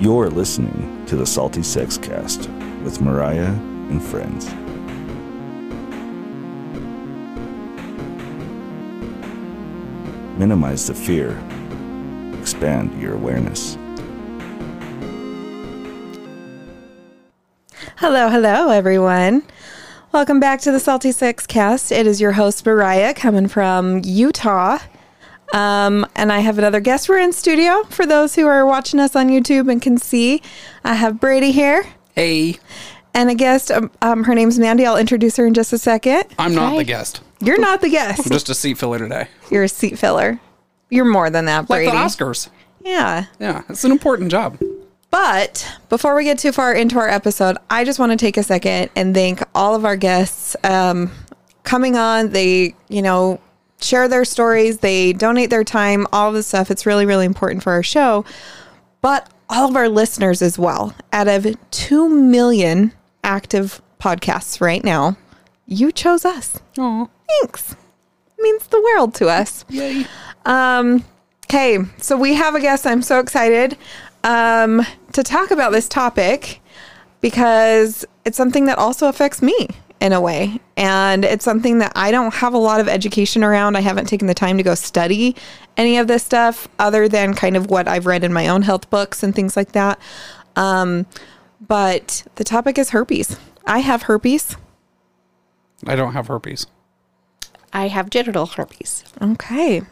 You're 0.00 0.30
listening 0.30 1.04
to 1.06 1.16
the 1.16 1.26
Salty 1.26 1.64
Sex 1.64 1.98
Cast 1.98 2.48
with 2.84 3.00
Mariah 3.00 3.48
and 3.90 4.00
friends. 4.00 4.46
Minimize 10.38 10.86
the 10.86 10.94
fear, 10.94 11.30
expand 12.38 12.96
your 13.02 13.14
awareness. 13.14 13.76
Hello, 17.96 18.28
hello, 18.28 18.70
everyone. 18.70 19.42
Welcome 20.12 20.38
back 20.38 20.60
to 20.60 20.70
the 20.70 20.78
Salty 20.78 21.10
Sex 21.10 21.44
Cast. 21.44 21.90
It 21.90 22.06
is 22.06 22.20
your 22.20 22.32
host, 22.32 22.64
Mariah, 22.64 23.14
coming 23.14 23.48
from 23.48 24.02
Utah. 24.04 24.78
Um, 25.54 26.06
and 26.14 26.30
I 26.32 26.40
have 26.40 26.58
another 26.58 26.80
guest. 26.80 27.08
We're 27.08 27.18
in 27.18 27.32
studio 27.32 27.84
for 27.84 28.04
those 28.06 28.34
who 28.34 28.46
are 28.46 28.66
watching 28.66 29.00
us 29.00 29.16
on 29.16 29.28
YouTube 29.28 29.70
and 29.70 29.80
can 29.80 29.96
see. 29.98 30.42
I 30.84 30.94
have 30.94 31.18
Brady 31.20 31.52
here 31.52 31.84
Hey, 32.14 32.56
and 33.14 33.30
a 33.30 33.34
guest. 33.34 33.70
Um, 33.70 33.90
um, 34.02 34.24
her 34.24 34.34
name's 34.34 34.58
Mandy. 34.58 34.84
I'll 34.84 34.96
introduce 34.96 35.36
her 35.36 35.46
in 35.46 35.54
just 35.54 35.72
a 35.72 35.78
second. 35.78 36.24
I'm 36.38 36.54
not 36.54 36.76
the 36.76 36.84
guest. 36.84 37.20
You're 37.40 37.60
not 37.60 37.80
the 37.80 37.88
guest. 37.88 38.26
I'm 38.26 38.30
just 38.32 38.48
a 38.48 38.54
seat 38.54 38.76
filler 38.76 38.98
today. 38.98 39.28
You're 39.50 39.62
a 39.64 39.68
seat 39.68 39.98
filler. 39.98 40.40
You're 40.90 41.04
more 41.04 41.30
than 41.30 41.44
that, 41.46 41.66
Brady. 41.68 41.86
Like 41.86 41.94
Brady. 41.94 42.08
the 42.08 42.24
Oscars. 42.24 42.48
Yeah. 42.84 43.26
Yeah, 43.38 43.62
it's 43.68 43.84
an 43.84 43.92
important 43.92 44.30
job. 44.30 44.58
But 45.10 45.66
before 45.88 46.14
we 46.14 46.24
get 46.24 46.38
too 46.38 46.52
far 46.52 46.74
into 46.74 46.98
our 46.98 47.08
episode, 47.08 47.56
I 47.70 47.84
just 47.84 47.98
want 47.98 48.12
to 48.12 48.16
take 48.16 48.36
a 48.36 48.42
second 48.42 48.90
and 48.96 49.14
thank 49.14 49.42
all 49.54 49.74
of 49.74 49.84
our 49.84 49.96
guests 49.96 50.56
um, 50.64 51.10
coming 51.62 51.96
on. 51.96 52.30
They, 52.30 52.74
you 52.88 53.00
know, 53.02 53.40
share 53.80 54.08
their 54.08 54.24
stories, 54.24 54.78
they 54.78 55.12
donate 55.12 55.50
their 55.50 55.64
time, 55.64 56.06
all 56.12 56.32
the 56.32 56.42
stuff. 56.42 56.70
It's 56.70 56.86
really, 56.86 57.06
really 57.06 57.26
important 57.26 57.62
for 57.62 57.72
our 57.72 57.82
show. 57.82 58.24
But 59.00 59.28
all 59.48 59.68
of 59.68 59.76
our 59.76 59.88
listeners 59.88 60.42
as 60.42 60.58
well. 60.58 60.94
Out 61.12 61.28
of 61.28 61.46
2 61.70 62.08
million 62.08 62.92
active 63.24 63.80
podcasts 64.00 64.60
right 64.60 64.84
now, 64.84 65.16
you 65.66 65.92
chose 65.92 66.24
us. 66.24 66.58
Oh, 66.78 67.08
Thanks. 67.40 67.76
means 68.38 68.66
the 68.68 68.80
world 68.80 69.14
to 69.14 69.28
us. 69.28 69.64
yay. 69.68 70.06
Um, 70.46 71.04
okay, 71.46 71.78
so 71.98 72.16
we 72.16 72.34
have 72.34 72.54
a 72.54 72.60
guest. 72.60 72.86
I'm 72.86 73.02
so 73.02 73.20
excited 73.20 73.76
um, 74.24 74.84
to 75.12 75.22
talk 75.22 75.50
about 75.50 75.72
this 75.72 75.88
topic 75.88 76.60
because 77.20 78.04
it's 78.24 78.36
something 78.36 78.66
that 78.66 78.78
also 78.78 79.08
affects 79.08 79.42
me 79.42 79.68
in 80.00 80.12
a 80.12 80.20
way. 80.20 80.60
And 80.76 81.24
it's 81.24 81.44
something 81.44 81.78
that 81.78 81.92
I 81.96 82.10
don't 82.10 82.32
have 82.34 82.54
a 82.54 82.58
lot 82.58 82.80
of 82.80 82.88
education 82.88 83.42
around. 83.42 83.76
I 83.76 83.80
haven't 83.80 84.06
taken 84.06 84.26
the 84.28 84.34
time 84.34 84.56
to 84.56 84.62
go 84.62 84.74
study 84.74 85.34
any 85.76 85.98
of 85.98 86.06
this 86.06 86.22
stuff 86.22 86.68
other 86.78 87.08
than 87.08 87.34
kind 87.34 87.56
of 87.56 87.68
what 87.70 87.88
I've 87.88 88.06
read 88.06 88.22
in 88.24 88.32
my 88.32 88.48
own 88.48 88.62
health 88.62 88.88
books 88.90 89.22
and 89.22 89.34
things 89.34 89.56
like 89.56 89.72
that. 89.72 89.98
Um, 90.56 91.06
but 91.66 92.24
the 92.36 92.44
topic 92.44 92.78
is 92.78 92.90
herpes. 92.90 93.36
I 93.66 93.78
have 93.80 94.02
herpes. 94.02 94.56
I 95.86 95.96
don't 95.96 96.12
have 96.12 96.26
herpes. 96.28 96.66
I 97.72 97.88
have 97.88 98.08
genital 98.10 98.46
herpes. 98.46 99.04
Okay. 99.20 99.82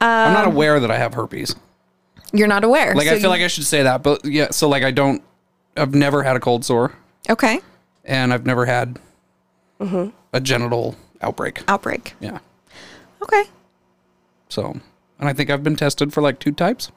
I'm 0.00 0.32
not 0.32 0.46
aware 0.46 0.80
that 0.80 0.90
I 0.90 0.96
have 0.98 1.14
herpes. 1.14 1.54
You're 2.32 2.48
not 2.48 2.64
aware. 2.64 2.94
Like 2.94 3.06
So 3.06 3.12
I 3.12 3.14
feel 3.16 3.22
you- 3.24 3.28
like 3.28 3.42
I 3.42 3.46
should 3.48 3.64
say 3.66 3.82
that, 3.82 4.02
but 4.02 4.24
yeah. 4.24 4.50
So 4.50 4.68
like 4.68 4.82
I 4.82 4.90
don't. 4.90 5.22
I've 5.76 5.94
never 5.94 6.22
had 6.22 6.36
a 6.36 6.40
cold 6.40 6.64
sore, 6.64 6.92
Okay. 7.28 7.60
and 8.04 8.34
I've 8.34 8.44
never 8.44 8.66
had 8.66 8.98
a 9.80 10.40
genital 10.40 10.96
outbreak. 11.20 11.62
Outbreak. 11.68 12.14
Yeah. 12.20 12.38
Okay. 13.22 13.44
So, 14.48 14.78
and 15.18 15.28
I 15.28 15.32
think 15.32 15.50
I've 15.50 15.62
been 15.64 15.76
tested 15.76 16.12
for 16.12 16.20
like 16.22 16.38
two 16.38 16.52
types. 16.52 16.90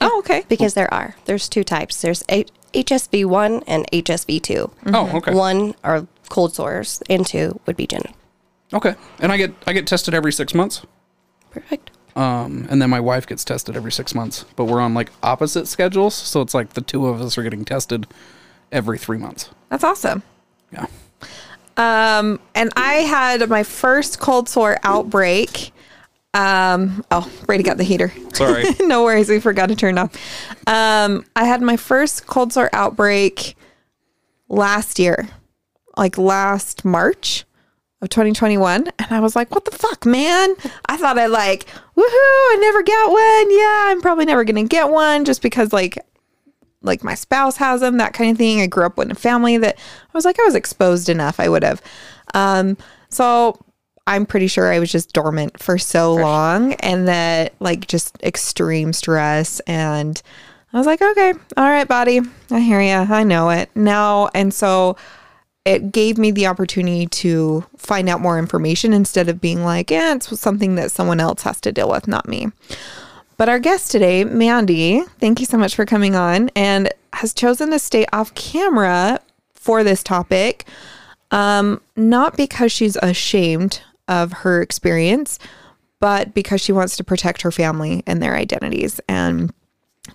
Oh, 0.00 0.18
okay. 0.20 0.44
Because 0.48 0.74
there 0.74 0.92
are. 0.92 1.14
There's 1.26 1.48
two 1.48 1.64
types. 1.64 2.00
There's 2.02 2.24
a- 2.30 2.46
HSV1 2.72 3.62
and 3.68 3.88
HSV2. 3.92 4.70
Oh, 4.86 5.16
okay. 5.18 5.32
One 5.32 5.74
are 5.84 6.06
cold 6.28 6.54
sores, 6.54 7.00
and 7.08 7.24
two 7.24 7.60
would 7.66 7.76
be 7.76 7.86
genital. 7.86 8.14
Okay. 8.72 8.94
And 9.20 9.30
I 9.30 9.36
get 9.36 9.52
I 9.66 9.72
get 9.72 9.86
tested 9.86 10.12
every 10.14 10.32
six 10.32 10.52
months. 10.54 10.82
Perfect. 11.52 11.92
Um, 12.16 12.66
and 12.70 12.82
then 12.82 12.90
my 12.90 12.98
wife 13.00 13.26
gets 13.26 13.44
tested 13.44 13.76
every 13.76 13.92
six 13.92 14.14
months, 14.14 14.44
but 14.56 14.64
we're 14.64 14.80
on 14.80 14.94
like 14.94 15.10
opposite 15.22 15.66
schedules, 15.68 16.14
so 16.14 16.40
it's 16.40 16.54
like 16.54 16.70
the 16.74 16.80
two 16.80 17.06
of 17.06 17.20
us 17.20 17.36
are 17.38 17.42
getting 17.42 17.64
tested 17.64 18.06
every 18.72 18.98
three 18.98 19.18
months. 19.18 19.50
That's 19.68 19.84
awesome. 19.84 20.22
Yeah. 20.72 20.86
Um, 21.76 22.40
and 22.54 22.70
I 22.76 22.94
had 22.94 23.48
my 23.48 23.62
first 23.62 24.20
cold 24.20 24.48
sore 24.48 24.78
outbreak. 24.82 25.72
Um, 26.32 27.04
oh, 27.10 27.30
Brady 27.46 27.62
got 27.62 27.76
the 27.76 27.84
heater. 27.84 28.12
Sorry. 28.32 28.64
no 28.80 29.04
worries, 29.04 29.28
we 29.28 29.40
forgot 29.40 29.68
to 29.68 29.76
turn 29.76 29.98
it 29.98 30.00
off. 30.00 30.66
Um, 30.66 31.24
I 31.36 31.44
had 31.44 31.62
my 31.62 31.76
first 31.76 32.26
cold 32.26 32.52
sore 32.52 32.70
outbreak 32.72 33.56
last 34.48 34.98
year, 34.98 35.28
like 35.96 36.18
last 36.18 36.84
March 36.84 37.44
of 38.02 38.08
2021. 38.08 38.88
And 38.98 39.10
I 39.10 39.20
was 39.20 39.34
like, 39.36 39.52
what 39.54 39.64
the 39.64 39.70
fuck, 39.70 40.04
man? 40.06 40.54
I 40.86 40.96
thought 40.96 41.18
I 41.18 41.26
like, 41.26 41.66
woohoo, 41.66 42.02
I 42.02 42.56
never 42.60 42.82
got 42.82 43.10
one. 43.10 43.58
Yeah, 43.58 43.92
I'm 43.92 44.00
probably 44.00 44.24
never 44.24 44.44
gonna 44.44 44.64
get 44.64 44.90
one 44.90 45.24
just 45.24 45.42
because 45.42 45.72
like 45.72 45.98
like 46.84 47.02
my 47.02 47.14
spouse 47.14 47.56
has 47.56 47.80
them, 47.80 47.96
that 47.98 48.12
kind 48.12 48.30
of 48.30 48.38
thing. 48.38 48.60
I 48.60 48.66
grew 48.66 48.86
up 48.86 48.98
in 48.98 49.10
a 49.10 49.16
family 49.16 49.56
that 49.58 49.76
I 49.76 50.10
was 50.12 50.24
like, 50.24 50.38
I 50.38 50.44
was 50.44 50.54
exposed 50.54 51.08
enough, 51.08 51.40
I 51.40 51.48
would 51.48 51.64
have. 51.64 51.82
Um, 52.34 52.76
so 53.08 53.58
I'm 54.06 54.26
pretty 54.26 54.48
sure 54.48 54.72
I 54.72 54.78
was 54.78 54.92
just 54.92 55.12
dormant 55.12 55.60
for 55.60 55.78
so 55.78 56.14
long 56.14 56.74
and 56.74 57.08
that 57.08 57.54
like 57.58 57.86
just 57.86 58.22
extreme 58.22 58.92
stress. 58.92 59.60
And 59.60 60.20
I 60.72 60.78
was 60.78 60.86
like, 60.86 61.00
okay, 61.00 61.32
all 61.56 61.70
right, 61.70 61.88
body, 61.88 62.20
I 62.50 62.60
hear 62.60 62.80
you. 62.80 62.92
I 62.92 63.22
know 63.22 63.50
it 63.50 63.70
now. 63.74 64.28
And 64.34 64.52
so 64.52 64.96
it 65.64 65.92
gave 65.92 66.18
me 66.18 66.30
the 66.30 66.46
opportunity 66.46 67.06
to 67.06 67.64
find 67.78 68.08
out 68.08 68.20
more 68.20 68.38
information 68.38 68.92
instead 68.92 69.30
of 69.30 69.40
being 69.40 69.64
like, 69.64 69.90
yeah, 69.90 70.14
it's 70.14 70.38
something 70.38 70.74
that 70.74 70.92
someone 70.92 71.20
else 71.20 71.42
has 71.42 71.60
to 71.62 71.72
deal 71.72 71.88
with, 71.88 72.06
not 72.06 72.28
me. 72.28 72.48
But 73.36 73.48
our 73.48 73.58
guest 73.58 73.90
today, 73.90 74.24
Mandy, 74.24 75.02
thank 75.18 75.40
you 75.40 75.46
so 75.46 75.58
much 75.58 75.74
for 75.74 75.84
coming 75.84 76.14
on 76.14 76.50
and 76.54 76.92
has 77.12 77.34
chosen 77.34 77.70
to 77.70 77.78
stay 77.78 78.06
off 78.12 78.34
camera 78.34 79.20
for 79.54 79.82
this 79.82 80.02
topic. 80.02 80.64
Um, 81.30 81.80
not 81.96 82.36
because 82.36 82.70
she's 82.70 82.96
ashamed 82.96 83.80
of 84.06 84.32
her 84.32 84.62
experience, 84.62 85.38
but 85.98 86.34
because 86.34 86.60
she 86.60 86.72
wants 86.72 86.96
to 86.96 87.04
protect 87.04 87.42
her 87.42 87.50
family 87.50 88.02
and 88.06 88.22
their 88.22 88.36
identities 88.36 89.00
and 89.08 89.52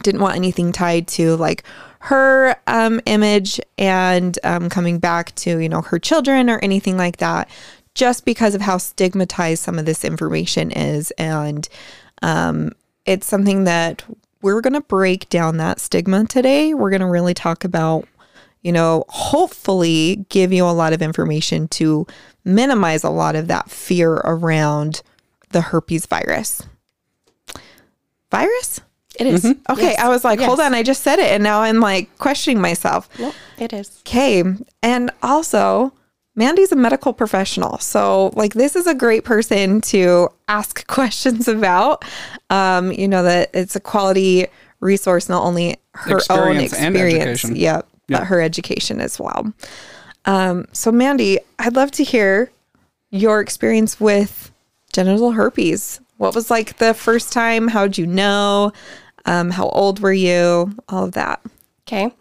didn't 0.03 0.22
want 0.22 0.36
anything 0.36 0.72
tied 0.72 1.07
to 1.07 1.36
like 1.36 1.63
her 2.00 2.56
um, 2.68 3.01
image 3.06 3.59
and 3.78 4.40
um, 4.44 4.69
coming 4.69 5.00
back 5.00 5.34
to 5.36 5.57
you 5.57 5.68
know 5.68 5.81
her 5.81 6.00
children 6.00 6.50
or 6.50 6.59
anything 6.59 6.96
like 6.96 7.18
that 7.18 7.50
just 7.96 8.24
because 8.24 8.56
of 8.56 8.62
how 8.62 8.78
stigmatized 8.78 9.63
some 9.63 9.80
of 9.80 9.86
this 9.86 10.06
information 10.06 10.72
is 10.72 11.12
and 11.18 11.68
um, 12.22 12.72
it's 13.05 13.27
something 13.27 13.63
that 13.63 14.03
we're 14.41 14.61
going 14.61 14.73
to 14.73 14.81
break 14.81 15.27
down 15.29 15.57
that 15.57 15.79
stigma 15.79 16.25
today 16.25 16.73
we're 16.73 16.89
going 16.89 17.01
to 17.01 17.07
really 17.07 17.33
talk 17.33 17.63
about 17.63 18.07
you 18.61 18.71
know 18.71 19.03
hopefully 19.09 20.25
give 20.29 20.51
you 20.53 20.65
a 20.65 20.71
lot 20.71 20.93
of 20.93 21.01
information 21.01 21.67
to 21.67 22.05
minimize 22.45 23.03
a 23.03 23.09
lot 23.09 23.35
of 23.35 23.47
that 23.47 23.69
fear 23.69 24.13
around 24.13 25.01
the 25.49 25.61
herpes 25.61 26.05
virus 26.05 26.61
virus 28.31 28.81
It 29.19 29.27
is. 29.27 29.43
Mm-hmm. 29.43 29.71
Okay, 29.71 29.91
Yes. 29.91 29.99
I 29.99 30.07
was 30.07 30.23
like, 30.23 30.39
hold 30.39 30.59
on, 30.59 30.73
I 30.73 30.83
just 30.83 31.01
said 31.01 31.19
it, 31.19 31.31
and 31.31 31.43
now 31.43 31.61
I'm 31.61 31.79
like 31.79 32.15
questioning 32.19 32.61
myself. 32.61 33.09
Nope, 33.19 33.33
it 33.57 33.73
is. 33.73 33.99
Okay, 34.07 34.43
and 34.83 35.11
also, 35.23 35.91
Mandy's 36.39 36.72
a 36.72 36.75
medical 36.77 37.11
professional, 37.11 37.77
so 37.79 38.31
like 38.33 38.53
this 38.53 38.77
is 38.77 38.88
a 38.88 38.95
great 38.95 39.25
person 39.25 39.81
to 39.81 40.29
ask 40.47 40.88
questions 40.88 41.50
about. 41.50 42.05
Um, 42.50 42.94
you 42.94 43.09
know 43.09 43.24
that 43.24 43.50
it's 43.53 43.75
a 43.75 43.81
quality 43.81 44.47
resource, 44.80 45.27
not 45.27 45.44
only 45.44 45.75
her 45.95 46.21
own 46.30 46.56
Experience 46.57 46.74
and 46.74 46.95
experience, 46.95 47.25
education. 47.44 47.56
yep, 47.57 47.88
but 48.07 48.24
her 48.24 48.39
education 48.39 49.01
as 49.01 49.19
well. 49.19 49.53
Um, 50.24 50.65
so 50.71 50.94
Mandy, 50.94 51.39
I'd 51.59 51.75
love 51.75 51.91
to 51.91 52.06
hear 52.06 52.50
your 53.12 53.41
experience 53.41 54.00
with 54.00 54.50
genital 54.94 55.31
herpes. 55.31 56.00
What 56.15 56.33
was 56.36 56.50
like 56.50 56.77
the 56.77 56.94
first 56.94 57.33
time? 57.33 57.68
How'd 57.68 57.97
you 57.97 58.07
know? 58.07 58.71
Um, 59.25 59.50
how 59.51 59.68
old 59.69 60.00
were 60.00 60.13
you? 60.13 60.74
All 60.88 61.03
of 61.03 61.12
that. 61.13 61.41
Okay. 61.86 62.13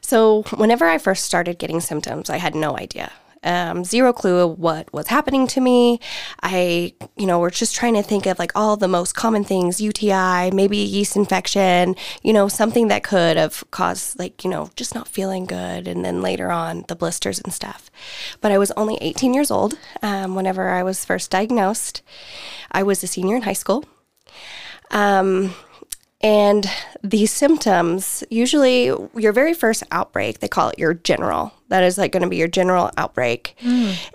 So, 0.00 0.42
whenever 0.56 0.86
I 0.86 0.98
first 0.98 1.24
started 1.24 1.58
getting 1.58 1.80
symptoms, 1.80 2.30
I 2.30 2.38
had 2.38 2.54
no 2.54 2.76
idea. 2.76 3.12
Um, 3.42 3.84
zero 3.84 4.12
clue 4.12 4.46
what 4.46 4.92
was 4.92 5.06
happening 5.06 5.46
to 5.48 5.60
me. 5.60 5.98
I, 6.42 6.92
you 7.16 7.26
know, 7.26 7.38
we're 7.38 7.50
just 7.50 7.74
trying 7.74 7.94
to 7.94 8.02
think 8.02 8.26
of 8.26 8.38
like 8.38 8.52
all 8.54 8.76
the 8.76 8.86
most 8.86 9.14
common 9.14 9.44
things 9.44 9.80
UTI, 9.80 10.50
maybe 10.50 10.76
yeast 10.76 11.16
infection, 11.16 11.96
you 12.22 12.32
know, 12.34 12.48
something 12.48 12.88
that 12.88 13.02
could 13.02 13.38
have 13.38 13.64
caused, 13.70 14.18
like, 14.18 14.44
you 14.44 14.50
know, 14.50 14.70
just 14.76 14.94
not 14.94 15.08
feeling 15.08 15.46
good. 15.46 15.88
And 15.88 16.04
then 16.04 16.20
later 16.20 16.50
on, 16.50 16.84
the 16.88 16.96
blisters 16.96 17.40
and 17.40 17.52
stuff. 17.52 17.90
But 18.42 18.52
I 18.52 18.58
was 18.58 18.72
only 18.72 18.98
18 19.00 19.32
years 19.32 19.50
old 19.50 19.78
um, 20.02 20.34
whenever 20.34 20.68
I 20.68 20.82
was 20.82 21.04
first 21.06 21.30
diagnosed. 21.30 22.02
I 22.70 22.82
was 22.82 23.02
a 23.02 23.06
senior 23.06 23.36
in 23.36 23.42
high 23.42 23.54
school. 23.54 23.84
Um, 24.90 25.54
And 26.22 26.66
these 27.02 27.32
symptoms, 27.32 28.22
usually 28.28 28.92
your 29.16 29.32
very 29.32 29.54
first 29.54 29.82
outbreak, 29.90 30.40
they 30.40 30.48
call 30.48 30.68
it 30.68 30.78
your 30.78 30.92
general. 30.92 31.54
That 31.70 31.82
is 31.82 31.96
like 31.98 32.12
going 32.12 32.22
to 32.22 32.28
be 32.28 32.36
your 32.36 32.48
general 32.48 32.90
outbreak. 32.96 33.56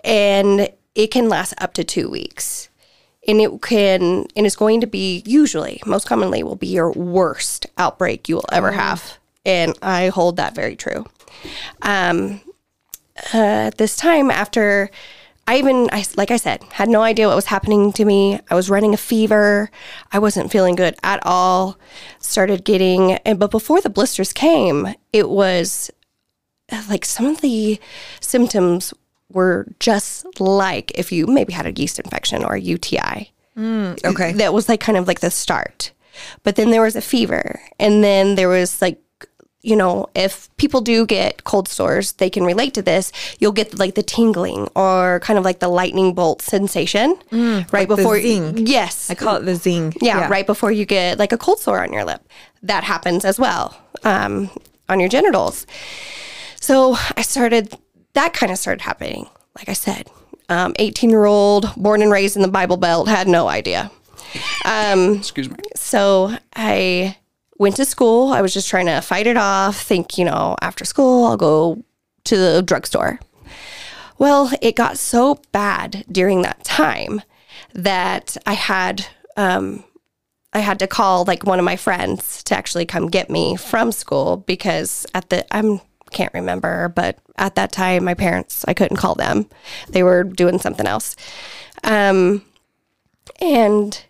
And 0.04 0.68
it 0.94 1.10
can 1.10 1.28
last 1.28 1.52
up 1.58 1.74
to 1.74 1.84
two 1.84 2.08
weeks. 2.08 2.68
And 3.28 3.40
it 3.40 3.60
can, 3.60 4.26
and 4.36 4.46
it's 4.46 4.54
going 4.54 4.80
to 4.82 4.86
be 4.86 5.24
usually, 5.26 5.82
most 5.84 6.06
commonly, 6.06 6.44
will 6.44 6.54
be 6.54 6.68
your 6.68 6.92
worst 6.92 7.66
outbreak 7.76 8.28
you 8.28 8.36
will 8.36 8.44
ever 8.52 8.70
have. 8.70 9.18
And 9.44 9.76
I 9.82 10.08
hold 10.08 10.36
that 10.36 10.54
very 10.54 10.76
true. 10.76 11.04
Um, 11.82 12.40
uh, 13.34 13.70
this 13.76 13.96
time, 13.96 14.30
after 14.30 14.90
I 15.48 15.58
even, 15.58 15.88
I, 15.92 16.04
like 16.16 16.30
I 16.30 16.36
said, 16.36 16.62
had 16.72 16.88
no 16.88 17.02
idea 17.02 17.28
what 17.28 17.36
was 17.36 17.46
happening 17.46 17.92
to 17.94 18.04
me. 18.04 18.40
I 18.50 18.54
was 18.54 18.68
running 18.70 18.94
a 18.94 18.96
fever. 18.98 19.70
I 20.12 20.18
wasn't 20.18 20.50
feeling 20.50 20.74
good 20.74 20.96
at 21.02 21.20
all. 21.24 21.78
Started 22.18 22.64
getting, 22.64 23.12
and 23.12 23.38
but 23.38 23.50
before 23.50 23.80
the 23.80 23.90
blisters 23.90 24.32
came, 24.32 24.94
it 25.12 25.28
was 25.30 25.90
like 26.88 27.04
some 27.04 27.26
of 27.26 27.40
the 27.40 27.78
symptoms 28.20 28.92
were 29.32 29.66
just 29.80 30.26
like 30.40 30.92
if 30.94 31.10
you 31.12 31.26
maybe 31.26 31.52
had 31.52 31.66
a 31.66 31.72
yeast 31.72 31.98
infection 31.98 32.44
or 32.44 32.54
a 32.54 32.60
UTI. 32.60 33.32
Okay. 34.04 34.32
That 34.32 34.52
was 34.52 34.68
like 34.68 34.80
kind 34.80 34.98
of 34.98 35.06
like 35.08 35.20
the 35.20 35.30
start. 35.30 35.92
But 36.42 36.56
then 36.56 36.70
there 36.70 36.82
was 36.82 36.96
a 36.96 37.00
fever. 37.00 37.60
And 37.78 38.02
then 38.04 38.34
there 38.34 38.48
was 38.48 38.80
like, 38.82 39.00
you 39.62 39.74
know, 39.74 40.06
if 40.14 40.48
people 40.58 40.80
do 40.80 41.06
get 41.06 41.42
cold 41.44 41.66
sores, 41.68 42.12
they 42.12 42.30
can 42.30 42.44
relate 42.44 42.72
to 42.74 42.82
this. 42.82 43.10
You'll 43.40 43.52
get 43.52 43.78
like 43.78 43.94
the 43.96 44.02
tingling 44.02 44.68
or 44.76 45.20
kind 45.20 45.38
of 45.38 45.44
like 45.44 45.58
the 45.58 45.68
lightning 45.68 46.14
bolt 46.14 46.40
sensation 46.42 47.16
right 47.72 47.88
the 47.88 47.96
before. 47.96 48.20
zing. 48.20 48.66
Yes. 48.66 49.10
I 49.10 49.14
call 49.14 49.36
it 49.36 49.44
the 49.44 49.56
zing. 49.56 49.94
yeah, 50.00 50.28
right 50.28 50.46
before 50.46 50.70
you 50.70 50.84
get 50.84 51.18
like 51.18 51.32
a 51.32 51.38
cold 51.38 51.58
sore 51.58 51.82
on 51.82 51.92
your 51.92 52.04
lip. 52.04 52.22
That 52.62 52.84
happens 52.84 53.24
as 53.24 53.38
well 53.40 53.76
um, 54.04 54.50
on 54.88 55.00
your 55.00 55.08
genitals. 55.08 55.66
So 56.66 56.96
I 57.16 57.22
started, 57.22 57.78
that 58.14 58.32
kind 58.32 58.50
of 58.50 58.58
started 58.58 58.82
happening. 58.82 59.28
Like 59.56 59.68
I 59.68 59.72
said, 59.72 60.10
18 60.50 61.10
year 61.10 61.24
old, 61.24 61.72
born 61.76 62.02
and 62.02 62.10
raised 62.10 62.34
in 62.34 62.42
the 62.42 62.48
Bible 62.48 62.76
Belt, 62.76 63.06
had 63.06 63.28
no 63.28 63.46
idea. 63.46 63.88
Um, 64.64 65.18
Excuse 65.18 65.48
me. 65.48 65.58
so 65.76 66.36
I 66.56 67.16
went 67.56 67.76
to 67.76 67.84
school. 67.84 68.32
I 68.32 68.42
was 68.42 68.52
just 68.52 68.68
trying 68.68 68.86
to 68.86 69.00
fight 69.00 69.28
it 69.28 69.36
off, 69.36 69.80
think, 69.80 70.18
you 70.18 70.24
know, 70.24 70.56
after 70.60 70.84
school, 70.84 71.26
I'll 71.26 71.36
go 71.36 71.84
to 72.24 72.36
the 72.36 72.62
drugstore. 72.62 73.20
Well, 74.18 74.50
it 74.60 74.74
got 74.74 74.98
so 74.98 75.40
bad 75.52 76.04
during 76.10 76.42
that 76.42 76.64
time 76.64 77.22
that 77.74 78.36
I 78.44 78.54
had 78.54 79.06
um, 79.36 79.84
I 80.52 80.60
had 80.60 80.80
to 80.80 80.88
call 80.88 81.24
like 81.26 81.44
one 81.44 81.60
of 81.60 81.64
my 81.64 81.76
friends 81.76 82.42
to 82.44 82.56
actually 82.56 82.86
come 82.86 83.08
get 83.08 83.30
me 83.30 83.54
from 83.54 83.92
school 83.92 84.38
because 84.38 85.06
at 85.14 85.30
the 85.30 85.46
I'm 85.54 85.80
can't 86.16 86.34
remember, 86.34 86.88
but 86.88 87.18
at 87.36 87.54
that 87.56 87.72
time 87.72 88.04
my 88.04 88.14
parents 88.14 88.64
I 88.66 88.74
couldn't 88.74 88.96
call 88.96 89.14
them. 89.14 89.46
They 89.88 90.02
were 90.02 90.24
doing 90.24 90.58
something 90.58 90.86
else. 90.86 91.14
Um, 91.84 92.42
and 93.40 94.02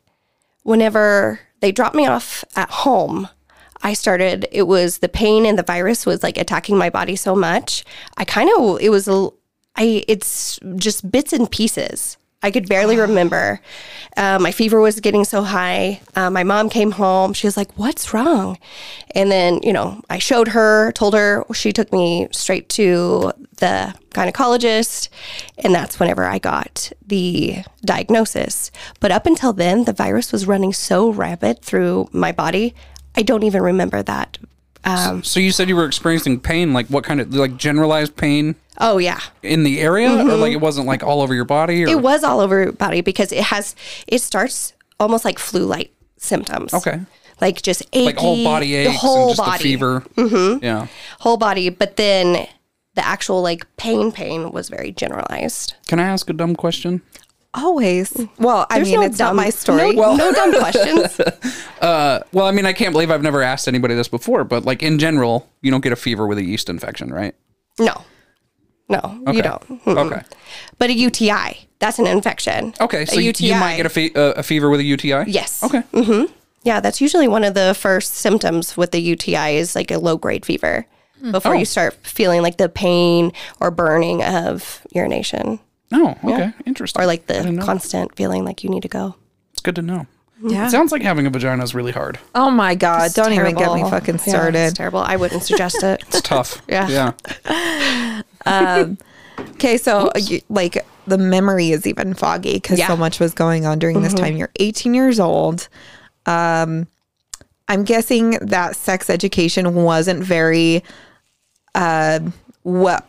whenever 0.62 1.40
they 1.60 1.72
dropped 1.72 1.96
me 1.96 2.06
off 2.06 2.44
at 2.54 2.70
home, 2.70 3.28
I 3.82 3.92
started, 3.92 4.46
it 4.52 4.64
was 4.64 4.98
the 4.98 5.08
pain 5.08 5.44
and 5.44 5.58
the 5.58 5.62
virus 5.62 6.06
was 6.06 6.22
like 6.22 6.38
attacking 6.38 6.78
my 6.78 6.90
body 6.90 7.16
so 7.16 7.34
much. 7.34 7.84
I 8.16 8.24
kind 8.24 8.50
of, 8.56 8.80
it 8.80 8.90
was, 8.90 9.08
I, 9.08 10.04
it's 10.08 10.58
just 10.76 11.10
bits 11.10 11.32
and 11.32 11.50
pieces. 11.50 12.16
I 12.42 12.50
could 12.50 12.68
barely 12.68 12.96
remember. 12.96 13.60
Uh, 14.16 14.38
my 14.38 14.52
fever 14.52 14.80
was 14.80 15.00
getting 15.00 15.24
so 15.24 15.42
high. 15.42 16.00
Uh, 16.14 16.30
my 16.30 16.44
mom 16.44 16.68
came 16.70 16.92
home. 16.92 17.32
She 17.32 17.46
was 17.46 17.56
like, 17.56 17.76
What's 17.78 18.12
wrong? 18.14 18.58
And 19.14 19.30
then, 19.30 19.60
you 19.62 19.72
know, 19.72 20.00
I 20.08 20.18
showed 20.18 20.48
her, 20.48 20.92
told 20.92 21.14
her, 21.14 21.44
she 21.52 21.72
took 21.72 21.92
me 21.92 22.28
straight 22.32 22.68
to 22.70 23.32
the 23.58 23.94
gynecologist. 24.10 25.08
And 25.58 25.74
that's 25.74 25.98
whenever 25.98 26.24
I 26.24 26.38
got 26.38 26.92
the 27.06 27.64
diagnosis. 27.84 28.70
But 29.00 29.12
up 29.12 29.26
until 29.26 29.52
then, 29.52 29.84
the 29.84 29.92
virus 29.92 30.32
was 30.32 30.46
running 30.46 30.72
so 30.72 31.10
rapid 31.10 31.62
through 31.62 32.08
my 32.12 32.32
body. 32.32 32.74
I 33.14 33.22
don't 33.22 33.42
even 33.42 33.62
remember 33.62 34.02
that. 34.02 34.38
Um, 34.86 35.22
So 35.24 35.40
you 35.40 35.50
said 35.50 35.68
you 35.68 35.76
were 35.76 35.84
experiencing 35.84 36.40
pain, 36.40 36.72
like 36.72 36.86
what 36.86 37.04
kind 37.04 37.20
of 37.20 37.34
like 37.34 37.56
generalized 37.56 38.16
pain 38.16 38.54
oh, 38.78 38.98
yeah. 38.98 39.20
in 39.42 39.64
the 39.64 39.80
area, 39.80 40.10
or 40.10 40.36
like 40.36 40.52
it 40.52 40.60
wasn't 40.60 40.86
like 40.86 41.02
all 41.02 41.20
over 41.20 41.34
your 41.34 41.44
body? 41.44 41.82
Or? 41.82 41.88
Mm-hmm. 41.88 41.98
It 41.98 42.02
was 42.02 42.22
all 42.22 42.40
over 42.40 42.62
your 42.62 42.72
body 42.72 43.00
because 43.00 43.32
it 43.32 43.44
has, 43.44 43.74
it 44.06 44.20
starts 44.20 44.74
almost 45.00 45.24
like 45.24 45.38
flu 45.38 45.66
like 45.66 45.92
symptoms. 46.16 46.72
Okay. 46.72 47.00
Like 47.40 47.60
just 47.60 47.82
achy, 47.92 48.06
like 48.06 48.16
whole 48.16 48.42
body 48.44 48.68
the 48.68 48.90
aches 48.90 49.00
whole 49.00 49.28
and 49.28 49.36
just 49.36 49.46
body, 49.46 49.58
the 49.58 49.62
fever. 49.62 50.00
Mm-hmm. 50.16 50.64
Yeah. 50.64 50.86
whole 51.20 51.36
body. 51.36 51.68
But 51.68 51.96
then 51.96 52.46
the 52.94 53.04
actual 53.04 53.42
like 53.42 53.66
pain, 53.76 54.12
pain 54.12 54.52
was 54.52 54.68
very 54.68 54.92
generalized. 54.92 55.74
Can 55.88 56.00
I 56.00 56.04
ask 56.04 56.30
a 56.30 56.32
dumb 56.32 56.56
question? 56.56 57.02
Always. 57.56 58.14
Well, 58.38 58.66
I 58.70 58.76
There's 58.76 58.88
mean, 58.90 59.00
no 59.00 59.06
it's 59.06 59.18
not 59.18 59.34
my 59.34 59.50
story. 59.50 59.94
No, 59.94 60.14
no 60.14 60.32
dumb 60.32 60.52
questions. 60.58 61.20
Uh, 61.78 62.20
well, 62.32 62.46
I 62.46 62.52
mean, 62.52 62.64
I 62.64 62.72
can't 62.72 62.92
believe 62.92 63.10
I've 63.10 63.22
never 63.22 63.42
asked 63.42 63.68
anybody 63.68 63.94
this 63.94 64.08
before, 64.08 64.44
but 64.44 64.64
like 64.64 64.82
in 64.82 64.98
general, 64.98 65.46
you 65.60 65.70
don't 65.70 65.82
get 65.82 65.92
a 65.92 65.96
fever 65.96 66.26
with 66.26 66.38
a 66.38 66.42
yeast 66.42 66.70
infection, 66.70 67.12
right? 67.12 67.34
No, 67.78 68.02
no, 68.88 68.98
Okay. 69.26 69.36
you 69.36 69.42
don't. 69.42 69.84
Mm-mm. 69.84 70.06
Okay. 70.10 70.22
But 70.78 70.88
a 70.88 70.94
UTI, 70.94 71.68
that's 71.78 71.98
an 71.98 72.06
infection. 72.06 72.72
Okay. 72.80 73.04
So 73.04 73.18
a 73.18 73.20
you 73.20 73.26
UTI. 73.28 73.46
you 73.48 73.54
might 73.56 73.76
get 73.76 73.84
a, 73.84 73.90
fe- 73.90 74.12
uh, 74.14 74.32
a 74.38 74.42
fever 74.42 74.70
with 74.70 74.80
a 74.80 74.84
UTI? 74.84 75.24
Yes. 75.30 75.62
Okay. 75.62 75.82
Mm-hmm. 75.92 76.32
Yeah, 76.62 76.80
that's 76.80 77.00
usually 77.02 77.28
one 77.28 77.44
of 77.44 77.52
the 77.52 77.74
first 77.78 78.14
symptoms 78.14 78.74
with 78.76 78.92
the 78.92 79.00
UTI 79.00 79.56
is 79.58 79.76
like 79.76 79.90
a 79.90 79.98
low 79.98 80.16
grade 80.16 80.46
fever 80.46 80.86
hmm. 81.20 81.30
before 81.30 81.54
Oh. 81.54 81.58
you 81.58 81.66
start 81.66 81.94
feeling 82.06 82.40
like 82.40 82.56
the 82.56 82.70
pain 82.70 83.32
or 83.60 83.70
burning 83.70 84.24
of 84.24 84.80
urination 84.92 85.60
Oh, 85.92 86.16
okay. 86.24 86.52
Interesting. 86.66 87.02
or 87.02 87.06
like 87.06 87.26
the 87.26 87.50
know. 87.50 87.64
constant 87.64 88.14
feeling 88.16 88.44
like 88.44 88.64
you 88.64 88.70
need 88.70 88.82
to 88.82 88.88
go. 88.88 89.14
It's 89.52 89.62
good 89.62 89.76
to 89.76 89.82
know. 89.82 90.06
yeah. 90.42 90.66
It 90.66 90.70
sounds 90.70 90.90
like 90.92 91.02
having 91.02 91.26
a 91.26 91.30
vagina 91.30 91.62
is 91.62 91.74
really 91.74 91.92
hard. 91.92 92.18
oh 92.34 92.50
my 92.50 92.74
God. 92.74 93.12
Don't 93.14 93.32
even 93.32 93.54
get 93.54 93.72
me 93.72 93.80
Terrible. 93.80 93.90
fucking 93.90 94.14
Yeah, 94.16 94.20
started. 94.22 94.58
it's 94.58 94.74
terrible. 94.76 94.98
I 95.00 95.16
wouldn't 95.16 95.42
suggest 95.44 95.82
it. 95.82 96.02
It's 96.08 96.20
tough. 96.22 96.60
Yeah. 96.68 97.12
Yeah. 98.46 98.92
Okay, 99.38 99.76
so 99.76 100.08
uh, 100.14 100.18
you, 100.18 100.40
like 100.48 100.84
the 101.06 101.18
memory 101.18 101.70
is 101.70 101.86
even 101.86 102.14
foggy 102.14 102.54
because 102.54 102.78
Yeah. 102.78 102.88
so 102.88 102.96
much 102.96 103.20
was 103.20 103.34
going 103.34 103.66
on 103.66 103.78
during 103.78 104.00
this 104.02 104.14
time. 104.14 104.36
You're 104.36 104.50
18 104.56 104.94
years 104.94 105.20
old. 105.20 105.68
Um, 106.24 106.86
I'm 107.68 107.84
guessing 107.84 108.30
that 108.40 108.76
sex 108.76 109.10
education 109.10 109.74
wasn't 109.74 110.24
very, 110.24 110.82
uh, 111.74 112.20
what 112.62 113.06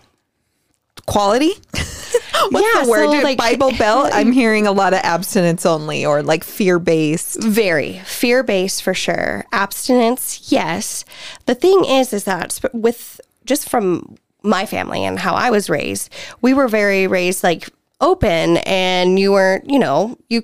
quality? 1.05 1.51
What's 2.51 2.67
Yeah, 2.75 2.83
the 2.83 2.89
word? 2.89 3.11
so, 3.11 3.21
like- 3.23 3.37
Bible 3.37 3.71
Belt. 3.77 4.09
I'm 4.13 4.31
hearing 4.31 4.67
a 4.67 4.71
lot 4.71 4.93
of 4.93 4.99
abstinence 5.03 5.65
only 5.65 6.05
or 6.05 6.21
like 6.23 6.43
fear 6.43 6.79
based. 6.79 7.41
Very 7.43 7.99
fear 8.05 8.43
based 8.43 8.83
for 8.83 8.93
sure. 8.93 9.45
Abstinence, 9.51 10.51
yes. 10.51 11.05
The 11.45 11.55
thing 11.55 11.83
is, 11.85 12.13
is 12.13 12.23
that 12.25 12.59
with 12.73 13.19
just 13.45 13.69
from 13.69 14.17
my 14.43 14.65
family 14.65 15.03
and 15.03 15.19
how 15.19 15.33
I 15.33 15.49
was 15.49 15.69
raised, 15.69 16.13
we 16.41 16.53
were 16.53 16.67
very 16.67 17.07
raised 17.07 17.43
like 17.43 17.69
open, 18.01 18.57
and 18.57 19.17
you 19.19 19.31
weren't, 19.31 19.69
you 19.69 19.79
know, 19.79 20.17
you 20.29 20.43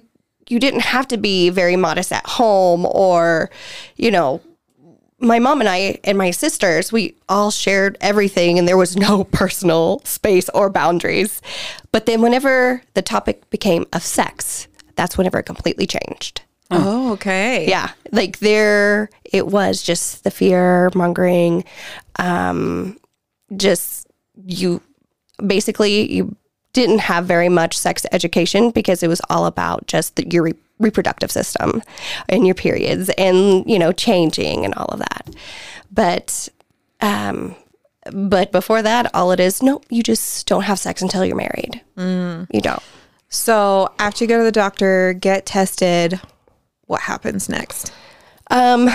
you 0.49 0.59
didn't 0.59 0.81
have 0.81 1.07
to 1.07 1.17
be 1.17 1.49
very 1.49 1.75
modest 1.75 2.11
at 2.11 2.25
home, 2.25 2.85
or 2.87 3.49
you 3.95 4.11
know, 4.11 4.41
my 5.23 5.39
mom 5.39 5.61
and 5.61 5.69
I 5.69 5.99
and 6.03 6.17
my 6.17 6.31
sisters, 6.31 6.91
we 6.91 7.15
all 7.29 7.49
shared 7.49 7.97
everything 8.01 8.59
and 8.59 8.67
there 8.67 8.77
was 8.77 8.95
no 8.95 9.23
personal 9.31 10.01
space 10.03 10.49
or 10.49 10.69
boundaries. 10.69 11.41
But 11.91 12.05
then 12.05 12.21
whenever 12.21 12.81
the 12.93 13.01
topic 13.01 13.49
became 13.49 13.85
of 13.93 14.03
sex, 14.03 14.67
that's 14.95 15.17
whenever 15.17 15.39
it 15.39 15.43
completely 15.43 15.87
changed. 15.87 16.41
Oh, 16.71 17.13
okay. 17.13 17.67
Yeah. 17.67 17.91
Like 18.11 18.39
there 18.39 19.09
it 19.23 19.47
was 19.47 19.83
just 19.83 20.23
the 20.23 20.31
fear 20.31 20.91
mongering 20.95 21.63
um 22.19 22.97
just 23.55 24.07
you 24.45 24.81
basically 25.45 26.11
you 26.11 26.35
didn't 26.73 26.99
have 26.99 27.25
very 27.25 27.49
much 27.49 27.77
sex 27.77 28.05
education 28.11 28.71
because 28.71 29.03
it 29.03 29.07
was 29.07 29.21
all 29.29 29.45
about 29.45 29.85
just 29.85 30.15
the, 30.15 30.27
your 30.29 30.51
reproductive 30.83 31.31
system 31.31 31.81
and 32.29 32.45
your 32.45 32.55
periods 32.55 33.09
and 33.17 33.67
you 33.69 33.79
know 33.79 33.91
changing 33.91 34.65
and 34.65 34.73
all 34.75 34.85
of 34.87 34.99
that 34.99 35.29
but 35.91 36.49
um 37.01 37.55
but 38.11 38.51
before 38.51 38.81
that 38.81 39.09
all 39.15 39.31
it 39.31 39.39
is 39.39 39.63
no 39.63 39.81
you 39.89 40.03
just 40.03 40.45
don't 40.47 40.63
have 40.63 40.77
sex 40.77 41.01
until 41.01 41.23
you're 41.25 41.35
married 41.37 41.81
you 42.51 42.61
don't 42.61 42.83
So 43.29 43.89
after 43.97 44.23
you 44.23 44.27
go 44.27 44.37
to 44.37 44.43
the 44.43 44.51
doctor, 44.51 45.13
get 45.13 45.45
tested, 45.47 46.19
what 46.85 47.01
happens 47.01 47.49
next? 47.49 47.91
Um, 48.51 48.89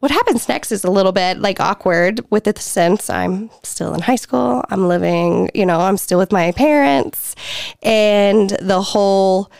what 0.00 0.10
happens 0.10 0.46
next 0.46 0.72
is 0.72 0.84
a 0.84 0.90
little 0.90 1.12
bit 1.12 1.38
like 1.38 1.58
awkward 1.58 2.20
with 2.28 2.46
it 2.46 2.58
since 2.58 3.08
I'm 3.08 3.48
still 3.62 3.94
in 3.94 4.00
high 4.02 4.16
school. 4.18 4.62
I'm 4.68 4.88
living, 4.88 5.48
you 5.54 5.64
know, 5.64 5.80
I'm 5.80 5.96
still 5.96 6.18
with 6.18 6.32
my 6.32 6.52
parents, 6.52 7.34
and 7.82 8.50
the 8.60 8.82
whole 8.82 9.50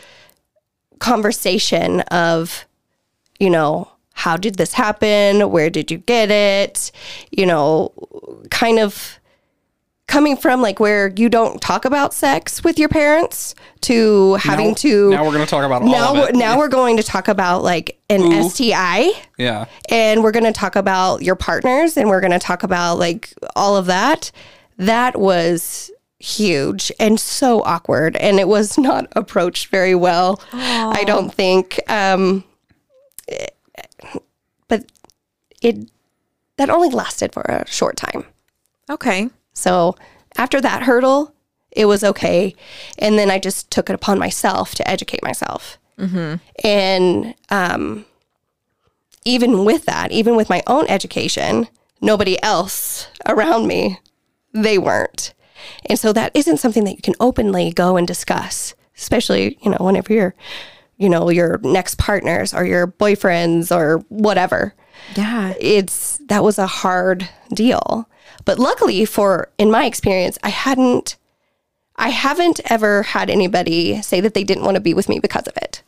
conversation 1.03 1.99
of, 2.01 2.65
you 3.39 3.49
know, 3.49 3.91
how 4.13 4.37
did 4.37 4.55
this 4.55 4.73
happen? 4.73 5.49
Where 5.51 5.69
did 5.69 5.91
you 5.91 5.97
get 5.97 6.31
it? 6.31 6.91
You 7.31 7.45
know, 7.45 7.91
kind 8.49 8.79
of 8.79 9.19
coming 10.07 10.37
from 10.37 10.61
like 10.61 10.79
where 10.79 11.11
you 11.15 11.27
don't 11.29 11.61
talk 11.61 11.85
about 11.85 12.13
sex 12.13 12.63
with 12.63 12.77
your 12.77 12.89
parents 12.89 13.55
to 13.81 14.35
having 14.35 14.69
Now- 14.69 14.73
to 14.75 15.09
Now 15.09 15.23
we're 15.25 15.31
going 15.31 15.45
to 15.45 15.49
talk 15.49 15.63
about 15.65 15.81
all 15.81 15.87
now 15.89 16.11
of 16.11 16.17
we're, 16.17 16.29
it. 16.29 16.35
now 16.35 16.57
we're 16.57 16.67
going 16.67 16.97
to 16.97 17.03
talk 17.03 17.27
about 17.27 17.63
like 17.63 17.99
an 18.09 18.21
Ooh. 18.21 18.49
STI 18.49 19.11
yeah. 19.37 19.65
and 19.89 20.23
we're 20.23 20.31
going 20.31 20.45
to 20.45 20.51
talk 20.51 20.75
about 20.75 21.21
your 21.21 21.35
partners 21.35 21.97
and 21.97 22.09
we're 22.09 22.19
going 22.21 22.31
to 22.31 22.39
talk 22.39 22.63
about 22.63 22.99
like 22.99 23.33
all 23.55 23.75
of 23.75 23.87
that. 23.87 24.31
That 24.77 25.19
was 25.19 25.89
huge 26.23 26.89
and 27.01 27.19
so 27.19 27.61
awkward 27.63 28.15
and 28.15 28.39
it 28.39 28.47
was 28.47 28.77
not 28.77 29.11
approached 29.15 29.67
very 29.67 29.93
well. 29.93 30.41
I 30.53 31.03
don't 31.05 31.33
think 31.33 31.79
um 31.89 32.45
but 34.69 34.85
it 35.61 35.89
that 36.57 36.69
only 36.69 36.89
lasted 36.89 37.33
for 37.33 37.41
a 37.41 37.67
short 37.67 37.97
time. 37.97 38.25
Okay. 38.89 39.29
So 39.53 39.95
after 40.37 40.61
that 40.61 40.83
hurdle, 40.83 41.33
it 41.71 41.85
was 41.85 42.03
okay. 42.03 42.55
And 42.97 43.17
then 43.17 43.29
I 43.29 43.39
just 43.39 43.69
took 43.71 43.89
it 43.89 43.93
upon 43.95 44.17
myself 44.19 44.75
to 44.75 44.87
educate 44.89 45.23
myself. 45.23 45.77
And 46.63 47.35
um, 47.49 48.05
even 49.25 49.63
with 49.65 49.85
that, 49.85 50.11
even 50.11 50.35
with 50.35 50.49
my 50.49 50.63
own 50.67 50.85
education, 50.87 51.67
nobody 52.01 52.41
else 52.43 53.07
around 53.27 53.67
me, 53.67 53.99
they 54.53 54.77
weren't. 54.77 55.33
And 55.85 55.97
so 55.99 56.13
that 56.13 56.31
isn't 56.33 56.57
something 56.57 56.83
that 56.85 56.95
you 56.95 57.01
can 57.01 57.15
openly 57.19 57.71
go 57.71 57.97
and 57.97 58.07
discuss, 58.07 58.73
especially, 58.97 59.57
you 59.61 59.71
know, 59.71 59.77
whenever 59.79 60.13
you're, 60.13 60.35
you 60.97 61.09
know, 61.09 61.29
your 61.29 61.59
next 61.63 61.97
partners 61.97 62.53
or 62.53 62.65
your 62.65 62.87
boyfriends 62.87 63.75
or 63.75 63.99
whatever 64.09 64.73
Yeah. 65.15 65.53
it's 65.59 66.19
that 66.27 66.43
was 66.43 66.57
a 66.57 66.67
hard 66.67 67.29
deal. 67.53 68.07
But 68.45 68.59
luckily 68.59 69.05
for 69.05 69.49
in 69.57 69.71
my 69.71 69.85
experience, 69.85 70.37
I 70.43 70.49
hadn't 70.49 71.17
I 71.95 72.09
haven't 72.09 72.59
ever 72.71 73.03
had 73.03 73.29
anybody 73.29 74.01
say 74.01 74.19
that 74.21 74.33
they 74.33 74.43
didn't 74.43 74.63
want 74.63 74.75
to 74.75 74.81
be 74.81 74.93
with 74.95 75.07
me 75.09 75.19
because 75.19 75.47
of 75.47 75.55
it. 75.57 75.83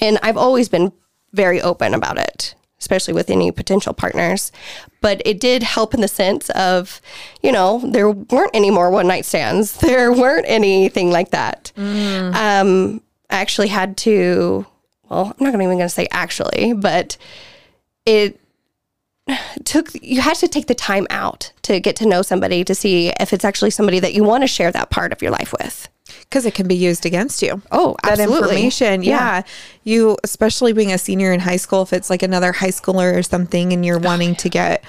And 0.00 0.18
I've 0.22 0.36
always 0.38 0.68
been 0.68 0.92
very 1.34 1.60
open 1.60 1.92
about 1.92 2.16
it, 2.18 2.54
especially 2.80 3.14
with 3.14 3.30
any 3.30 3.50
potential 3.50 3.92
partners. 3.92 4.52
But 5.00 5.22
it 5.24 5.40
did 5.40 5.62
help 5.62 5.94
in 5.94 6.00
the 6.00 6.08
sense 6.08 6.50
of, 6.50 7.00
you 7.42 7.52
know, 7.52 7.80
there 7.84 8.10
weren't 8.10 8.50
any 8.54 8.70
more 8.70 8.90
one 8.90 9.06
night 9.06 9.24
stands. 9.24 9.76
There 9.88 10.12
weren't 10.12 10.46
anything 10.48 11.10
like 11.10 11.30
that. 11.30 11.72
Um, 11.76 13.00
I 13.30 13.36
actually 13.40 13.68
had 13.68 13.96
to, 13.98 14.66
well, 15.08 15.34
I'm 15.38 15.44
not 15.44 15.54
even 15.54 15.66
going 15.66 15.78
to 15.80 15.88
say 15.88 16.06
actually, 16.10 16.74
but 16.74 17.16
it 18.06 18.38
took 19.64 19.90
you 20.02 20.20
had 20.20 20.36
to 20.36 20.48
take 20.48 20.66
the 20.66 20.74
time 20.74 21.06
out 21.10 21.52
to 21.62 21.80
get 21.80 21.96
to 21.96 22.06
know 22.06 22.22
somebody 22.22 22.64
to 22.64 22.74
see 22.74 23.12
if 23.20 23.32
it's 23.32 23.44
actually 23.44 23.70
somebody 23.70 24.00
that 24.00 24.14
you 24.14 24.24
want 24.24 24.42
to 24.42 24.46
share 24.46 24.72
that 24.72 24.90
part 24.90 25.12
of 25.12 25.20
your 25.20 25.30
life 25.30 25.52
with. 25.58 25.88
Because 26.20 26.46
it 26.46 26.54
can 26.54 26.68
be 26.68 26.74
used 26.74 27.06
against 27.06 27.42
you. 27.42 27.62
Oh, 27.70 27.96
that 28.04 28.18
information. 28.18 29.02
Yeah. 29.02 29.42
You, 29.84 30.16
especially 30.24 30.72
being 30.72 30.92
a 30.92 30.98
senior 30.98 31.32
in 31.32 31.40
high 31.40 31.56
school, 31.56 31.82
if 31.82 31.92
it's 31.92 32.10
like 32.10 32.22
another 32.22 32.52
high 32.52 32.68
schooler 32.68 33.16
or 33.16 33.22
something 33.22 33.72
and 33.72 33.84
you're 33.84 33.98
oh, 33.98 34.02
wanting 34.02 34.34
to 34.36 34.48
get 34.48 34.84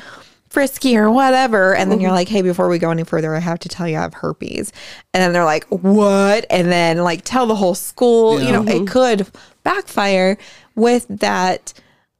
frisky 0.49 0.97
or 0.97 1.09
whatever. 1.09 1.75
And 1.75 1.91
then 1.91 1.99
you're 1.99 2.09
mm-hmm. 2.09 2.15
like, 2.15 2.27
hey, 2.27 2.41
before 2.41 2.67
we 2.69 2.79
go 2.79 2.89
any 2.91 3.03
further, 3.03 3.35
I 3.35 3.39
have 3.39 3.59
to 3.59 3.69
tell 3.69 3.87
you 3.87 3.97
I 3.97 4.01
have 4.01 4.15
herpes. 4.15 4.73
And 5.13 5.21
then 5.21 5.33
they're 5.33 5.45
like, 5.45 5.65
what? 5.65 6.45
And 6.49 6.71
then 6.71 6.97
like 6.97 7.21
tell 7.23 7.45
the 7.45 7.55
whole 7.55 7.75
school, 7.75 8.41
you 8.41 8.51
know, 8.51 8.63
it 8.63 8.67
mm-hmm. 8.67 8.85
could 8.85 9.27
backfire 9.63 10.37
with 10.75 11.05
that 11.09 11.73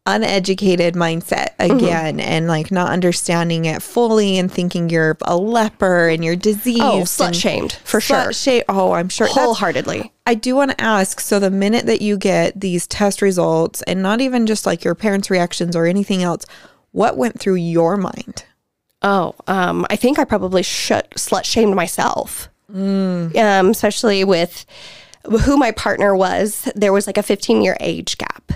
uneducated 0.06 0.96
mindset 0.96 1.50
again 1.60 2.20
and 2.20 2.48
like 2.48 2.72
not 2.72 2.90
understanding 2.92 3.66
it 3.66 3.82
fully 3.82 4.38
and 4.38 4.52
thinking 4.52 4.90
you're 4.90 5.18
a 5.24 5.38
leper 5.38 6.08
and 6.08 6.24
you're 6.24 6.36
diseased. 6.36 6.82
Oh, 6.82 7.02
slut 7.02 7.40
shamed 7.40 7.74
for 7.84 8.00
slut 8.00 8.24
sure. 8.24 8.34
sha- 8.34 8.64
oh, 8.70 8.94
I'm 8.94 9.10
sure. 9.10 9.28
Wholeheartedly. 9.28 10.12
I 10.26 10.34
do 10.36 10.56
want 10.56 10.72
to 10.72 10.82
ask 10.82 11.20
so 11.20 11.40
the 11.40 11.52
minute 11.52 11.86
that 11.86 12.02
you 12.02 12.18
get 12.18 12.60
these 12.60 12.88
test 12.88 13.22
results 13.22 13.82
and 13.84 14.02
not 14.02 14.22
even 14.22 14.46
just 14.48 14.66
like 14.66 14.84
your 14.84 14.96
parents' 14.96 15.30
reactions 15.30 15.76
or 15.76 15.86
anything 15.86 16.24
else, 16.24 16.46
what 16.92 17.18
went 17.18 17.40
through 17.40 17.56
your 17.56 17.98
mind? 17.98 18.46
Oh, 19.02 19.36
um, 19.48 19.86
I 19.90 19.96
think 19.96 20.18
I 20.20 20.24
probably 20.26 20.64
shut 20.64 21.12
slut 21.12 21.46
shamed 21.46 21.76
myself. 21.76 22.50
Um, 23.36 23.70
especially 23.70 24.24
with 24.24 24.66
who 25.44 25.58
my 25.58 25.72
partner 25.72 26.16
was. 26.16 26.72
There 26.76 26.94
was 26.94 27.08
like 27.08 27.18
a 27.18 27.24
15 27.24 27.62
year 27.62 27.78
age 27.80 28.18
gap. 28.18 28.52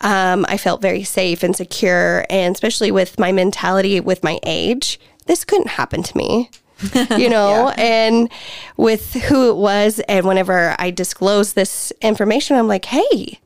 Um, 0.00 0.44
I 0.48 0.56
felt 0.56 0.82
very 0.82 1.02
safe 1.04 1.42
and 1.42 1.54
secure, 1.54 2.24
and 2.30 2.54
especially 2.54 2.90
with 2.90 3.18
my 3.18 3.32
mentality 3.32 4.00
with 4.00 4.22
my 4.22 4.38
age, 4.44 5.00
this 5.26 5.44
couldn't 5.44 5.68
happen 5.68 6.02
to 6.02 6.16
me. 6.16 6.50
you 7.16 7.28
know, 7.28 7.70
and 7.76 8.30
with 8.76 9.14
who 9.14 9.50
it 9.50 9.56
was, 9.56 9.98
and 10.08 10.26
whenever 10.26 10.76
I 10.78 10.92
disclosed 10.92 11.56
this 11.56 11.92
information, 12.00 12.56
I'm 12.56 12.68
like, 12.68 12.84
hey, 12.84 13.40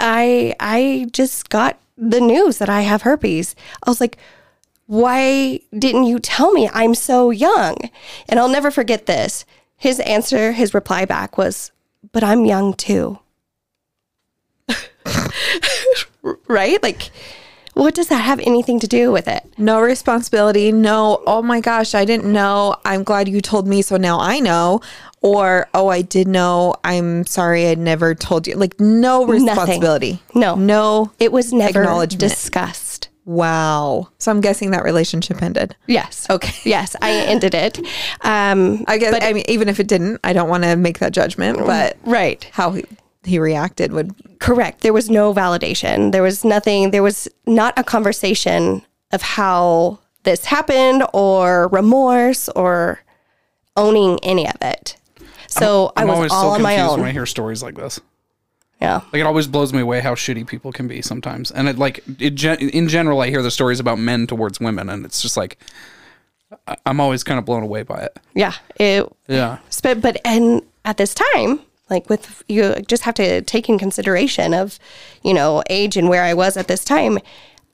I 0.00 0.54
I 0.58 1.06
just 1.12 1.48
got 1.48 1.78
the 1.96 2.20
news 2.20 2.58
that 2.58 2.68
I 2.68 2.80
have 2.82 3.02
herpes. 3.02 3.54
I 3.84 3.90
was 3.90 4.00
like, 4.00 4.18
why 4.86 5.60
didn't 5.78 6.04
you 6.04 6.18
tell 6.18 6.52
me 6.52 6.68
I'm 6.72 6.94
so 6.94 7.30
young? 7.30 7.76
And 8.28 8.38
I'll 8.40 8.48
never 8.48 8.70
forget 8.70 9.06
this. 9.06 9.44
His 9.76 10.00
answer, 10.00 10.52
his 10.52 10.74
reply 10.74 11.04
back 11.04 11.38
was, 11.38 11.72
but 12.12 12.22
I'm 12.22 12.44
young 12.44 12.74
too. 12.74 13.18
right? 16.48 16.82
Like, 16.82 17.10
what 17.74 17.94
does 17.94 18.08
that 18.08 18.18
have 18.18 18.40
anything 18.40 18.78
to 18.80 18.86
do 18.86 19.10
with 19.10 19.28
it? 19.28 19.44
No 19.56 19.80
responsibility. 19.80 20.72
No, 20.72 21.22
oh 21.26 21.42
my 21.42 21.60
gosh, 21.60 21.94
I 21.94 22.04
didn't 22.04 22.30
know. 22.30 22.76
I'm 22.84 23.02
glad 23.02 23.28
you 23.28 23.40
told 23.40 23.66
me. 23.66 23.82
So 23.82 23.96
now 23.96 24.20
I 24.20 24.40
know. 24.40 24.80
Or, 25.22 25.68
oh, 25.72 25.88
I 25.88 26.02
did 26.02 26.26
know. 26.26 26.74
I'm 26.82 27.24
sorry 27.26 27.68
I 27.68 27.76
never 27.76 28.14
told 28.14 28.46
you. 28.46 28.56
Like, 28.56 28.80
no 28.80 29.24
responsibility. 29.24 30.20
No. 30.34 30.56
No. 30.56 31.12
It 31.20 31.30
was 31.30 31.52
never 31.52 31.82
Acknowledgement. 31.82 32.20
discussed. 32.20 33.08
Wow. 33.24 34.08
So 34.18 34.32
I'm 34.32 34.40
guessing 34.40 34.72
that 34.72 34.82
relationship 34.82 35.42
ended. 35.42 35.76
Yes. 35.86 36.28
Okay. 36.28 36.52
Yes, 36.68 36.96
I 37.00 37.12
ended 37.12 37.54
it. 37.54 37.78
Um, 38.22 38.84
I 38.88 38.98
guess, 38.98 39.12
but, 39.12 39.22
I 39.22 39.32
mean, 39.32 39.44
even 39.48 39.68
if 39.68 39.78
it 39.80 39.88
didn't, 39.88 40.20
I 40.24 40.32
don't 40.32 40.48
want 40.48 40.64
to 40.64 40.76
make 40.76 40.98
that 41.00 41.12
judgment, 41.12 41.58
but 41.58 41.96
right. 42.04 42.44
how 42.52 42.76
he, 43.24 43.38
reacted 43.38 43.92
would 43.92 44.14
Correct. 44.40 44.80
There 44.80 44.92
was 44.92 45.08
no 45.08 45.32
validation. 45.32 46.12
There 46.12 46.22
was 46.22 46.44
nothing, 46.44 46.90
there 46.90 47.02
was 47.02 47.28
not 47.46 47.78
a 47.78 47.84
conversation 47.84 48.82
of 49.12 49.22
how 49.22 50.00
this 50.24 50.46
happened 50.46 51.04
or 51.12 51.68
remorse 51.68 52.48
or 52.50 53.00
owning 53.76 54.18
any 54.22 54.48
of 54.48 54.56
it. 54.60 54.96
So 55.46 55.92
I'm 55.96 56.08
I 56.08 56.10
was 56.10 56.16
always 56.16 56.32
all 56.32 56.42
so 56.50 56.54
on 56.54 56.62
my 56.62 56.80
own. 56.80 57.00
when 57.00 57.08
I 57.08 57.12
hear 57.12 57.26
stories 57.26 57.62
like 57.62 57.76
this. 57.76 58.00
yeah. 58.80 59.02
Like 59.12 59.20
it 59.20 59.26
always 59.26 59.46
blows 59.46 59.72
me 59.72 59.80
away 59.80 60.00
how 60.00 60.14
shitty 60.14 60.46
people 60.46 60.72
can 60.72 60.88
be 60.88 61.02
sometimes. 61.02 61.50
And 61.50 61.68
it 61.68 61.78
like 61.78 62.02
it 62.18 62.34
gen- 62.34 62.58
in 62.58 62.88
general, 62.88 63.20
I 63.20 63.28
hear 63.28 63.42
the 63.42 63.50
stories 63.50 63.78
about 63.78 63.98
men 63.98 64.26
towards 64.26 64.60
women, 64.60 64.88
and 64.88 65.04
it's 65.04 65.20
just 65.20 65.36
like 65.36 65.58
I'm 66.86 67.00
always 67.00 67.22
kind 67.24 67.38
of 67.38 67.44
blown 67.44 67.62
away 67.62 67.82
by 67.82 68.02
it. 68.02 68.18
Yeah. 68.34 68.54
It, 68.76 69.10
Yeah, 69.28 69.58
but, 69.82 70.00
but, 70.00 70.16
and 70.24 70.62
at 70.84 70.96
this 70.96 71.14
time, 71.14 71.60
like 71.90 72.08
with 72.08 72.42
you 72.48 72.76
just 72.88 73.02
have 73.02 73.14
to 73.14 73.42
take 73.42 73.68
in 73.68 73.78
consideration 73.78 74.54
of, 74.54 74.78
you 75.22 75.34
know, 75.34 75.62
age 75.68 75.96
and 75.96 76.08
where 76.08 76.22
I 76.24 76.34
was 76.34 76.56
at 76.56 76.68
this 76.68 76.84
time. 76.84 77.18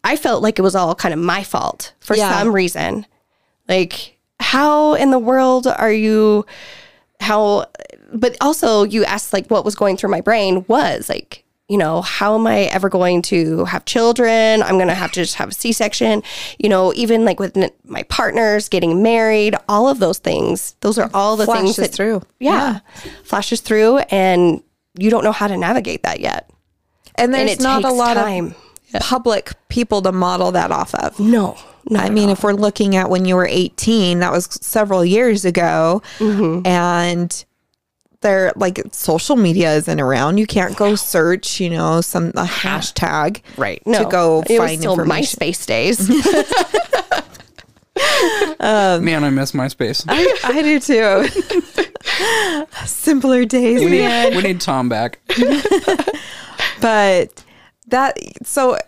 I 0.05 0.17
felt 0.17 0.43
like 0.43 0.59
it 0.59 0.63
was 0.63 0.75
all 0.75 0.95
kind 0.95 1.13
of 1.13 1.21
my 1.21 1.43
fault 1.43 1.93
for 2.01 2.17
Yeah. 2.17 2.33
some 2.39 2.53
reason. 2.53 3.07
Like, 3.69 4.17
how 4.41 4.95
in 4.95 5.11
the 5.11 5.19
world 5.19 5.67
are 5.67 5.93
you? 5.93 6.47
How, 7.21 7.67
but 8.13 8.37
also 8.41 8.85
you 8.85 9.05
asked 9.05 9.33
like 9.33 9.49
what 9.51 9.65
was 9.65 9.75
going 9.75 9.97
through 9.97 10.11
my 10.11 10.21
brain 10.21 10.65
was 10.69 11.09
like, 11.09 11.45
you 11.69 11.77
know, 11.77 12.01
how 12.03 12.35
am 12.35 12.47
I 12.47 12.61
ever 12.63 12.89
going 12.89 13.21
to 13.23 13.65
have 13.67 13.85
children? 13.85 14.63
I'm 14.63 14.77
going 14.77 14.89
to 14.89 14.95
have 14.95 15.13
to 15.13 15.21
just 15.21 15.35
have 15.35 15.51
a 15.51 15.53
C 15.53 15.73
section. 15.73 16.23
You 16.59 16.69
know, 16.71 16.93
even 16.95 17.25
like 17.25 17.39
with 17.39 17.57
my 17.85 18.03
partners 18.05 18.69
getting 18.69 19.03
married, 19.03 19.55
all 19.69 19.89
of 19.89 19.99
those 19.99 20.19
things. 20.19 20.77
Those 20.81 20.99
are 20.99 21.11
all 21.13 21.37
the 21.37 21.45
things 21.47 21.77
flashes 21.77 21.77
that 21.77 21.93
through. 21.93 22.23
yeah, 22.41 22.81
flashes 23.25 23.61
through, 23.61 23.99
and 24.11 24.63
you 24.99 25.11
don't 25.11 25.25
know 25.25 25.33
how 25.33 25.47
to 25.47 25.57
navigate 25.57 26.03
that 26.05 26.21
yet. 26.21 26.51
And 27.17 27.35
there's 27.35 27.53
it 27.53 27.61
not 27.61 27.85
a 27.85 27.93
lot 27.93 28.15
time. 28.15 28.55
of 28.95 29.01
public 29.03 29.53
people 29.69 30.01
to 30.03 30.13
model 30.13 30.53
that 30.53 30.71
off 30.71 30.95
of. 30.95 31.21
No. 31.21 31.57
I 31.95 32.11
mean, 32.11 32.29
if 32.29 32.43
we're 32.45 32.53
looking 32.53 32.97
at 32.97 33.09
when 33.11 33.25
you 33.25 33.35
were 33.35 33.47
18, 33.47 34.19
that 34.21 34.31
was 34.31 34.45
several 34.61 35.05
years 35.05 35.45
ago, 35.45 36.03
Mm-hmm. 36.19 36.67
and 36.67 37.45
there 38.21 38.53
like 38.57 38.81
social 38.93 39.37
media 39.37 39.75
isn't 39.75 40.01
around. 40.01 40.39
You 40.39 40.47
can't 40.47 40.77
go 40.77 40.95
search, 40.95 41.61
you 41.61 41.71
know, 41.71 42.01
some 42.01 42.29
a 42.31 42.45
hashtag 42.45 43.43
right, 43.57 43.83
to 43.85 43.91
no, 43.91 44.09
go 44.09 44.43
it 44.49 44.59
was 44.59 44.71
find 44.71 44.81
still 44.81 44.93
information. 44.93 45.41
MySpace 45.41 45.67
days. 45.67 46.09
man, 49.01 49.25
I 49.25 49.31
miss 49.31 49.53
MySpace. 49.53 50.05
I, 50.09 50.37
I 50.45 50.63
do 50.63 50.81
too. 50.81 51.27
Simpler 52.87 53.45
days, 53.45 53.81
we 53.81 53.91
man. 53.91 54.31
need 54.31 54.37
we 54.37 54.43
need 54.43 54.61
Tom 54.61 54.89
back. 54.89 55.21
but 56.81 57.45
that 57.89 58.19
so 58.45 58.79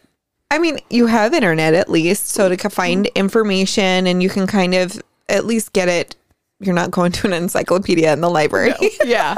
I 0.50 0.58
mean, 0.58 0.80
you 0.90 1.06
have 1.06 1.32
internet 1.32 1.74
at 1.74 1.88
least, 1.88 2.28
so 2.28 2.48
to 2.48 2.70
find 2.70 3.06
mm-hmm. 3.06 3.18
information 3.18 4.06
and 4.06 4.22
you 4.22 4.28
can 4.28 4.46
kind 4.46 4.74
of 4.74 5.00
at 5.28 5.46
least 5.46 5.72
get 5.72 5.88
it. 5.88 6.16
You're 6.60 6.74
not 6.74 6.90
going 6.90 7.12
to 7.12 7.26
an 7.26 7.32
encyclopedia 7.32 8.12
in 8.12 8.20
the 8.20 8.30
library, 8.30 8.74
Yeah. 9.04 9.34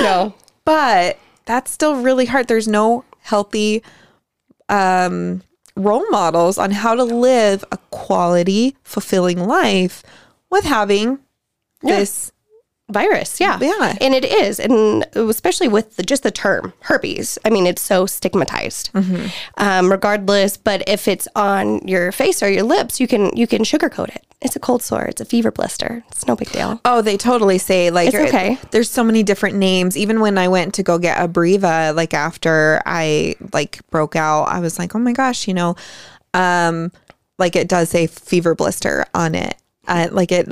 no. 0.00 0.34
but 0.64 1.18
that's 1.46 1.70
still 1.70 1.96
really 2.02 2.26
hard. 2.26 2.48
There's 2.48 2.68
no 2.68 3.04
healthy 3.20 3.82
um, 4.68 5.42
role 5.74 6.04
models 6.10 6.58
on 6.58 6.70
how 6.72 6.94
to 6.94 7.04
live 7.04 7.64
a 7.72 7.78
quality, 7.90 8.76
fulfilling 8.82 9.38
life 9.46 10.02
with 10.50 10.64
having 10.64 11.18
this. 11.82 12.32
virus 12.88 13.40
yeah 13.40 13.58
Yeah. 13.60 13.96
and 14.00 14.14
it 14.14 14.24
is 14.24 14.60
and 14.60 15.04
especially 15.14 15.66
with 15.68 15.96
the, 15.96 16.02
just 16.04 16.22
the 16.22 16.30
term 16.30 16.72
herpes 16.82 17.36
i 17.44 17.50
mean 17.50 17.66
it's 17.66 17.82
so 17.82 18.06
stigmatized 18.06 18.90
um, 19.56 19.90
regardless 19.90 20.56
but 20.56 20.88
if 20.88 21.08
it's 21.08 21.26
on 21.34 21.86
your 21.86 22.12
face 22.12 22.42
or 22.44 22.48
your 22.48 22.62
lips 22.62 23.00
you 23.00 23.08
can 23.08 23.36
you 23.36 23.46
can 23.48 23.62
sugarcoat 23.62 24.14
it 24.14 24.24
it's 24.42 24.54
a 24.54 24.60
cold 24.60 24.82
sore 24.82 25.04
it's 25.04 25.20
a 25.20 25.24
fever 25.24 25.50
blister 25.50 26.04
it's 26.10 26.26
no 26.26 26.36
big 26.36 26.50
deal 26.50 26.80
Oh, 26.84 27.02
they 27.02 27.16
totally 27.16 27.58
say 27.58 27.90
like 27.90 28.08
It's 28.08 28.16
okay. 28.16 28.58
There's 28.70 28.90
so 28.90 29.02
many 29.02 29.22
different 29.22 29.56
names. 29.56 29.96
Even 29.96 30.20
when 30.20 30.38
I 30.38 30.48
went 30.48 30.74
to 30.74 30.82
go 30.82 30.98
get 30.98 31.16
Abreva, 31.18 31.94
like 31.94 32.14
after 32.14 32.80
I 32.86 33.34
like 33.52 33.80
broke 33.90 34.14
out, 34.16 34.44
I 34.44 34.60
was 34.60 34.78
like, 34.78 34.94
oh 34.94 34.98
my 34.98 35.12
gosh, 35.12 35.48
you 35.48 35.54
know, 35.54 35.74
um, 36.34 36.92
like 37.38 37.56
it 37.56 37.68
does 37.68 37.88
say 37.90 38.06
fever 38.06 38.54
blister 38.54 39.04
on 39.14 39.34
it. 39.34 39.56
Uh, 39.88 40.08
like 40.12 40.32
it, 40.32 40.48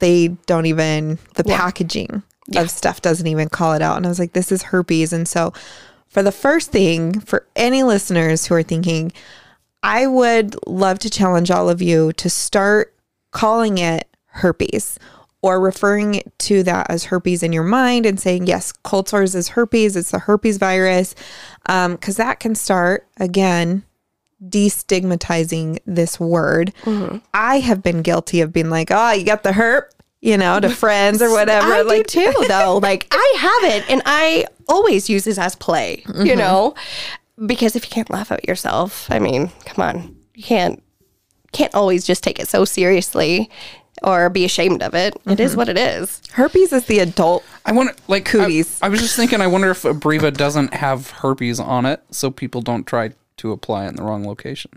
they 0.00 0.28
don't 0.46 0.66
even 0.66 1.18
the 1.34 1.44
packaging 1.56 2.22
of 2.56 2.70
stuff 2.70 3.00
doesn't 3.02 3.26
even 3.26 3.48
call 3.48 3.74
it 3.74 3.82
out. 3.82 3.96
And 3.96 4.06
I 4.06 4.08
was 4.08 4.18
like, 4.18 4.32
this 4.32 4.50
is 4.52 4.62
herpes. 4.64 5.12
And 5.12 5.28
so, 5.28 5.52
for 6.08 6.22
the 6.22 6.32
first 6.32 6.70
thing, 6.72 7.20
for 7.20 7.46
any 7.54 7.82
listeners 7.82 8.46
who 8.46 8.54
are 8.54 8.62
thinking, 8.62 9.12
I 9.82 10.06
would 10.06 10.56
love 10.66 10.98
to 11.00 11.10
challenge 11.10 11.50
all 11.50 11.68
of 11.68 11.80
you 11.82 12.12
to 12.14 12.30
start 12.30 12.94
calling 13.30 13.78
it 13.78 14.08
herpes 14.26 14.98
or 15.40 15.60
referring 15.60 16.22
to 16.38 16.62
that 16.64 16.90
as 16.90 17.04
herpes 17.04 17.42
in 17.42 17.52
your 17.52 17.64
mind 17.64 18.06
and 18.06 18.18
saying, 18.18 18.46
yes, 18.46 18.72
cold 18.72 19.08
sores 19.08 19.34
is 19.34 19.48
herpes, 19.48 19.96
it's 19.96 20.10
the 20.10 20.18
herpes 20.18 20.58
virus. 20.58 21.14
Um, 21.66 21.92
because 21.92 22.16
that 22.16 22.40
can 22.40 22.54
start, 22.54 23.06
again, 23.18 23.84
destigmatizing 24.44 25.78
this 25.86 26.18
word. 26.18 26.72
Mm-hmm. 26.82 27.18
I 27.34 27.60
have 27.60 27.82
been 27.82 28.02
guilty 28.02 28.40
of 28.40 28.52
being 28.52 28.70
like, 28.70 28.88
oh, 28.90 29.12
you 29.12 29.24
got 29.24 29.42
the 29.42 29.50
herp, 29.50 29.90
you 30.20 30.36
know, 30.36 30.58
to 30.58 30.68
friends 30.74 31.22
or 31.22 31.30
whatever. 31.30 31.72
I 31.72 31.82
like, 31.82 32.08
do 32.08 32.32
too, 32.32 32.44
though. 32.48 32.78
like 32.82 33.06
I 33.10 33.34
have 33.38 33.72
it, 33.72 33.90
and 33.90 34.02
I 34.06 34.46
always 34.68 35.08
use 35.08 35.24
this 35.24 35.38
as 35.38 35.54
play. 35.54 36.02
You 36.06 36.12
mm-hmm. 36.12 36.38
know, 36.38 36.74
because 37.46 37.76
if 37.76 37.84
you 37.84 37.90
can't 37.90 38.10
laugh 38.10 38.32
at 38.32 38.46
yourself, 38.48 39.08
I 39.10 39.18
mean, 39.18 39.50
come 39.64 39.84
on, 39.84 40.16
you 40.34 40.42
can't 40.42 40.82
can't 41.52 41.74
always 41.74 42.06
just 42.06 42.22
take 42.22 42.38
it 42.38 42.48
so 42.48 42.64
seriously 42.64 43.50
or 44.02 44.30
be 44.30 44.44
ashamed 44.44 44.82
of 44.82 44.94
it. 44.94 45.14
It 45.26 45.40
is 45.40 45.52
mm-hmm. 45.52 45.58
what 45.58 45.68
it 45.68 45.78
is. 45.78 46.22
herpes 46.32 46.72
is 46.72 46.86
the 46.86 47.00
adult. 47.00 47.44
I 47.64 47.72
want 47.72 47.98
like, 48.08 48.24
Cooties. 48.24 48.78
I, 48.80 48.86
I 48.86 48.88
was 48.88 49.00
just 49.00 49.16
thinking, 49.16 49.40
I 49.40 49.46
wonder 49.46 49.70
if 49.70 49.82
Abreva 49.82 50.32
doesn't 50.32 50.74
have 50.74 51.10
herpes 51.10 51.58
on 51.60 51.86
it, 51.86 52.02
so 52.10 52.30
people 52.30 52.62
don't 52.62 52.86
try 52.86 53.12
to 53.38 53.52
apply 53.52 53.86
it 53.86 53.90
in 53.90 53.96
the 53.96 54.02
wrong 54.02 54.26
location. 54.26 54.72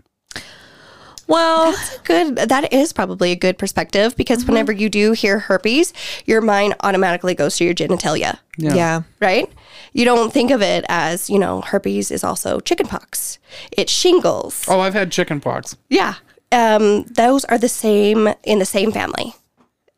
Well, 1.28 1.74
Good. 2.04 2.36
That 2.36 2.72
is 2.72 2.92
probably 2.92 3.30
a 3.30 3.36
good 3.36 3.56
perspective 3.56 4.16
because 4.16 4.40
mm-hmm. 4.40 4.52
whenever 4.52 4.72
you 4.72 4.88
do 4.88 5.12
hear 5.12 5.38
herpes, 5.38 5.92
your 6.26 6.40
mind 6.40 6.74
automatically 6.80 7.34
goes 7.34 7.56
to 7.58 7.64
your 7.64 7.74
genitalia. 7.74 8.38
yeah. 8.58 9.02
right? 9.20 9.50
You 9.92 10.04
don't 10.04 10.32
think 10.32 10.50
of 10.50 10.62
it 10.62 10.84
as, 10.88 11.30
you 11.30 11.38
know, 11.38 11.60
herpes 11.60 12.10
is 12.10 12.24
also 12.24 12.60
chickenpox. 12.60 13.38
It's 13.70 13.92
shingles. 13.92 14.64
Oh, 14.68 14.80
I've 14.80 14.94
had 14.94 15.12
chicken 15.12 15.40
pox. 15.40 15.76
Yeah. 15.88 16.16
Um, 16.52 17.04
those 17.04 17.44
are 17.46 17.58
the 17.58 17.68
same 17.68 18.28
in 18.44 18.58
the 18.58 18.64
same 18.64 18.92
family. 18.92 19.34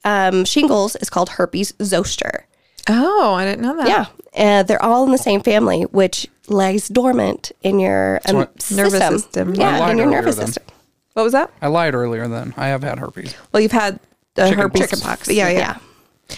Um, 0.05 0.45
shingles 0.45 0.97
is 0.97 1.11
called 1.11 1.31
herpes 1.31 1.73
zoster. 1.83 2.47
Oh, 2.89 3.35
I 3.35 3.45
didn't 3.45 3.63
know 3.63 3.77
that. 3.79 3.89
Yeah. 3.89 4.07
Uh, 4.37 4.63
they're 4.63 4.83
all 4.83 5.05
in 5.05 5.11
the 5.13 5.19
same 5.19 5.41
family, 5.41 5.83
which 5.85 6.27
lies 6.49 6.89
dormant 6.89 7.51
in 7.63 7.81
your 7.81 8.21
um, 8.29 8.37
what- 8.37 8.61
system. 8.63 8.77
Nervous 8.85 9.23
system. 9.23 9.51
I 9.53 9.55
Yeah, 9.55 9.91
in 9.91 9.99
your 9.99 10.11
nervous 10.11 10.37
then. 10.37 10.47
system. 10.49 10.65
What 11.15 11.23
was 11.23 11.33
that? 11.33 11.51
I 11.63 11.69
lied 11.69 11.95
earlier 11.95 12.29
then. 12.29 12.53
I 12.57 12.67
have 12.69 12.83
had 12.83 12.99
herpes. 12.99 13.35
Well, 13.53 13.61
you've 13.63 13.73
had 13.73 13.99
the 14.35 14.45
Chicken 14.49 14.59
herpes. 14.59 14.81
pox. 14.81 14.91
Chickenpox. 14.91 15.29
Yeah, 15.31 15.49
yeah. 15.49 15.79
yeah. 16.31 16.37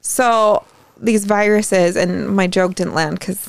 So 0.00 0.64
these 1.00 1.24
viruses, 1.24 1.96
and 1.96 2.28
my 2.36 2.46
joke 2.46 2.74
didn't 2.74 2.94
land 2.94 3.18
because 3.18 3.48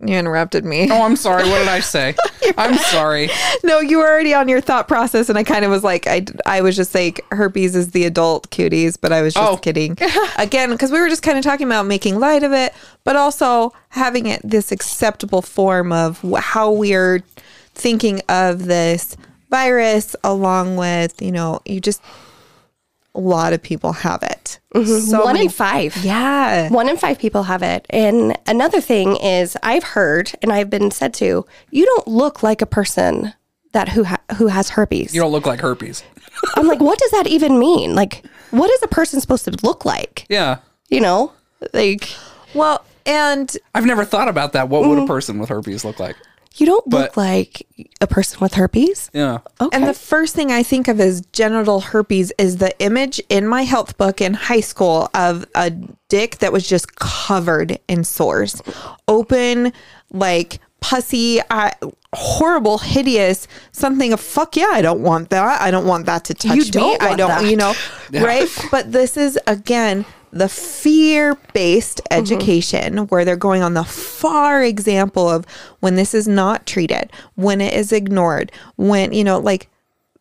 you 0.00 0.14
interrupted 0.16 0.64
me. 0.64 0.88
Oh, 0.90 1.02
I'm 1.02 1.16
sorry. 1.16 1.42
What 1.48 1.58
did 1.58 1.68
I 1.68 1.80
say? 1.94 2.14
I'm 2.56 2.76
sorry. 2.78 3.30
No, 3.64 3.80
you 3.80 3.98
were 3.98 4.06
already 4.08 4.32
on 4.34 4.48
your 4.48 4.60
thought 4.60 4.86
process, 4.88 5.28
and 5.28 5.36
I 5.36 5.42
kind 5.44 5.64
of 5.64 5.70
was 5.70 5.82
like, 5.82 6.06
I, 6.06 6.24
I 6.46 6.60
was 6.60 6.76
just 6.76 6.94
like, 6.94 7.24
herpes 7.32 7.74
is 7.74 7.90
the 7.90 8.04
adult 8.04 8.48
cuties, 8.50 8.96
but 9.00 9.12
I 9.12 9.22
was 9.22 9.34
just 9.34 9.52
Oh. 9.52 9.56
kidding. 9.56 9.96
Again, 10.38 10.70
because 10.70 10.92
we 10.92 11.00
were 11.00 11.08
just 11.08 11.22
kind 11.22 11.36
of 11.36 11.44
talking 11.44 11.66
about 11.66 11.86
making 11.86 12.18
light 12.20 12.42
of 12.44 12.52
it, 12.52 12.72
but 13.04 13.16
also 13.16 13.72
having 13.90 14.26
it 14.26 14.40
this 14.44 14.70
acceptable 14.70 15.42
form 15.42 15.90
of 15.92 16.22
how 16.38 16.70
we 16.70 16.94
are 16.94 17.20
thinking 17.74 18.20
of 18.28 18.66
this 18.66 19.16
virus, 19.50 20.14
along 20.22 20.76
with, 20.76 21.20
you 21.22 21.32
know, 21.32 21.60
you 21.64 21.80
just, 21.80 22.02
a 23.18 23.20
lot 23.20 23.52
of 23.52 23.60
people 23.60 23.92
have 23.92 24.22
it. 24.22 24.60
Mm-hmm. 24.74 25.10
So 25.10 25.24
One 25.24 25.34
many, 25.34 25.46
in 25.46 25.50
five. 25.50 25.96
yeah. 26.04 26.68
One 26.70 26.88
in 26.88 26.96
five 26.96 27.18
people 27.18 27.42
have 27.42 27.64
it. 27.64 27.84
And 27.90 28.38
another 28.46 28.80
thing 28.80 29.16
is, 29.16 29.56
I've 29.62 29.82
heard 29.82 30.30
and 30.40 30.52
I've 30.52 30.70
been 30.70 30.92
said 30.92 31.12
to, 31.14 31.44
you 31.70 31.84
don't 31.84 32.06
look 32.06 32.44
like 32.44 32.62
a 32.62 32.66
person 32.66 33.34
that 33.72 33.88
who 33.88 34.04
ha- 34.04 34.22
who 34.36 34.46
has 34.46 34.70
herpes. 34.70 35.14
You 35.14 35.20
don't 35.20 35.32
look 35.32 35.46
like 35.46 35.60
herpes. 35.60 36.04
I'm 36.54 36.68
like, 36.68 36.80
what 36.80 36.98
does 36.98 37.10
that 37.10 37.26
even 37.26 37.58
mean? 37.58 37.96
Like, 37.96 38.24
what 38.52 38.70
is 38.70 38.82
a 38.84 38.88
person 38.88 39.20
supposed 39.20 39.44
to 39.46 39.56
look 39.64 39.84
like? 39.84 40.24
Yeah. 40.28 40.58
You 40.88 41.00
know, 41.00 41.32
like 41.74 42.08
Well, 42.54 42.84
and 43.04 43.54
I've 43.74 43.84
never 43.84 44.04
thought 44.04 44.28
about 44.28 44.52
that. 44.52 44.68
What 44.68 44.82
would 44.82 44.98
a 44.98 45.00
mm-hmm. 45.00 45.08
person 45.08 45.38
with 45.40 45.48
herpes 45.48 45.84
look 45.84 45.98
like? 45.98 46.16
You 46.60 46.66
don't 46.66 46.86
look 46.88 47.16
like 47.16 47.66
a 48.00 48.06
person 48.06 48.40
with 48.40 48.54
herpes. 48.54 49.10
Yeah. 49.12 49.38
Okay. 49.60 49.76
And 49.76 49.86
the 49.86 49.94
first 49.94 50.34
thing 50.34 50.50
I 50.50 50.62
think 50.62 50.88
of 50.88 51.00
as 51.00 51.20
genital 51.32 51.80
herpes 51.80 52.32
is 52.38 52.56
the 52.58 52.78
image 52.80 53.20
in 53.28 53.46
my 53.46 53.62
health 53.62 53.96
book 53.98 54.20
in 54.20 54.34
high 54.34 54.60
school 54.60 55.08
of 55.14 55.44
a 55.54 55.70
dick 56.08 56.38
that 56.38 56.52
was 56.52 56.68
just 56.68 56.96
covered 56.96 57.78
in 57.88 58.04
sores, 58.04 58.62
open, 59.06 59.72
like 60.10 60.58
pussy, 60.80 61.40
uh, 61.50 61.70
horrible, 62.14 62.78
hideous, 62.78 63.46
something 63.72 64.12
of 64.12 64.20
fuck 64.20 64.56
yeah, 64.56 64.68
I 64.70 64.80
don't 64.82 65.00
want 65.02 65.30
that. 65.30 65.60
I 65.60 65.70
don't 65.70 65.86
want 65.86 66.06
that 66.06 66.24
to 66.26 66.34
touch 66.34 66.56
You 66.56 66.62
me. 66.64 66.70
don't 66.70 67.02
I 67.02 67.06
want 67.08 67.18
don't, 67.18 67.28
that. 67.28 67.50
you 67.50 67.56
know, 67.56 67.74
right? 68.12 68.48
But 68.70 68.92
this 68.92 69.16
is 69.16 69.38
again 69.46 70.04
the 70.32 70.48
fear 70.48 71.36
based 71.52 72.00
Mm-hmm. 72.10 72.20
education 72.20 72.96
where 73.08 73.24
they're 73.24 73.36
going 73.36 73.62
on 73.62 73.74
the 73.74 73.84
far 73.84 74.62
example 74.62 75.28
of 75.28 75.44
when 75.80 75.94
this 75.96 76.14
is 76.14 76.26
not 76.28 76.66
treated, 76.66 77.10
when 77.34 77.60
it 77.60 77.74
is 77.74 77.92
ignored, 77.92 78.50
when, 78.76 79.12
you 79.12 79.24
know, 79.24 79.38
like 79.38 79.68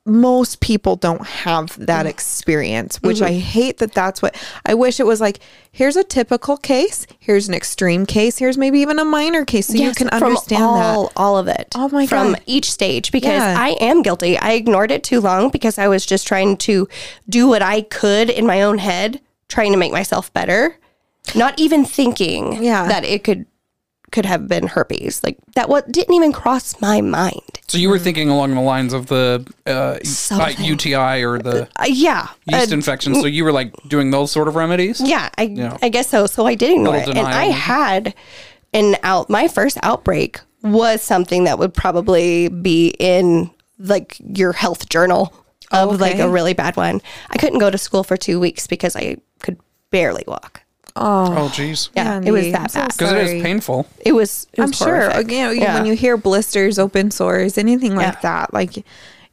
most 0.05 0.61
people 0.61 0.95
don't 0.95 1.25
have 1.27 1.77
that 1.85 1.99
Mm-hmm. 2.01 2.07
experience, 2.07 3.01
which 3.01 3.21
I 3.21 3.33
hate 3.33 3.77
that 3.79 3.91
that's 3.93 4.21
what 4.21 4.35
I 4.65 4.73
wish 4.73 4.99
it 5.01 5.05
was 5.05 5.19
like. 5.19 5.39
Here's 5.71 5.97
a 5.97 6.03
typical 6.03 6.55
case, 6.57 7.05
here's 7.19 7.47
an 7.49 7.53
extreme 7.53 8.05
case, 8.05 8.37
here's 8.37 8.57
maybe 8.57 8.79
even 8.79 8.99
a 8.99 9.05
minor 9.05 9.43
case 9.45 9.67
so 9.67 9.73
you 9.73 9.81
Yes, 9.81 9.97
can 9.97 10.07
from 10.07 10.23
understand 10.23 10.63
all, 10.63 11.03
that. 11.07 11.13
all 11.17 11.37
of 11.37 11.47
it. 11.49 11.73
Oh 11.75 11.89
my 11.89 12.07
From 12.07 12.33
God. 12.33 12.41
each 12.45 12.71
stage 12.71 13.11
because 13.11 13.31
Yeah. 13.41 13.55
I 13.57 13.71
am 13.81 14.01
guilty. 14.01 14.37
I 14.37 14.53
ignored 14.53 14.91
it 14.91 15.03
too 15.03 15.19
long 15.19 15.49
because 15.49 15.77
I 15.77 15.87
was 15.89 16.05
just 16.05 16.25
trying 16.25 16.55
to 16.57 16.87
do 17.27 17.47
what 17.47 17.61
I 17.61 17.81
could 17.81 18.29
in 18.29 18.45
my 18.47 18.61
own 18.61 18.77
head, 18.77 19.19
trying 19.49 19.71
to 19.71 19.77
make 19.77 19.91
myself 19.91 20.31
better, 20.33 20.77
not 21.35 21.59
even 21.59 21.85
thinking 21.85 22.61
Yeah. 22.63 22.87
that 22.87 23.03
it 23.03 23.23
could 23.23 23.45
could 24.09 24.25
have 24.25 24.47
been 24.47 24.67
herpes. 24.67 25.21
Like 25.21 25.37
that 25.55 25.67
what 25.67 25.91
didn't 25.91 26.13
even 26.15 26.31
cross 26.31 26.79
my 26.79 27.01
mind. 27.01 27.41
So 27.67 27.77
you 27.77 27.89
were 27.89 27.99
thinking 27.99 28.29
along 28.29 28.55
the 28.55 28.61
lines 28.61 28.93
of 28.93 29.07
the 29.07 29.45
uh, 29.65 29.97
uh, 30.31 30.51
UTI 30.57 31.23
or 31.25 31.39
the 31.39 31.67
Uh, 31.77 31.85
yeah. 31.89 32.27
yeast 32.45 32.71
Uh, 32.71 32.73
infection. 32.73 33.15
So 33.15 33.25
you 33.25 33.43
were 33.43 33.51
like 33.51 33.73
doing 33.89 34.11
those 34.11 34.31
sort 34.31 34.47
of 34.47 34.55
remedies. 34.55 35.01
Yeah, 35.01 35.27
I 35.37 35.43
Yeah. 35.43 35.75
I 35.81 35.89
guess 35.89 36.07
so. 36.09 36.25
So 36.25 36.45
I 36.45 36.55
did 36.55 36.71
ignore 36.71 36.93
Little 36.95 37.11
it, 37.11 37.17
and 37.17 37.27
I 37.27 37.45
had 37.47 38.13
an 38.73 38.95
out. 39.03 39.29
My 39.29 39.49
first 39.49 39.77
outbreak 39.83 40.39
was 40.63 41.01
something 41.01 41.43
that 41.43 41.59
would 41.59 41.73
probably 41.73 42.47
be 42.47 42.93
in 42.99 43.51
like 43.77 44.15
your 44.37 44.53
health 44.53 44.87
journal 44.87 45.33
of 45.71 45.99
like 45.99 46.13
Okay. 46.13 46.21
a 46.21 46.29
really 46.29 46.53
bad 46.53 46.77
one. 46.77 47.01
I 47.29 47.37
couldn't 47.37 47.59
go 47.59 47.69
to 47.69 47.77
school 47.77 48.05
for 48.05 48.15
two 48.15 48.39
weeks 48.39 48.67
because 48.67 48.95
I 48.95 49.01
could 49.01 49.21
barely 49.91 50.23
walk. 50.27 50.61
Oh, 50.95 51.31
oh 51.37 51.49
jeez. 51.49 51.89
Yeah, 51.95 52.19
it 52.23 52.31
was 52.31 52.51
that 52.51 52.61
I'm 52.61 52.69
so 52.69 52.79
bad. 52.79 52.87
Because 52.93 53.11
it 53.11 53.15
Sorry. 53.27 53.37
is 53.37 53.43
painful. 53.43 53.87
It 54.03 54.13
was. 54.13 54.47
It 54.53 54.61
was 54.61 54.69
I'm 54.69 54.73
sure. 54.73 55.01
horrific. 55.11 55.31
You 55.31 55.37
know, 55.43 55.51
Yeah. 55.51 55.75
when 55.75 55.85
you 55.85 55.93
hear 55.93 56.17
blisters, 56.17 56.79
open 56.79 57.11
sores, 57.11 57.57
anything 57.57 57.95
like 57.95 58.15
Yeah. 58.15 58.19
that, 58.21 58.53
like, 58.53 58.83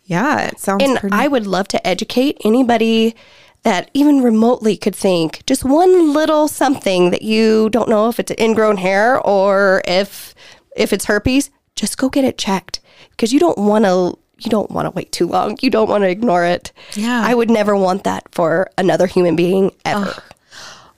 yeah, 0.05 0.41
it 0.49 0.61
sounds 0.61 0.83
and 0.85 0.99
pretty. 0.99 1.17
I 1.17 1.27
would 1.29 1.47
love 1.47 1.67
to 1.69 1.87
educate 1.87 2.37
anybody 2.45 3.15
that 3.63 3.91
even 3.95 4.21
remotely 4.23 4.77
could 4.77 4.95
think 4.95 5.43
just 5.47 5.65
one 5.65 6.13
little 6.13 6.49
something 6.49 7.11
that 7.13 7.23
you 7.23 7.71
don't 7.71 7.89
know 7.89 8.11
if 8.11 8.21
it's 8.21 8.31
an 8.31 8.37
ingrown 8.39 8.77
hair 8.77 9.19
or 9.21 9.81
if 9.87 10.35
if 10.77 10.93
it's 10.93 11.07
herpes, 11.07 11.49
just 11.77 11.97
go 11.97 12.11
get 12.11 12.25
it 12.25 12.37
checked. 12.37 12.81
because 13.13 13.33
you 13.33 13.41
don't 13.41 13.57
want 13.57 13.85
to 13.87 14.19
you 14.39 14.51
don't 14.51 14.71
want 14.71 14.85
to 14.85 14.91
wait 14.91 15.13
too 15.13 15.27
long. 15.29 15.57
You 15.63 15.71
don't 15.71 15.89
want 15.89 16.03
to 16.03 16.11
ignore 16.11 16.45
it. 16.45 16.73
Yeah. 16.95 17.23
I 17.25 17.33
would 17.35 17.49
never 17.49 17.75
want 17.77 18.03
that 18.05 18.25
for 18.33 18.69
another 18.77 19.07
human 19.07 19.37
being 19.37 19.71
ever. 19.87 20.23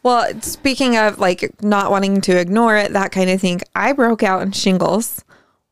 Well, 0.07 0.41
speaking 0.41 0.97
of 0.97 1.19
like 1.19 1.51
not 1.61 1.91
wanting 1.91 2.21
to 2.21 2.39
ignore 2.39 2.77
it, 2.77 2.93
that 2.93 3.11
kind 3.11 3.29
of 3.29 3.41
thing, 3.41 3.61
I 3.75 3.93
broke 3.93 4.23
out 4.23 4.41
in 4.41 4.53
shingles 4.53 5.25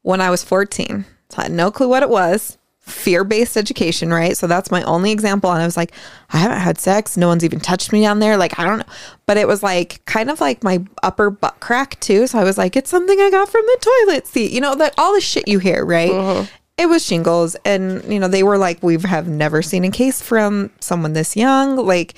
when 0.03 0.21
I 0.21 0.29
was 0.29 0.43
14. 0.43 1.05
So 1.29 1.39
I 1.39 1.43
had 1.43 1.53
no 1.53 1.71
clue 1.71 1.89
what 1.89 2.03
it 2.03 2.11
was. 2.11 2.59
Fear 2.81 3.23
based 3.23 3.57
education, 3.57 4.13
right? 4.13 4.37
So 4.37 4.49
that's 4.49 4.73
my 4.73 4.83
only 4.83 5.13
example. 5.13 5.53
And 5.53 5.63
I 5.63 5.65
was 5.65 5.77
like, 5.77 5.93
I 6.31 6.39
haven't 6.39 6.59
had 6.59 6.79
sex. 6.79 7.17
No 7.17 7.29
one's 7.29 7.45
even 7.45 7.61
touched 7.61 7.93
me 7.93 8.01
down 8.01 8.19
there. 8.19 8.37
Like, 8.37 8.59
I 8.59 8.65
don't 8.65 8.79
know. 8.79 8.93
But 9.27 9.37
it 9.37 9.47
was 9.47 9.63
like 9.63 10.05
kind 10.05 10.29
of 10.29 10.41
like 10.41 10.65
my 10.65 10.85
upper 11.05 11.31
butt 11.31 11.61
crack 11.61 12.01
too. 12.01 12.27
So 12.27 12.41
I 12.41 12.43
was 12.43 12.59
like, 12.59 12.75
it's 12.75 12.91
something 12.91 13.21
I 13.21 13.31
got 13.31 13.49
from 13.49 13.63
the 13.65 13.79
toilet 14.09 14.27
seat. 14.27 14.51
You 14.51 14.61
know, 14.61 14.73
like 14.73 14.95
all 14.99 15.15
the 15.15 15.21
shit 15.21 15.47
you 15.47 15.61
hear, 15.61 15.85
right? 15.85 16.11
Uh-huh. 16.11 16.47
It 16.77 16.87
was 16.87 17.07
shingles. 17.07 17.55
And, 17.65 18.03
you 18.13 18.19
know, 18.19 18.27
they 18.27 18.43
were 18.43 18.59
like, 18.59 18.83
we 18.83 18.99
have 19.03 19.29
never 19.29 19.63
seen 19.63 19.85
a 19.85 19.93
case 19.93 20.21
from 20.21 20.73
someone 20.81 21.13
this 21.13 21.37
young. 21.37 21.77
Like, 21.77 22.15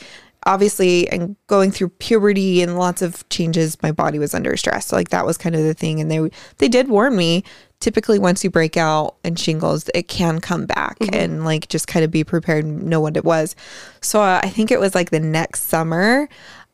obviously 0.47 1.09
and 1.11 1.37
going 1.49 1.71
through 1.71 1.91
puberty 1.91 2.63
and 2.63 2.79
lots 2.79 3.03
of 3.03 3.29
changes 3.29 3.77
my 3.83 3.93
body 3.93 4.19
was 4.19 4.35
under 4.35 4.57
stress. 4.57 4.87
So 4.87 4.97
like 4.97 5.11
that 5.11 5.27
was 5.27 5.37
kind 5.37 5.55
of 5.55 5.63
the 5.63 5.75
thing. 5.75 6.01
And 6.01 6.11
they 6.11 6.31
they 6.59 6.69
did 6.69 6.89
warn 6.89 7.17
me 7.17 7.45
typically 7.81 8.19
once 8.19 8.43
you 8.43 8.49
break 8.49 8.77
out 8.79 9.17
in 9.23 9.35
shingles 9.35 9.91
it 9.95 10.09
can 10.09 10.41
come 10.41 10.65
back 10.65 10.97
and 11.13 11.45
like 11.45 11.69
just 11.69 11.87
kind 11.87 12.05
of 12.05 12.11
be 12.11 12.25
prepared 12.25 12.65
and 12.65 12.85
know 12.85 13.01
what 13.01 13.17
it 13.17 13.25
was. 13.25 13.55
So 14.01 14.23
uh, 14.23 14.41
i 14.43 14.49
think 14.49 14.71
it 14.71 14.81
was 14.81 14.95
like 14.95 15.11
the 15.11 15.21
next 15.21 15.65
summer 15.65 16.29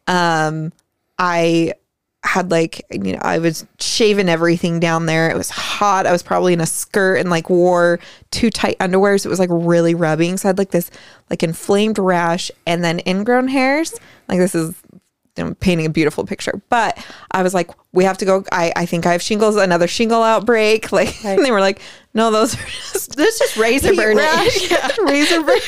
um 0.07 0.73
i 1.19 1.73
had 2.25 2.51
like 2.51 2.85
you 2.91 3.13
know 3.13 3.19
I 3.23 3.39
was 3.39 3.67
shaving 3.81 4.29
everything 4.29 4.79
down 4.81 5.07
there. 5.07 5.31
It 5.31 5.37
was 5.37 5.51
hot. 5.51 6.07
I 6.07 6.13
was 6.13 6.23
probably 6.23 6.53
in 6.53 6.61
a 6.61 6.67
skirt 6.67 7.17
and 7.17 7.31
like 7.31 7.51
wore 7.51 7.99
too 8.31 8.49
tight 8.51 8.77
underwear, 8.81 9.19
so 9.19 9.29
it 9.29 9.31
was 9.31 9.41
like 9.41 9.51
really 9.53 9.95
rubbing. 9.95 10.37
So 10.37 10.49
I 10.49 10.51
had 10.51 10.59
like 10.59 10.71
this 10.71 10.91
like 11.31 11.43
inflamed 11.43 11.99
rash 11.99 12.51
and 12.67 12.85
then 12.85 13.01
ingrown 13.07 13.49
hairs. 13.49 13.93
Like 14.29 14.39
this 14.39 14.55
is 14.55 14.75
I'm 15.39 15.55
painting 15.57 15.87
a 15.87 15.91
beautiful 15.91 16.25
picture. 16.27 16.61
But 16.69 17.05
I 17.31 17.43
was 17.43 17.55
like, 17.55 17.71
we 17.93 18.05
have 18.05 18.19
to 18.19 18.25
go. 18.25 18.45
I, 18.53 18.71
I 18.77 18.87
think 18.87 19.07
I 19.07 19.13
have 19.13 19.23
shingles, 19.23 19.57
another 19.57 19.89
shingle 19.89 20.23
outbreak. 20.23 20.93
Like 20.93 21.25
and 21.25 21.45
they 21.45 21.51
were 21.51 21.61
like, 21.61 21.81
no, 22.15 22.31
those 22.31 22.55
are 22.55 22.67
just 22.67 23.17
This 23.17 23.41
is 23.41 23.57
razor 23.57 23.95
burn. 23.95 24.17
rash. 24.19 24.61
Yeah, 24.71 24.89
razor 25.03 25.43
burn. 25.43 25.59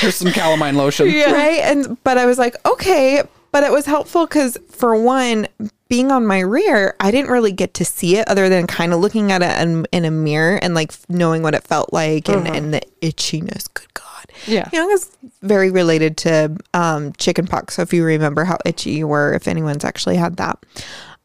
Here's 0.00 0.16
some 0.16 0.32
calamine 0.32 0.74
lotion. 0.76 1.08
yeah. 1.08 1.30
Right. 1.32 1.60
And 1.60 2.02
but 2.04 2.18
I 2.18 2.26
was 2.26 2.36
like, 2.36 2.56
okay. 2.66 3.22
But 3.54 3.62
it 3.62 3.70
was 3.70 3.86
helpful 3.86 4.26
because 4.26 4.58
for 4.68 5.00
one, 5.00 5.46
being 5.88 6.10
on 6.10 6.26
my 6.26 6.40
rear, 6.40 6.96
I 6.98 7.12
didn't 7.12 7.30
really 7.30 7.52
get 7.52 7.72
to 7.74 7.84
see 7.84 8.16
it 8.16 8.26
other 8.26 8.48
than 8.48 8.66
kind 8.66 8.92
of 8.92 8.98
looking 8.98 9.30
at 9.30 9.42
it 9.42 9.62
in, 9.62 9.86
in 9.92 10.04
a 10.04 10.10
mirror 10.10 10.58
and 10.60 10.74
like 10.74 10.92
knowing 11.08 11.40
what 11.42 11.54
it 11.54 11.62
felt 11.62 11.92
like 11.92 12.28
and, 12.28 12.48
and 12.48 12.74
the 12.74 12.82
itchiness. 13.00 13.72
Good 13.72 13.94
God. 13.94 14.26
Yeah. 14.48 14.68
You 14.72 14.80
know, 14.80 14.88
it's 14.88 15.16
very 15.40 15.70
related 15.70 16.16
to 16.16 16.56
um, 16.74 17.12
chicken 17.12 17.46
pox. 17.46 17.74
So 17.74 17.82
if 17.82 17.92
you 17.92 18.04
remember 18.04 18.42
how 18.42 18.58
itchy 18.64 18.90
you 18.90 19.06
were, 19.06 19.34
if 19.34 19.46
anyone's 19.46 19.84
actually 19.84 20.16
had 20.16 20.36
that. 20.38 20.58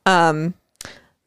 Um, 0.06 0.54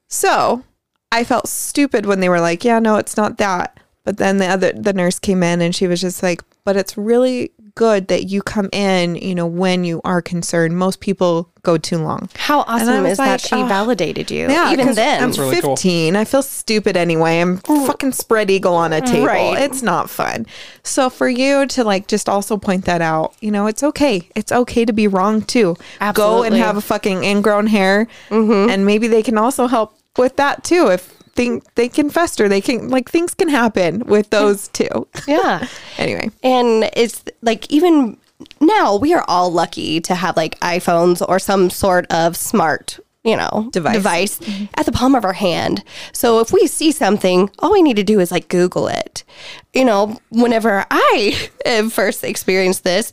so 0.08 0.62
I 1.10 1.24
felt 1.24 1.48
stupid 1.48 2.06
when 2.06 2.20
they 2.20 2.28
were 2.28 2.40
like, 2.40 2.64
yeah, 2.64 2.78
no, 2.78 2.94
it's 2.94 3.16
not 3.16 3.38
that. 3.38 3.80
But 4.04 4.18
then 4.18 4.38
the 4.38 4.46
other 4.46 4.72
the 4.72 4.92
nurse 4.92 5.18
came 5.18 5.42
in 5.42 5.60
and 5.62 5.74
she 5.74 5.88
was 5.88 6.00
just 6.00 6.22
like, 6.22 6.42
but 6.62 6.76
it's 6.76 6.96
really 6.96 7.50
good 7.74 8.08
that 8.08 8.24
you 8.24 8.42
come 8.42 8.68
in, 8.72 9.16
you 9.16 9.34
know, 9.34 9.46
when 9.46 9.84
you 9.84 10.00
are 10.04 10.22
concerned. 10.22 10.76
Most 10.76 11.00
people 11.00 11.50
go 11.62 11.78
too 11.78 11.98
long. 11.98 12.28
How 12.34 12.60
awesome 12.60 13.04
was 13.04 13.12
is 13.12 13.18
that 13.18 13.40
she 13.40 13.54
oh. 13.54 13.66
validated 13.66 14.30
you? 14.30 14.48
Yeah, 14.50 14.72
Even 14.72 14.86
'cause 14.86 14.96
then. 14.96 15.22
I'm 15.22 15.30
really 15.32 15.60
cool. 15.60 15.76
15. 15.76 16.16
I 16.16 16.24
feel 16.24 16.42
stupid 16.42 16.96
anyway. 16.96 17.40
I'm 17.40 17.58
fucking 17.58 18.12
spread 18.12 18.50
eagle 18.50 18.74
on 18.74 18.92
a 18.92 19.00
table. 19.00 19.26
Right. 19.26 19.58
It's 19.58 19.82
not 19.82 20.10
fun. 20.10 20.46
So 20.82 21.08
for 21.08 21.28
you 21.28 21.66
to 21.66 21.84
like 21.84 22.08
just 22.08 22.28
also 22.28 22.56
point 22.56 22.84
that 22.86 23.00
out, 23.00 23.34
you 23.40 23.50
know, 23.50 23.66
it's 23.66 23.82
okay. 23.82 24.28
It's 24.34 24.52
okay 24.52 24.84
to 24.84 24.92
be 24.92 25.06
wrong 25.06 25.42
too. 25.42 25.76
Absolutely. 26.00 26.40
Go 26.40 26.44
and 26.44 26.56
have 26.56 26.76
a 26.76 26.80
fucking 26.80 27.24
ingrown 27.24 27.68
hair, 27.68 28.08
mm-hmm. 28.28 28.70
and 28.70 28.84
maybe 28.84 29.06
they 29.06 29.22
can 29.22 29.38
also 29.38 29.66
help 29.66 29.96
with 30.16 30.36
that 30.36 30.64
too. 30.64 30.88
If 30.88 31.21
think 31.34 31.74
they 31.74 31.88
can 31.88 32.10
fester, 32.10 32.48
they 32.48 32.60
can 32.60 32.88
like 32.88 33.10
things 33.10 33.34
can 33.34 33.48
happen 33.48 34.00
with 34.06 34.30
those 34.30 34.68
too. 34.68 35.08
yeah. 35.26 35.66
anyway, 35.98 36.30
And 36.42 36.90
it's 36.94 37.24
like 37.42 37.70
even 37.70 38.16
now 38.60 38.96
we 38.96 39.14
are 39.14 39.24
all 39.28 39.50
lucky 39.50 40.00
to 40.02 40.14
have 40.14 40.36
like 40.36 40.58
iPhones 40.60 41.26
or 41.26 41.38
some 41.38 41.70
sort 41.70 42.06
of 42.12 42.36
smart, 42.36 42.98
you 43.24 43.36
know, 43.36 43.68
Device. 43.72 43.94
device 43.94 44.38
mm-hmm. 44.38 44.64
at 44.76 44.86
the 44.86 44.92
palm 44.92 45.14
of 45.14 45.24
our 45.24 45.32
hand. 45.32 45.84
So 46.12 46.40
if 46.40 46.52
we 46.52 46.66
see 46.66 46.92
something, 46.92 47.50
all 47.60 47.72
we 47.72 47.82
need 47.82 47.96
to 47.96 48.02
do 48.02 48.20
is 48.20 48.30
like 48.30 48.48
Google 48.48 48.88
it. 48.88 49.24
You 49.72 49.84
know, 49.84 50.18
whenever 50.30 50.84
I 50.90 51.48
first 51.90 52.24
experienced 52.24 52.84
this, 52.84 53.12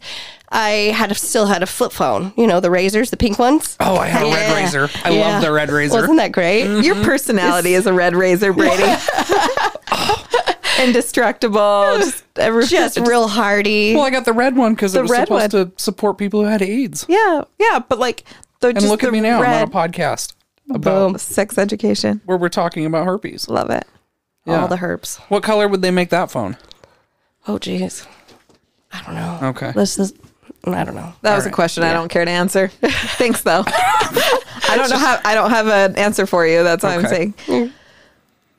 I 0.52 0.92
had 0.96 1.12
a, 1.12 1.16
still 1.16 1.46
had 1.46 1.62
a 1.62 1.68
flip 1.68 1.92
phone. 1.92 2.34
You 2.36 2.48
know, 2.48 2.60
the 2.60 2.72
razors, 2.72 3.12
the 3.12 3.18
pink 3.18 3.38
ones. 3.38 3.78
Oh, 3.80 3.98
I 3.98 4.08
had 4.08 4.24
a 4.24 4.26
red 4.26 4.50
Yeah. 4.50 4.56
razor. 4.56 4.90
I 5.06 5.10
Yeah. 5.12 5.20
love 5.34 5.42
the 5.44 5.52
red 5.52 5.70
razor. 5.72 6.02
Wasn't 6.02 6.18
that 6.18 6.32
great? 6.32 6.66
Mm-hmm. 6.66 6.82
your 6.84 6.96
personality 7.04 7.74
is 7.76 7.86
a 7.86 7.94
red 7.94 8.16
razor, 8.16 8.52
Brady. 8.54 8.84
Indestructible, 10.80 11.98
just 11.98 12.24
ever 12.38 12.62
Just 12.64 12.98
real 13.06 13.28
hardy. 13.28 13.94
well, 13.96 14.06
I 14.06 14.12
got 14.12 14.24
the 14.24 14.32
red 14.34 14.56
one 14.56 14.74
because 14.76 14.96
it 14.96 15.02
was 15.02 15.12
red 15.12 15.28
supposed 15.28 15.52
to 15.52 15.72
support 15.76 16.18
people 16.18 16.42
who 16.42 16.48
had 16.48 16.62
AIDS. 16.62 17.06
Yeah, 17.10 17.44
yeah, 17.60 17.80
but 17.90 18.00
like 18.00 18.24
the 18.62 18.70
And 18.70 18.78
just 18.78 18.88
look 18.90 19.02
the 19.02 19.08
at 19.08 19.14
me 19.14 19.20
now. 19.20 19.42
Red, 19.42 19.50
I'm 19.56 19.62
on 19.64 19.68
a 19.68 19.90
podcast 19.90 20.36
about 20.74 21.20
sex 21.20 21.58
education. 21.58 22.22
where 22.26 22.38
we're 22.38 22.48
talking 22.48 22.86
about 22.86 23.06
herpes. 23.06 23.50
Love 23.50 23.70
it. 23.72 23.86
Yeah. 24.46 24.62
All 24.62 24.68
the 24.70 24.80
herbs. 24.82 25.18
What 25.28 25.44
color 25.44 25.68
would 25.68 25.82
they 25.82 25.92
make 25.92 26.12
that 26.12 26.32
phone? 26.32 26.56
Oh, 27.46 27.58
jeez. 27.58 28.06
I 28.94 29.02
don't 29.04 29.16
know. 29.16 29.40
Okay. 29.50 29.72
This 29.74 30.00
is, 30.00 30.14
I 30.66 30.84
don't 30.84 30.96
know. 30.96 31.14
That 31.22 31.36
was 31.36 31.46
a 31.46 31.52
question 31.52 31.84
I 31.84 31.94
don't 31.94 32.10
care 32.10 32.26
to 32.26 32.32
answer. 32.32 32.68
Thanks 33.18 33.42
though. 33.42 33.64
I 33.66 34.74
don't 34.76 34.90
know 34.90 34.98
how 34.98 35.20
I 35.24 35.34
don't 35.34 35.50
have 35.52 35.68
an 35.68 35.96
answer 35.96 36.26
for 36.26 36.46
you. 36.46 36.64
That's 36.64 36.84
all 36.84 36.92
I'm 36.92 37.06
Okay. 37.06 37.34
saying. 37.48 37.74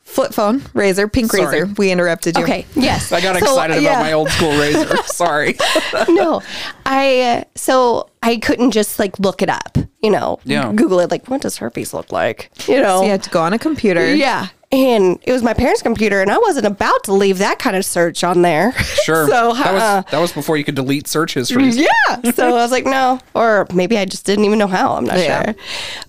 Flip 0.03 0.35
phone, 0.35 0.61
razor, 0.75 1.07
pink 1.07 1.31
Sorry. 1.31 1.61
razor. 1.61 1.73
We 1.79 1.93
interrupted 1.93 2.37
you. 2.37 2.43
Okay. 2.43 2.67
Yes. 2.75 3.13
I 3.13 3.21
got 3.21 3.37
So, 3.39 3.45
excited 3.45 3.79
about 3.79 4.01
my 4.01 4.13
old 4.13 4.29
school 4.31 4.51
razor. 4.59 4.97
Sorry. 5.07 5.57
no, 6.09 6.43
I 6.85 7.21
uh, 7.21 7.45
so 7.55 8.09
I 8.21 8.39
couldn't 8.39 8.73
just 8.73 8.99
like 8.99 9.21
look 9.21 9.41
it 9.41 9.49
up. 9.49 9.79
You 10.03 10.11
know, 10.11 10.41
Yeah. 10.45 10.73
Google 10.75 10.99
it. 11.01 11.13
Like, 11.13 11.29
what 11.29 11.43
does 11.43 11.59
herpes 11.59 11.95
look 11.95 12.11
like? 12.11 12.51
You 12.67 12.81
know. 12.83 12.99
So 13.01 13.05
you 13.05 13.11
had 13.11 13.23
to 13.23 13.31
go 13.31 13.41
on 13.43 13.53
a 13.53 13.59
computer. 13.59 14.13
yeah. 14.15 14.49
And 14.73 15.19
it 15.25 15.33
was 15.33 15.43
my 15.43 15.53
parents' 15.53 15.83
computer, 15.83 16.21
and 16.23 16.31
I 16.31 16.39
wasn't 16.39 16.67
about 16.67 17.03
to 17.05 17.13
leave 17.13 17.39
that 17.39 17.59
kind 17.59 17.75
of 17.75 17.85
search 17.85 18.23
on 18.23 18.43
there. 18.43 18.73
Sure. 19.03 19.27
so 19.27 19.55
that 19.55 19.73
was 19.75 19.83
uh, 19.83 20.03
that 20.11 20.19
was 20.21 20.33
before 20.33 20.57
you 20.57 20.63
could 20.65 20.75
delete 20.77 21.09
search 21.09 21.35
histories. 21.35 21.77
yeah. 21.77 22.31
So 22.35 22.49
I 22.49 22.53
was 22.53 22.71
like, 22.71 22.85
no, 22.85 23.19
or 23.35 23.67
maybe 23.75 23.97
I 23.99 24.05
just 24.05 24.27
didn't 24.27 24.45
even 24.45 24.59
know 24.59 24.67
how. 24.69 24.93
I'm 24.95 25.05
not 25.05 25.19
Yeah. 25.19 25.45
sure. 25.47 25.55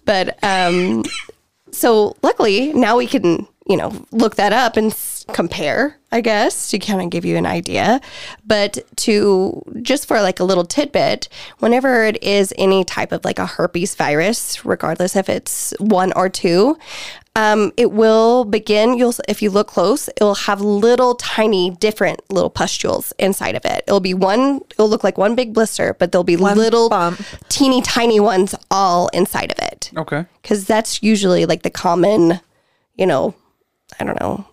But 0.06 0.38
um, 0.44 1.04
so 1.72 2.16
luckily 2.22 2.74
now 2.74 2.98
we 2.98 3.08
can, 3.08 3.48
you 3.68 3.78
know, 3.78 4.06
look 4.12 4.36
that 4.36 4.52
up 4.54 4.76
and 4.78 4.92
s- 4.92 5.26
compare, 5.32 5.98
I 6.12 6.20
guess, 6.22 6.70
to 6.72 6.80
kind 6.80 7.02
of 7.02 7.10
give 7.10 7.24
you 7.26 7.38
an 7.38 7.46
idea. 7.46 8.02
But 8.46 8.78
to 8.98 9.64
just 9.82 10.06
for 10.06 10.22
like 10.22 10.40
a 10.40 10.44
little 10.44 10.66
tidbit, 10.66 11.30
whenever 11.60 12.04
it 12.04 12.22
is 12.22 12.54
any 12.58 12.84
type 12.84 13.12
of 13.14 13.24
like 13.24 13.40
a 13.40 13.46
herpes 13.46 13.96
virus, 13.96 14.66
regardless 14.66 15.16
if 15.16 15.30
it's 15.30 15.74
one 15.80 16.12
or 16.14 16.28
two, 16.30 16.78
um, 17.36 17.72
it 17.78 17.92
will 17.92 18.44
begin. 18.44 18.98
You'll, 18.98 19.14
if 19.28 19.42
you 19.42 19.50
look 19.50 19.68
close, 19.68 20.10
it 20.10 20.20
will 20.20 20.36
have 20.36 20.60
little 20.60 21.16
tiny 21.16 21.72
different 21.72 22.20
little 22.30 22.50
pustules 22.50 23.14
inside 23.18 23.56
of 23.56 23.64
it. 23.64 23.84
It'll 23.88 24.02
be 24.02 24.14
one. 24.14 24.62
It'll 24.72 24.90
look 24.90 25.04
like 25.04 25.18
one 25.18 25.36
big 25.36 25.54
blister, 25.54 25.96
but 25.98 26.12
there'll 26.12 26.26
be 26.26 26.36
little 26.36 26.90
bump. 26.90 27.22
teeny 27.48 27.82
tiny 27.82 28.20
ones 28.20 28.54
all 28.70 29.08
inside 29.10 29.52
of 29.52 29.60
it. 29.60 29.92
Okay. 29.96 30.26
Because 30.42 30.66
that's 30.66 31.02
usually 31.02 31.46
like 31.46 31.64
the 31.64 31.70
common, 31.70 32.42
you 32.96 33.06
know, 33.06 33.34
I 33.98 34.04
don't 34.04 34.20
know, 34.20 34.46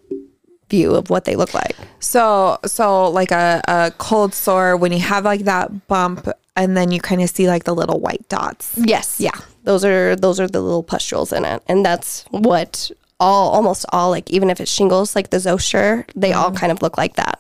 view 0.71 0.95
of 0.95 1.11
what 1.11 1.25
they 1.25 1.35
look 1.35 1.55
like. 1.55 1.75
So 1.99 2.59
so 2.65 3.11
like 3.11 3.33
a, 3.33 3.61
a 3.67 3.93
cold 3.99 4.35
sore 4.35 4.77
when 4.77 4.93
you 4.93 5.01
have 5.01 5.25
like 5.25 5.41
that 5.43 5.89
bump 5.89 6.29
and 6.55 6.77
then 6.77 6.93
you 6.93 7.01
kind 7.01 7.23
of 7.23 7.31
see 7.31 7.49
like 7.49 7.65
the 7.65 7.75
little 7.75 7.99
white 7.99 8.29
dots. 8.29 8.73
Yes. 8.77 9.21
Yeah. 9.21 9.39
Those 9.69 9.85
are 9.85 10.17
those 10.17 10.41
are 10.41 10.49
the 10.49 10.63
little 10.63 10.83
pustules 10.83 11.31
in 11.31 11.45
it, 11.45 11.63
and 11.69 11.85
that's 11.85 12.25
what 12.31 12.91
all 13.21 13.51
almost 13.51 13.85
all 13.93 14.09
like 14.09 14.31
even 14.31 14.49
if 14.49 14.63
it's 14.63 14.71
shingles 14.71 15.15
like 15.15 15.29
the 15.29 15.39
Zoster, 15.39 16.07
they 16.17 16.33
all 16.33 16.51
kind 16.51 16.73
of 16.73 16.81
look 16.81 16.97
like 16.97 17.17
that. 17.17 17.39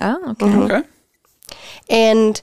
Oh, 0.00 0.30
okay. 0.30 0.74
Okay. 0.74 0.88
and 1.90 2.40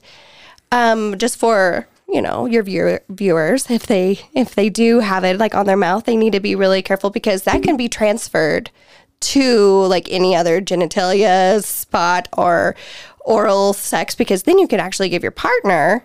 um, 0.70 1.18
just 1.18 1.36
for 1.36 1.88
you 2.08 2.22
know 2.22 2.46
your 2.46 2.62
viewer, 2.62 3.02
viewers 3.08 3.68
if 3.72 3.88
they 3.88 4.20
if 4.34 4.54
they 4.54 4.70
do 4.70 5.00
have 5.00 5.24
it 5.24 5.36
like 5.36 5.56
on 5.56 5.66
their 5.66 5.76
mouth 5.76 6.04
they 6.04 6.16
need 6.16 6.34
to 6.34 6.38
be 6.38 6.54
really 6.54 6.80
careful 6.80 7.10
because 7.10 7.42
that 7.42 7.64
can 7.64 7.76
be 7.76 7.88
transferred 7.88 8.70
to 9.18 9.84
like 9.86 10.08
any 10.12 10.36
other 10.36 10.60
genitalia 10.60 11.60
spot 11.64 12.28
or 12.34 12.76
oral 13.24 13.72
sex 13.72 14.14
because 14.14 14.44
then 14.44 14.60
you 14.60 14.68
could 14.68 14.78
actually 14.78 15.08
give 15.08 15.24
your 15.24 15.32
partner 15.32 16.04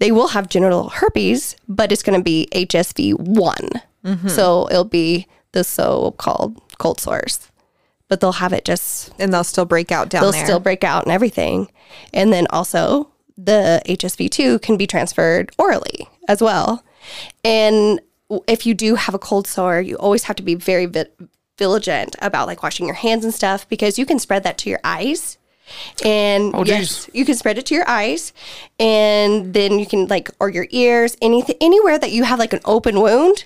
they 0.00 0.10
will 0.10 0.28
have 0.28 0.48
genital 0.48 0.88
herpes 0.90 1.54
but 1.68 1.92
it's 1.92 2.02
going 2.02 2.18
to 2.18 2.24
be 2.24 2.48
hsv1 2.52 3.80
mm-hmm. 4.04 4.28
so 4.28 4.68
it'll 4.70 4.84
be 4.84 5.26
the 5.52 5.62
so-called 5.62 6.60
cold 6.78 7.00
sores 7.00 7.50
but 8.10 8.20
they'll 8.20 8.32
have 8.32 8.52
it 8.52 8.66
just 8.66 9.14
and 9.18 9.32
they'll 9.32 9.44
still 9.44 9.64
break 9.64 9.90
out 9.90 10.10
down 10.10 10.20
they'll 10.20 10.32
there. 10.32 10.44
still 10.44 10.60
break 10.60 10.84
out 10.84 11.04
and 11.04 11.12
everything. 11.12 11.70
And 12.12 12.30
then 12.30 12.46
also 12.50 13.08
the 13.38 13.80
HSV2 13.86 14.60
can 14.60 14.76
be 14.76 14.86
transferred 14.86 15.52
orally 15.56 16.08
as 16.28 16.42
well. 16.42 16.84
And 17.44 18.00
if 18.48 18.66
you 18.66 18.74
do 18.74 18.96
have 18.96 19.14
a 19.14 19.18
cold 19.18 19.46
sore, 19.46 19.80
you 19.80 19.96
always 19.96 20.24
have 20.24 20.36
to 20.36 20.42
be 20.42 20.56
very 20.56 20.86
vi- 20.86 21.06
vigilant 21.56 22.16
about 22.20 22.48
like 22.48 22.62
washing 22.64 22.86
your 22.86 22.96
hands 22.96 23.24
and 23.24 23.32
stuff 23.32 23.66
because 23.68 23.96
you 23.98 24.04
can 24.04 24.18
spread 24.18 24.42
that 24.42 24.58
to 24.58 24.70
your 24.70 24.80
eyes. 24.82 25.38
And 26.04 26.54
Oh, 26.54 26.64
yes, 26.64 27.06
geez. 27.06 27.10
you 27.14 27.24
can 27.24 27.34
spread 27.34 27.58
it 27.58 27.66
to 27.66 27.74
your 27.74 27.88
eyes, 27.88 28.32
and 28.78 29.52
then 29.54 29.78
you 29.78 29.86
can 29.86 30.06
like 30.06 30.30
or 30.40 30.48
your 30.48 30.66
ears, 30.70 31.16
anything, 31.22 31.56
anywhere 31.60 31.98
that 31.98 32.12
you 32.12 32.24
have 32.24 32.38
like 32.38 32.52
an 32.52 32.60
open 32.64 33.00
wound, 33.00 33.44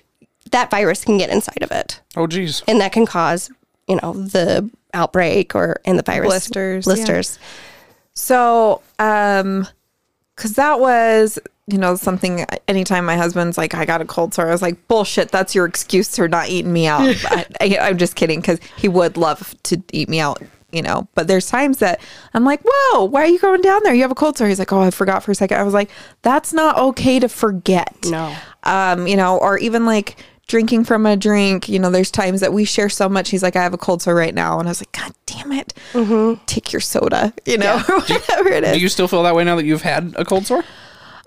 that 0.50 0.70
virus 0.70 1.04
can 1.04 1.18
get 1.18 1.30
inside 1.30 1.62
of 1.62 1.70
it 1.72 2.00
Oh, 2.16 2.26
geez. 2.26 2.62
and 2.68 2.80
that 2.80 2.92
can 2.92 3.06
cause 3.06 3.50
you 3.88 3.96
know 4.02 4.12
the 4.12 4.70
outbreak 4.92 5.54
or 5.54 5.80
and 5.84 5.98
the 5.98 6.02
virus 6.02 6.28
Blisters, 6.28 6.86
yeah. 6.86 6.94
blisters 6.94 7.38
So, 8.14 8.80
um, 8.98 9.66
cause 10.36 10.52
that 10.52 10.78
was, 10.78 11.38
you 11.66 11.78
know, 11.78 11.96
something 11.96 12.44
anytime 12.68 13.04
my 13.04 13.16
husband's 13.16 13.58
like, 13.58 13.74
I 13.74 13.84
got 13.86 14.00
a 14.00 14.04
cold 14.04 14.34
sore, 14.34 14.48
I 14.48 14.52
was 14.52 14.62
like, 14.62 14.86
bullshit, 14.86 15.30
that's 15.32 15.54
your 15.54 15.64
excuse 15.66 16.14
for 16.14 16.28
not 16.28 16.48
eating 16.48 16.72
me 16.72 16.86
out. 16.86 17.14
But 17.28 17.48
I, 17.60 17.78
I'm 17.80 17.98
just 17.98 18.14
kidding. 18.16 18.40
Cause 18.42 18.58
he 18.76 18.88
would 18.88 19.16
love 19.16 19.54
to 19.64 19.82
eat 19.92 20.08
me 20.08 20.20
out, 20.20 20.40
you 20.74 20.82
know, 20.82 21.08
but 21.14 21.28
there's 21.28 21.46
times 21.46 21.78
that 21.78 22.00
I'm 22.34 22.44
like, 22.44 22.60
whoa, 22.64 23.04
why 23.04 23.22
are 23.22 23.26
you 23.26 23.38
going 23.38 23.60
down 23.62 23.80
there? 23.84 23.94
You 23.94 24.02
have 24.02 24.10
a 24.10 24.14
cold 24.16 24.36
sore. 24.36 24.48
He's 24.48 24.58
like, 24.58 24.72
oh, 24.72 24.80
I 24.80 24.90
forgot 24.90 25.22
for 25.22 25.30
a 25.30 25.34
second. 25.34 25.58
I 25.58 25.62
was 25.62 25.74
like, 25.74 25.90
that's 26.22 26.52
not 26.52 26.78
okay 26.78 27.18
to 27.20 27.28
forget. 27.28 27.94
No. 28.06 28.34
Um, 28.64 29.06
you 29.06 29.16
know, 29.16 29.38
or 29.38 29.58
even 29.58 29.86
like, 29.86 30.16
Drinking 30.46 30.84
from 30.84 31.06
a 31.06 31.16
drink, 31.16 31.70
you 31.70 31.78
know, 31.78 31.88
there's 31.88 32.10
times 32.10 32.42
that 32.42 32.52
we 32.52 32.66
share 32.66 32.90
so 32.90 33.08
much. 33.08 33.30
He's 33.30 33.42
like, 33.42 33.56
I 33.56 33.62
have 33.62 33.72
a 33.72 33.78
cold 33.78 34.02
sore 34.02 34.14
right 34.14 34.34
now. 34.34 34.58
And 34.58 34.68
I 34.68 34.72
was 34.72 34.82
like, 34.82 34.92
God 34.92 35.10
damn 35.24 35.52
it. 35.52 35.72
Take 36.44 36.70
your 36.70 36.80
soda, 36.80 37.32
you 37.46 37.56
know, 37.56 37.76
or 37.88 38.00
whatever 38.00 38.50
it 38.50 38.62
is. 38.62 38.74
Do 38.74 38.80
you 38.80 38.90
still 38.90 39.08
feel 39.08 39.22
that 39.22 39.34
way 39.34 39.42
now 39.44 39.56
that 39.56 39.64
you've 39.64 39.80
had 39.80 40.14
a 40.18 40.24
cold 40.26 40.44
sore? 40.46 40.58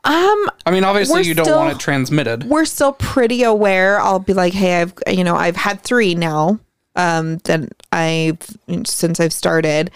Um, 0.03 0.45
I 0.67 0.71
mean, 0.71 0.83
obviously 0.83 1.23
you 1.23 1.33
don't 1.33 1.45
still- 1.45 1.57
want 1.57 1.73
it 1.73 1.79
transmitted. 1.79 2.43
we're 2.43 2.65
still 2.65 2.93
pretty 2.93 3.41
aware. 3.41 3.99
I'll 3.99 4.19
be 4.19 4.35
like, 4.35 4.53
hey, 4.53 4.81
I've 4.81 4.93
you 5.07 5.23
know 5.23 5.35
I've 5.35 5.55
had 5.55 5.81
three 5.81 6.13
now. 6.13 6.59
Um, 6.97 7.37
that 7.45 7.69
I've 7.93 8.39
since 8.85 9.19
I've 9.21 9.31
started. 9.31 9.91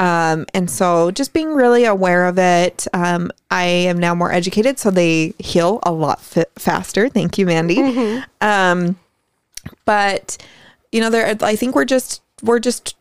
Um, 0.00 0.46
and 0.54 0.70
so 0.70 1.10
just 1.10 1.32
being 1.32 1.52
really 1.54 1.84
aware 1.84 2.26
of 2.26 2.38
it. 2.38 2.86
Um, 2.94 3.30
I 3.50 3.64
am 3.64 3.98
now 3.98 4.14
more 4.14 4.32
educated, 4.32 4.78
so 4.78 4.90
they 4.90 5.34
heal 5.38 5.80
a 5.82 5.92
lot 5.92 6.20
fi- 6.20 6.46
faster. 6.56 7.08
Thank 7.08 7.36
you, 7.36 7.46
Mandy. 7.46 8.22
Um, 8.40 8.96
but 9.84 10.38
you 10.92 11.00
know, 11.00 11.10
there. 11.10 11.36
I 11.42 11.56
think 11.56 11.74
we're 11.74 11.84
just 11.84 12.22
we're 12.42 12.60
just. 12.60 12.96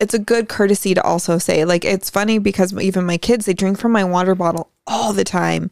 It's 0.00 0.12
a 0.12 0.18
good 0.18 0.48
courtesy 0.48 0.92
to 0.92 1.02
also 1.02 1.38
say, 1.38 1.64
like, 1.64 1.84
it's 1.84 2.10
funny 2.10 2.38
because 2.38 2.74
even 2.78 3.06
my 3.06 3.16
kids 3.16 3.46
they 3.46 3.54
drink 3.54 3.78
from 3.78 3.92
my 3.92 4.04
water 4.04 4.34
bottle 4.34 4.68
all 4.86 5.12
the 5.12 5.24
time. 5.24 5.70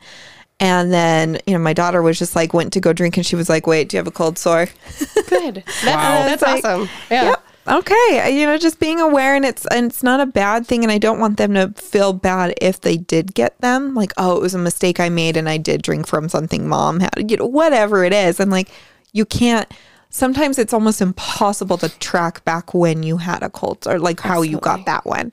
And 0.60 0.92
then, 0.92 1.38
you 1.46 1.54
know, 1.54 1.58
my 1.58 1.72
daughter 1.72 2.02
was 2.02 2.18
just 2.18 2.36
like, 2.36 2.54
went 2.54 2.72
to 2.74 2.80
go 2.80 2.92
drink 2.92 3.16
and 3.16 3.26
she 3.26 3.34
was 3.34 3.48
like, 3.48 3.66
wait, 3.66 3.88
do 3.88 3.96
you 3.96 3.98
have 3.98 4.06
a 4.06 4.12
cold 4.12 4.38
sore? 4.38 4.66
good 5.28 5.64
that's, 5.66 5.84
Wow. 5.84 6.24
that's 6.26 6.42
like- 6.42 6.64
awesome 6.64 6.88
yeah 7.10 7.30
Yep. 7.30 7.44
Okay. 7.68 8.20
Uh, 8.24 8.26
you 8.26 8.44
know, 8.44 8.58
just 8.58 8.80
being 8.80 8.98
aware 8.98 9.36
and 9.36 9.44
it's 9.44 9.64
and 9.66 9.86
it's 9.86 10.02
not 10.02 10.18
a 10.18 10.26
bad 10.26 10.66
thing 10.66 10.82
and 10.82 10.90
I 10.90 10.98
don't 10.98 11.20
want 11.20 11.36
them 11.36 11.54
to 11.54 11.68
feel 11.76 12.12
bad 12.12 12.54
if 12.60 12.80
they 12.80 12.96
did 12.96 13.34
get 13.34 13.56
them. 13.60 13.94
Like, 13.94 14.12
oh, 14.16 14.36
it 14.36 14.40
was 14.42 14.52
a 14.54 14.58
mistake 14.58 14.98
I 14.98 15.08
made 15.10 15.36
and 15.36 15.48
I 15.48 15.58
did 15.58 15.80
drink 15.82 16.08
from 16.08 16.28
something 16.28 16.66
mom 16.66 16.98
had, 16.98 17.30
you 17.30 17.36
know, 17.36 17.46
whatever 17.46 18.02
it 18.02 18.12
is. 18.12 18.40
And 18.40 18.50
like 18.50 18.68
you 19.12 19.24
can't 19.24 19.70
sometimes 20.12 20.58
it's 20.58 20.72
almost 20.72 21.00
impossible 21.00 21.76
to 21.78 21.88
track 21.98 22.44
back 22.44 22.72
when 22.74 23.02
you 23.02 23.16
had 23.16 23.42
a 23.42 23.50
cold 23.50 23.84
or 23.88 23.98
like 23.98 24.20
how 24.20 24.42
you 24.42 24.58
got 24.58 24.86
that 24.86 25.04
one. 25.04 25.32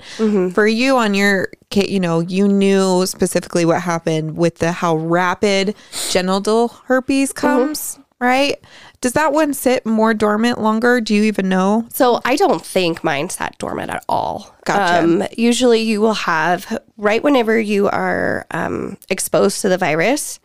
For 0.52 0.66
you 0.66 0.98
on 0.98 1.14
your 1.14 1.50
you 1.76 2.00
know, 2.00 2.22
you 2.22 2.48
knew 2.48 3.06
specifically 3.06 3.64
what 3.66 3.82
happened 3.84 4.36
with 4.36 4.58
the 4.58 4.72
how 4.72 4.96
rapid 4.96 5.76
genital 6.10 6.70
herpes 6.86 7.32
comes, 7.32 8.00
right? 8.20 8.56
Does 9.02 9.14
that 9.14 9.32
one 9.34 9.54
sit 9.54 9.86
more 9.86 10.14
dormant 10.14 10.60
longer? 10.60 11.00
Do 11.00 11.14
you 11.14 11.24
even 11.24 11.48
know? 11.50 11.86
so 11.94 12.20
i 12.26 12.36
don't 12.36 12.66
think 12.66 13.04
mine 13.04 13.30
sat 13.30 13.58
dormant 13.60 13.92
at 13.92 14.04
all 14.10 14.56
Gotcha. 14.66 15.04
um, 15.04 15.24
usually 15.38 15.82
you 15.82 16.00
will 16.02 16.14
have 16.14 16.82
right 16.98 17.22
whenever 17.24 17.60
you 17.60 17.88
are 17.90 18.46
um, 18.52 18.98
exposed 19.10 19.62
to 19.62 19.70
the 19.70 19.78
virus 19.78 20.40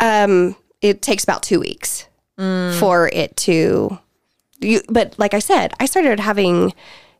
um, 0.00 0.56
it 0.80 1.02
takes 1.02 1.24
about 1.24 1.42
two 1.42 1.60
weeks 1.60 2.06
for 2.38 3.08
it 3.14 3.34
to 3.36 3.98
you 4.60 4.80
but 4.90 5.14
like 5.18 5.32
i 5.32 5.38
said 5.38 5.72
i 5.80 5.86
started 5.86 6.20
having 6.20 6.74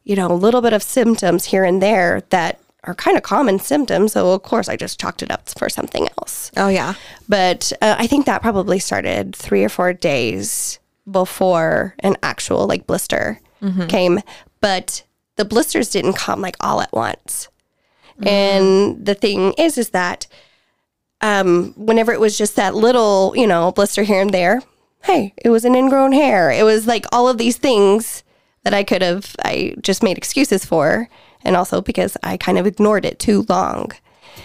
you 0.05 0.15
know 0.15 0.27
a 0.31 0.35
little 0.37 0.61
bit 0.61 0.73
of 0.75 0.83
symptoms 0.83 1.47
here 1.47 1.65
and 1.65 1.81
there 1.83 2.23
that 2.31 2.61
are 2.85 2.95
kind 2.95 3.17
of 3.17 3.23
common 3.23 3.59
symptoms 3.59 4.13
so 4.13 4.33
of 4.35 4.43
course 4.43 4.69
i 4.69 4.77
just 4.77 5.01
chalked 5.01 5.23
it 5.23 5.31
up 5.31 5.49
for 5.59 5.69
something 5.71 6.07
else 6.19 6.51
Oh 6.57 6.69
yeah. 6.69 6.95
but 7.29 7.73
uh, 7.83 7.97
I 7.99 8.07
think 8.07 8.27
that 8.27 8.43
probably 8.43 8.79
started 8.79 9.35
three 9.35 9.65
or 9.65 9.69
four 9.71 9.93
days 9.95 10.79
before 11.11 11.95
an 12.01 12.17
actual 12.23 12.67
like 12.67 12.87
blister 12.87 13.41
came. 13.89 14.21
But 14.61 15.03
the 15.37 15.45
blisters 15.45 15.91
didn't 15.91 16.13
come 16.15 16.41
like 16.41 16.57
all 16.61 16.81
at 16.81 16.93
once. 16.93 17.49
And 18.23 19.05
the 19.05 19.15
thing 19.15 19.53
is, 19.59 19.77
is 19.79 19.91
that 19.91 20.27
um, 21.21 21.73
whenever 21.77 22.13
it 22.13 22.21
was 22.21 22.39
just 22.39 22.57
that 22.57 22.75
little, 22.75 23.33
you 23.37 23.47
know, 23.47 23.73
blister 23.73 24.03
here 24.05 24.21
and 24.21 24.31
there, 24.33 24.63
hey, 25.07 25.33
it 25.37 25.51
was 25.51 25.65
an 25.65 25.75
ingrown 25.75 26.13
hair. 26.13 26.51
It 26.51 26.65
was 26.65 26.87
like 26.87 27.07
all 27.13 27.29
of 27.29 27.39
these 27.39 27.57
things 27.57 28.23
that 28.65 28.75
I 28.75 28.83
could 28.85 29.03
have, 29.03 29.35
I 29.45 29.75
just 29.81 30.03
made 30.03 30.19
excuses 30.19 30.65
for. 30.65 31.09
And 31.43 31.57
also 31.57 31.81
because 31.81 32.17
I 32.25 32.37
kind 32.37 32.59
of 32.59 32.67
ignored 32.67 33.05
it 33.05 33.19
too 33.21 33.47
long 33.49 33.93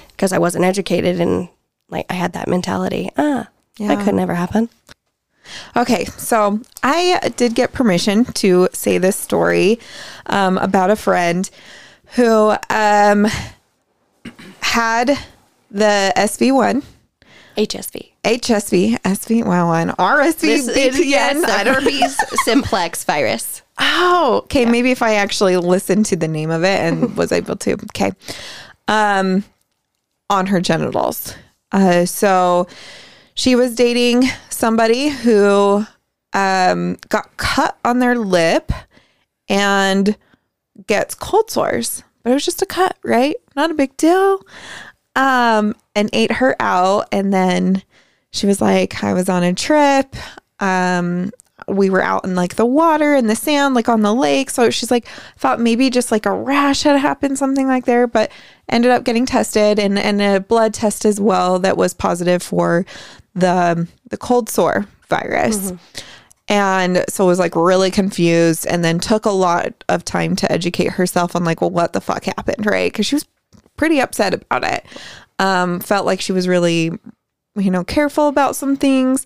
because 0.10 0.32
I 0.32 0.38
wasn't 0.38 0.66
educated 0.66 1.20
and 1.20 1.50
like 1.90 2.06
I 2.10 2.14
had 2.14 2.34
that 2.34 2.48
mentality. 2.48 3.10
Ah, 3.18 3.50
Yeah. 3.78 3.88
that 3.96 4.04
could 4.06 4.14
never 4.16 4.36
happen. 4.36 4.70
Okay, 5.76 6.06
so 6.06 6.62
I 6.84 7.32
did 7.36 7.56
get 7.56 7.74
permission 7.74 8.26
to 8.26 8.70
say 8.74 9.00
this 9.00 9.16
story 9.16 9.80
um, 10.28 10.60
about 10.60 10.92
a 10.92 10.96
friend 10.96 11.50
who 12.16 12.54
um, 12.70 13.26
had 14.62 15.18
the 15.72 16.14
SV1, 16.16 16.84
HSV. 17.58 18.12
HSV, 18.24 19.00
SV1, 19.02 19.96
RSV, 19.98 20.40
This 20.40 20.68
is 20.68 20.96
BTN. 20.96 21.06
yes, 21.10 21.50
I 21.50 21.64
don't 21.64 21.76
herpes 21.84 22.16
simplex 22.44 23.04
virus. 23.04 23.62
Oh, 23.80 24.42
okay. 24.46 24.66
Maybe 24.66 24.92
if 24.92 25.02
I 25.02 25.16
actually 25.16 25.58
listened 25.58 26.06
to 26.08 26.16
the 26.16 26.28
name 26.28 26.50
of 26.52 26.64
it 26.64 26.80
and 26.80 27.16
was 27.18 27.32
able 27.32 27.56
to. 27.58 27.74
Okay. 27.74 28.12
Um, 28.88 29.44
on 30.30 30.48
her 30.48 30.62
genitals. 30.62 31.36
Uh, 31.72 32.06
so 32.06 32.68
she 33.34 33.56
was 33.56 33.76
dating 33.76 34.24
somebody 34.50 35.10
who 35.10 35.86
um 36.34 36.98
got 37.10 37.36
cut 37.38 37.78
on 37.84 38.00
their 38.00 38.16
lip 38.18 38.72
and 39.50 40.16
gets 40.88 41.16
cold 41.16 41.50
sores. 41.52 42.04
But 42.24 42.30
it 42.32 42.34
was 42.36 42.46
just 42.46 42.62
a 42.62 42.66
cut, 42.66 42.98
right? 43.04 43.36
Not 43.56 43.72
a 43.72 43.74
big 43.74 43.98
deal. 43.98 44.42
Um, 45.16 45.76
and 45.96 46.10
ate 46.14 46.32
her 46.34 46.56
out. 46.60 47.08
And 47.12 47.34
then 47.34 47.84
she 48.32 48.48
was 48.48 48.62
like, 48.62 49.04
I 49.04 49.14
was 49.14 49.30
on 49.30 49.44
a 49.44 49.54
trip. 49.54 50.16
Um, 50.60 51.32
we 51.68 51.90
were 51.90 52.02
out 52.02 52.26
in 52.26 52.36
like 52.36 52.56
the 52.56 52.66
water 52.66 53.14
and 53.14 53.30
the 53.30 53.36
sand, 53.36 53.76
like 53.76 53.90
on 53.90 54.02
the 54.02 54.14
lake. 54.14 54.50
So 54.50 54.70
she's 54.70 54.92
like, 54.92 55.08
thought 55.38 55.60
maybe 55.60 55.90
just 55.90 56.12
like 56.12 56.26
a 56.26 56.32
rash 56.32 56.84
had 56.84 57.00
happened, 57.00 57.38
something 57.38 57.68
like 57.68 57.86
there, 57.86 58.08
but 58.08 58.32
ended 58.70 58.92
up 58.92 59.04
getting 59.04 59.26
tested 59.26 59.80
and, 59.80 59.98
and 60.00 60.22
a 60.22 60.40
blood 60.40 60.74
test 60.74 61.06
as 61.06 61.20
well 61.20 61.60
that 61.60 61.78
was 61.78 61.94
positive 61.94 62.42
for 62.42 62.86
the 63.34 63.88
the 64.10 64.18
cold 64.18 64.50
sore 64.50 64.86
virus. 65.08 65.72
And 66.48 67.06
so 67.08 67.28
was 67.28 67.40
like 67.40 67.56
really 67.56 67.92
confused 67.92 68.66
and 68.68 68.84
then 68.84 69.00
took 69.00 69.26
a 69.26 69.30
lot 69.32 69.84
of 69.88 70.04
time 70.04 70.36
to 70.38 70.52
educate 70.52 70.94
herself 70.94 71.36
on 71.36 71.46
like, 71.46 71.62
well, 71.62 71.70
what 71.70 71.94
the 71.94 72.02
fuck 72.02 72.26
happened, 72.26 72.66
right? 72.66 72.92
Because 72.92 73.06
she 73.06 73.16
was 73.16 73.26
pretty 73.82 74.00
upset 74.00 74.36
about 74.36 74.64
it. 74.64 74.86
Um, 75.40 75.80
felt 75.80 76.06
like 76.06 76.22
she 76.22 76.32
was 76.32 76.48
really, 76.48 76.92
you 77.56 77.72
know, 77.72 77.84
careful 77.84 78.28
about 78.28 78.56
some 78.56 78.76
things. 78.76 79.26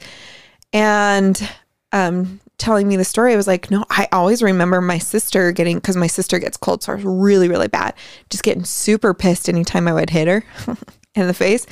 And 0.71 1.49
um, 1.91 2.39
telling 2.57 2.87
me 2.87 2.95
the 2.95 3.03
story, 3.03 3.33
I 3.33 3.35
was 3.35 3.47
like, 3.47 3.69
no, 3.69 3.83
I 3.89 4.07
always 4.13 4.41
remember 4.41 4.79
my 4.79 4.97
sister 4.97 5.51
getting, 5.51 5.75
because 5.75 5.97
my 5.97 6.07
sister 6.07 6.39
gets 6.39 6.55
cold 6.55 6.83
sores 6.83 7.03
really, 7.03 7.49
really 7.49 7.67
bad, 7.67 7.95
just 8.29 8.43
getting 8.43 8.63
super 8.63 9.13
pissed 9.13 9.49
anytime 9.49 9.89
I 9.89 9.93
would 9.93 10.11
hit 10.11 10.29
her. 10.29 10.45
In 11.15 11.27
the 11.27 11.33
face, 11.33 11.65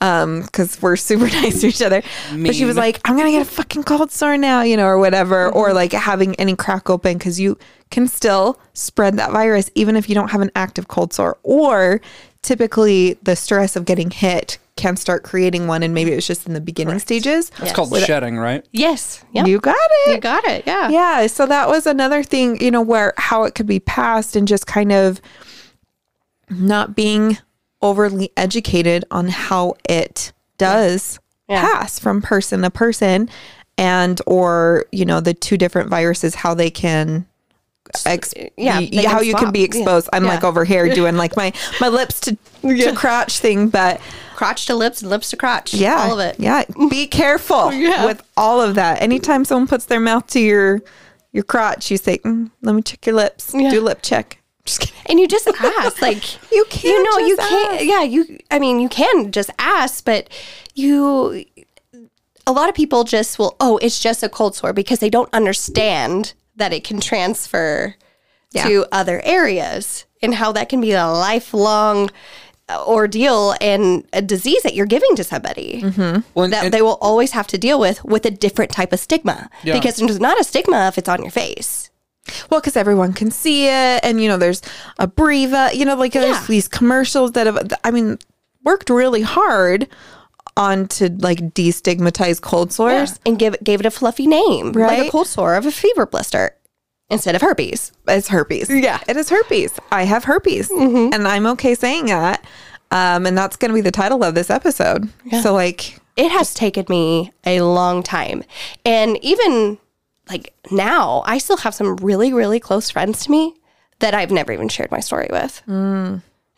um, 0.00 0.42
because 0.42 0.82
we're 0.82 0.96
super 0.96 1.26
nice 1.42 1.60
to 1.60 1.68
each 1.68 1.82
other. 1.82 2.02
But 2.32 2.56
she 2.56 2.64
was 2.64 2.74
Mean. 2.74 2.84
like, 2.84 3.00
"I'm 3.04 3.16
gonna 3.16 3.30
get 3.30 3.42
a 3.42 3.44
fucking 3.48 3.84
cold 3.84 4.10
sore 4.10 4.36
now," 4.36 4.62
you 4.62 4.76
know, 4.76 4.86
or 4.86 4.98
whatever, 4.98 5.48
or 5.50 5.72
like 5.72 5.92
having 5.92 6.34
any 6.34 6.56
crack 6.56 6.90
open 6.90 7.16
because 7.16 7.38
you 7.38 7.56
can 7.90 8.08
still 8.08 8.58
spread 8.74 9.16
that 9.16 9.30
virus 9.30 9.70
even 9.74 9.96
if 9.96 10.08
you 10.08 10.14
don't 10.14 10.30
have 10.30 10.40
an 10.40 10.50
active 10.54 10.88
cold 10.88 11.12
sore. 11.12 11.38
Or 11.42 12.00
typically, 12.42 13.18
the 13.22 13.36
stress 13.36 13.76
of 13.76 13.84
getting 13.84 14.10
hit 14.10 14.58
can 14.76 14.96
start 14.96 15.24
creating 15.24 15.66
one 15.66 15.82
and 15.82 15.92
maybe 15.92 16.12
it 16.12 16.14
was 16.14 16.26
just 16.26 16.46
in 16.46 16.54
the 16.54 16.60
beginning 16.60 16.98
stages. 17.00 17.50
It's 17.58 17.72
called 17.72 17.92
uh, 17.92 17.98
shedding, 18.00 18.38
right? 18.38 18.64
Yes. 18.70 19.24
Yep. 19.32 19.48
You 19.48 19.58
got 19.58 19.74
it. 20.06 20.14
You 20.14 20.20
got 20.20 20.44
it. 20.44 20.64
Yeah. 20.66 20.88
Yeah. 20.88 21.26
So 21.26 21.46
that 21.46 21.68
was 21.68 21.84
another 21.86 22.22
thing, 22.22 22.60
you 22.62 22.70
know, 22.70 22.80
where 22.80 23.12
how 23.16 23.42
it 23.42 23.56
could 23.56 23.66
be 23.66 23.80
passed 23.80 24.36
and 24.36 24.46
just 24.46 24.68
kind 24.68 24.92
of 24.92 25.20
not 26.48 26.94
being 26.94 27.38
overly 27.82 28.30
educated 28.36 29.04
on 29.10 29.28
how 29.28 29.74
it 29.88 30.32
does 30.58 31.18
Yeah. 31.48 31.60
pass 31.62 31.98
from 31.98 32.22
person 32.22 32.62
to 32.62 32.70
person 32.70 33.28
and 33.76 34.20
or, 34.26 34.86
you 34.92 35.04
know, 35.04 35.20
the 35.20 35.34
two 35.34 35.56
different 35.56 35.88
viruses, 35.90 36.36
how 36.36 36.54
they 36.54 36.70
can 36.70 37.26
ex- 38.06 38.34
yeah, 38.56 38.78
y- 38.80 39.04
how 39.06 39.18
can 39.18 39.26
you 39.26 39.34
can 39.34 39.42
swap. 39.44 39.52
be 39.54 39.60
Yeah. 39.60 39.64
exposed. 39.66 40.08
I'm 40.12 40.24
like 40.24 40.44
over 40.44 40.64
here 40.64 40.92
doing 40.94 41.16
like 41.16 41.36
my 41.36 41.52
my 41.80 41.88
lips 41.88 42.20
to 42.20 42.36
to 42.62 42.92
crotch 42.94 43.38
thing, 43.38 43.68
but 43.68 44.00
Crotch 44.36 44.66
to 44.66 44.74
lips 44.76 45.00
and 45.02 45.10
lips 45.10 45.30
to 45.30 45.36
crotch. 45.36 45.74
yeah, 45.74 46.06
All 46.08 46.20
of 46.20 46.20
it. 46.20 46.36
Yeah, 46.38 46.62
be 46.90 47.06
careful 47.08 47.72
Yeah. 47.86 48.04
with 48.06 48.22
all 48.36 48.60
of 48.60 48.76
that. 48.76 49.02
Anytime 49.02 49.44
someone 49.44 49.66
puts 49.66 49.86
their 49.86 49.98
mouth 50.00 50.26
to 50.28 50.40
your 50.40 50.80
your 51.32 51.42
crotch, 51.44 51.90
you 51.90 51.96
say, 51.96 52.18
mm, 52.18 52.50
"Let 52.62 52.74
me 52.74 52.82
check 52.82 53.04
your 53.04 53.16
lips. 53.16 53.52
Yeah. 53.54 53.70
Do 53.70 53.80
lip 53.80 53.98
check." 54.02 54.38
And 55.06 55.18
you 55.18 55.26
just 55.26 55.48
ask, 55.48 56.02
like 56.08 56.22
You 56.52 56.64
can't 56.68 56.84
you 56.84 57.02
know, 57.02 57.26
you 57.26 57.36
can't. 57.36 57.84
Yeah, 57.84 58.02
you. 58.02 58.38
I 58.50 58.58
mean, 58.58 58.80
you 58.80 58.88
can 58.88 59.32
just 59.32 59.50
ask, 59.58 60.04
but 60.04 60.28
you. 60.74 61.44
A 62.46 62.52
lot 62.52 62.68
of 62.70 62.74
people 62.74 63.04
just 63.04 63.38
will. 63.38 63.56
Oh, 63.60 63.76
it's 63.78 63.98
just 64.00 64.22
a 64.22 64.28
cold 64.28 64.54
sore 64.56 64.72
because 64.72 65.00
they 65.00 65.10
don't 65.10 65.28
understand 65.34 66.32
that 66.58 66.72
it 66.72 66.84
can 66.84 67.00
transfer 67.00 67.94
to 68.54 68.86
other 68.92 69.20
areas 69.24 70.04
and 70.22 70.34
how 70.34 70.50
that 70.52 70.68
can 70.68 70.80
be 70.80 70.92
a 70.92 71.06
lifelong 71.06 72.10
uh, 72.68 72.84
ordeal 72.86 73.54
and 73.60 74.04
a 74.12 74.20
disease 74.20 74.62
that 74.62 74.74
you're 74.74 74.86
giving 74.86 75.14
to 75.16 75.22
somebody 75.24 75.82
Well, 76.34 76.48
that 76.48 76.64
and- 76.64 76.74
they 76.74 76.82
will 76.82 76.98
always 77.00 77.30
have 77.32 77.46
to 77.48 77.58
deal 77.58 77.78
with 77.78 78.04
with 78.04 78.26
a 78.26 78.30
different 78.30 78.70
type 78.72 78.92
of 78.92 79.00
stigma 79.00 79.48
Yeah. 79.62 79.74
because 79.74 79.96
there's 79.96 80.20
not 80.20 80.40
a 80.40 80.44
stigma 80.44 80.88
if 80.88 80.98
it's 80.98 81.08
on 81.08 81.22
your 81.22 81.30
face. 81.30 81.90
Well, 82.50 82.60
because 82.60 82.76
everyone 82.76 83.14
can 83.14 83.30
see 83.30 83.66
it, 83.68 84.00
and 84.04 84.20
you 84.20 84.28
know, 84.28 84.36
there's 84.36 84.60
a 84.98 85.08
Breva. 85.08 85.72
You 85.74 85.86
know, 85.86 85.94
like 85.94 86.12
there's 86.12 86.26
Yeah. 86.36 86.44
these 86.46 86.68
commercials 86.68 87.32
that 87.32 87.46
have. 87.46 87.72
I 87.84 87.90
mean, 87.90 88.18
worked 88.64 88.90
really 88.90 89.22
hard 89.22 89.88
on 90.58 90.88
to 90.88 91.08
like 91.20 91.38
destigmatize 91.54 92.40
cold 92.42 92.72
sores. 92.72 93.18
and 93.24 93.38
give 93.38 93.56
gave 93.64 93.80
it 93.80 93.86
a 93.86 93.90
fluffy 93.90 94.26
name, 94.26 94.72
like 94.72 95.06
a 95.06 95.10
cold 95.10 95.26
sore 95.28 95.54
of 95.54 95.64
a 95.64 95.70
fever 95.72 96.04
blister 96.04 96.54
instead 97.08 97.34
of 97.34 97.40
herpes. 97.40 97.92
It's 98.06 98.28
herpes. 98.28 98.68
Yeah. 98.68 99.00
it 99.08 99.16
is 99.16 99.30
herpes. 99.30 99.78
I 99.90 100.04
have 100.04 100.24
herpes, 100.24 100.70
and 100.70 101.26
I'm 101.26 101.46
okay 101.46 101.74
saying 101.74 102.06
that. 102.06 102.44
Um, 102.90 103.26
and 103.26 103.36
that's 103.36 103.56
going 103.56 103.70
to 103.70 103.74
be 103.74 103.80
the 103.82 103.90
title 103.90 104.24
of 104.24 104.34
this 104.34 104.48
episode. 104.50 105.08
So, 105.42 105.52
like, 105.52 105.98
It 106.16 106.30
has 106.32 106.54
taken 106.54 106.86
me 106.88 107.32
a 107.46 107.60
long 107.60 108.02
time, 108.02 108.42
and 108.84 109.22
even 109.22 109.78
like 110.30 110.52
now, 110.70 111.22
I 111.26 111.38
still 111.38 111.58
have 111.58 111.74
some 111.74 111.96
really 111.96 112.32
really 112.32 112.60
close 112.60 112.90
friends 112.90 113.24
to 113.24 113.30
me 113.30 113.54
that 114.00 114.14
I've 114.14 114.30
never 114.30 114.52
even 114.52 114.68
shared 114.68 114.90
my 114.90 115.00
story 115.00 115.28
with. 115.30 115.62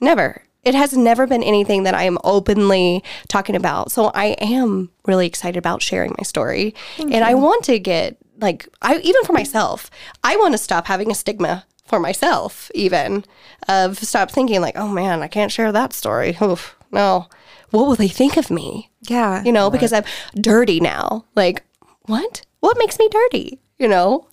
Never. 0.01 0.43
It 0.65 0.75
has 0.75 0.97
never 0.97 1.27
been 1.27 1.43
anything 1.43 1.85
that 1.85 1.95
I 1.95 2.03
am 2.05 2.19
openly 2.23 3.03
talking 3.29 3.57
about. 3.57 3.91
So 3.93 4.11
I 4.15 4.37
am 4.41 4.91
really 5.07 5.27
excited 5.27 5.57
about 5.59 5.83
sharing 5.83 6.15
my 6.19 6.23
story. 6.25 6.75
and 6.99 7.25
I 7.25 7.35
want 7.35 7.65
to 7.65 7.79
get 7.79 8.17
like 8.39 8.69
I 8.83 8.97
even 8.99 9.23
for 9.25 9.33
myself, 9.33 9.91
I 10.25 10.37
want 10.37 10.53
to 10.55 10.59
stop 10.59 10.87
having 10.87 11.11
a 11.11 11.15
stigma 11.15 11.65
for 11.87 11.99
myself 12.01 12.71
even 12.75 13.25
of 13.69 13.99
stop 13.99 14.31
thinking 14.31 14.61
like, 14.61 14.77
"Oh 14.77 14.89
man, 14.89 15.23
I 15.23 15.29
can't 15.29 15.53
share 15.53 15.73
that 15.73 15.93
story." 15.93 16.37
Oof. 16.43 16.77
No. 16.93 17.27
What 17.71 17.87
will 17.87 17.95
they 17.97 18.09
think 18.09 18.37
of 18.37 18.51
me? 18.51 18.91
yeah, 19.03 19.43
You 19.45 19.53
know, 19.53 19.71
because 19.71 19.93
I'm 19.93 20.05
dirty 20.35 20.81
now. 20.81 21.25
Like, 21.37 21.63
what? 22.03 22.45
What 22.61 22.77
makes 22.79 22.99
me 22.99 23.09
dirty? 23.09 23.61
You 23.79 23.89
know? 23.89 24.27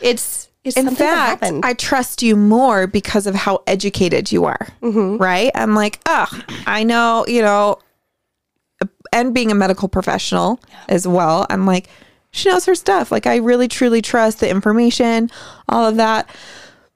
It's 0.00 0.47
in 0.76 0.90
fact. 0.94 1.44
I 1.62 1.74
trust 1.74 2.22
you 2.22 2.36
more 2.36 2.86
because 2.86 3.26
of 3.26 3.34
how 3.34 3.62
educated 3.66 4.30
you 4.32 4.44
are. 4.44 4.68
Right? 5.16 5.50
I'm 5.54 5.74
like, 5.74 6.00
oh, 6.06 6.28
I 6.66 6.84
know, 6.84 7.24
you 7.26 7.42
know, 7.42 7.78
and 9.12 9.34
being 9.34 9.50
a 9.50 9.54
medical 9.54 9.88
professional 9.88 10.60
as 10.88 11.06
well, 11.06 11.46
I'm 11.50 11.66
like, 11.66 11.88
she 12.30 12.50
knows 12.50 12.66
her 12.66 12.74
stuff. 12.74 13.10
Like, 13.10 13.26
I 13.26 13.36
really 13.36 13.68
truly 13.68 14.02
trust 14.02 14.40
the 14.40 14.50
information, 14.50 15.30
all 15.68 15.86
of 15.86 15.96
that. 15.96 16.28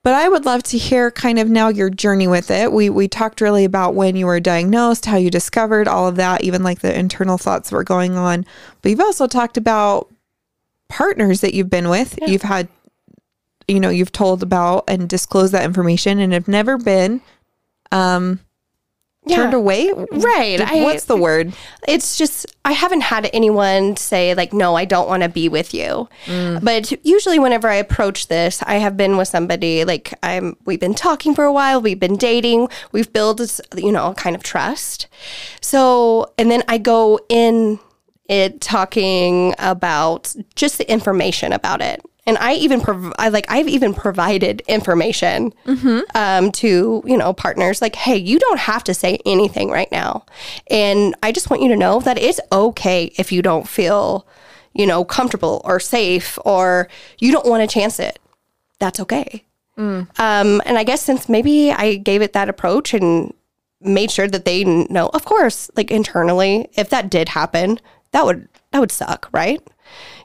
But 0.03 0.13
I 0.15 0.27
would 0.27 0.45
love 0.45 0.63
to 0.63 0.77
hear 0.77 1.11
kind 1.11 1.39
of 1.39 1.49
now 1.49 1.69
your 1.69 1.89
journey 1.89 2.27
with 2.27 2.51
it. 2.51 2.73
We 2.73 2.89
we 2.89 3.07
talked 3.07 3.39
really 3.39 3.63
about 3.63 3.95
when 3.95 4.17
you 4.17 4.25
were 4.25 4.41
diagnosed, 4.41 5.05
how 5.05 5.15
you 5.15 5.29
discovered 5.29 5.87
all 5.87 6.09
of 6.09 6.17
that, 6.17 6.43
even 6.43 6.61
like 6.61 6.81
the 6.81 6.97
internal 6.97 7.37
thoughts 7.37 7.69
that 7.69 7.75
were 7.75 7.85
going 7.85 8.17
on. 8.17 8.45
But 8.81 8.89
you've 8.89 8.99
also 8.99 9.27
talked 9.27 9.55
about 9.55 10.13
partners 10.89 11.39
that 11.39 11.53
you've 11.53 11.69
been 11.69 11.87
with. 11.87 12.19
You've 12.27 12.41
had 12.41 12.67
you 13.67 13.79
know 13.79 13.89
you've 13.89 14.11
told 14.11 14.43
about 14.43 14.83
and 14.87 15.07
disclosed 15.09 15.53
that 15.53 15.63
information 15.65 16.19
and 16.19 16.33
have 16.33 16.47
never 16.47 16.77
been 16.77 17.21
um 17.91 18.39
turned 19.29 19.53
away 19.53 19.89
Right. 20.11 20.59
I- 20.59 20.83
what's 20.83 21.05
the 21.05 21.15
word 21.15 21.53
it's 21.87 22.17
just 22.17 22.45
I 22.65 22.73
haven't 22.73 23.01
had 23.01 23.29
anyone 23.31 23.95
say 23.95 24.33
like 24.35 24.51
no 24.51 24.75
I 24.75 24.83
don't 24.83 25.07
want 25.07 25.23
to 25.23 25.29
be 25.29 25.47
with 25.47 25.73
you. 25.73 26.09
But 26.61 26.91
usually 27.05 27.39
whenever 27.39 27.69
I 27.69 27.75
approach 27.75 28.27
this 28.27 28.61
I 28.63 28.75
have 28.75 28.97
been 28.97 29.15
with 29.15 29.29
somebody 29.29 29.85
like 29.85 30.13
I'm 30.23 30.57
we've 30.65 30.79
been 30.81 30.93
talking 30.93 31.33
for 31.35 31.45
a 31.45 31.53
while, 31.53 31.81
we've 31.81 31.99
been 32.01 32.17
dating, 32.17 32.67
we've 32.91 33.13
built 33.13 33.39
you 33.77 33.93
know, 33.93 34.13
kind 34.15 34.35
of 34.35 34.43
trust. 34.43 35.07
So 35.61 36.33
and 36.37 36.51
then 36.51 36.63
I 36.67 36.77
go 36.77 37.17
in 37.29 37.79
it 38.27 38.59
talking 38.59 39.53
about 39.57 40.35
just 40.55 40.77
the 40.77 40.89
information 40.91 41.53
about 41.53 41.81
it. 41.81 42.01
And 42.25 42.37
I 42.37 42.53
even 42.53 42.79
prov- 42.79 43.13
I 43.19 43.27
like 43.29 43.45
I've 43.49 43.67
even 43.67 43.93
provided 43.93 44.61
information 44.67 45.53
um, 46.15 46.51
to 46.53 47.03
you 47.05 47.17
know 47.17 47.33
partners 47.33 47.81
like, 47.81 47.95
hey, 47.95 48.15
you 48.15 48.39
don't 48.39 48.59
have 48.59 48.83
to 48.85 48.93
say 48.93 49.19
anything 49.25 49.69
right 49.69 49.91
now, 49.91 50.25
and 50.69 51.15
I 51.21 51.31
just 51.33 51.49
want 51.49 51.61
you 51.61 51.67
to 51.69 51.75
know 51.75 51.99
that 51.99 52.17
it's 52.17 52.39
okay 52.51 53.11
if 53.17 53.31
you 53.33 53.41
don't 53.41 53.67
feel 53.67 54.25
you 54.73 54.85
know 54.87 55.03
comfortable 55.03 55.61
or 55.65 55.79
safe 55.81 56.39
or 56.45 56.87
you 57.19 57.31
don't 57.33 57.45
want 57.45 57.61
to 57.61 57.73
chance 57.73 57.99
it. 57.99 58.19
That's 58.79 58.99
okay. 59.01 59.43
Um, 60.17 60.61
and 60.65 60.77
I 60.77 60.83
guess 60.83 61.01
since 61.01 61.27
maybe 61.27 61.71
I 61.71 61.95
gave 61.95 62.21
it 62.21 62.33
that 62.33 62.47
approach 62.47 62.93
and 62.93 63.33
made 63.81 64.11
sure 64.11 64.27
that 64.27 64.45
they 64.45 64.63
know, 64.63 65.07
of 65.13 65.25
course, 65.25 65.69
like 65.75 65.91
internally, 65.91 66.69
if 66.75 66.89
that 66.89 67.09
did 67.09 67.29
happen, 67.29 67.79
that 68.11 68.23
would 68.25 68.47
that 68.71 68.79
would 68.79 68.91
suck, 68.91 69.29
right? 69.33 69.61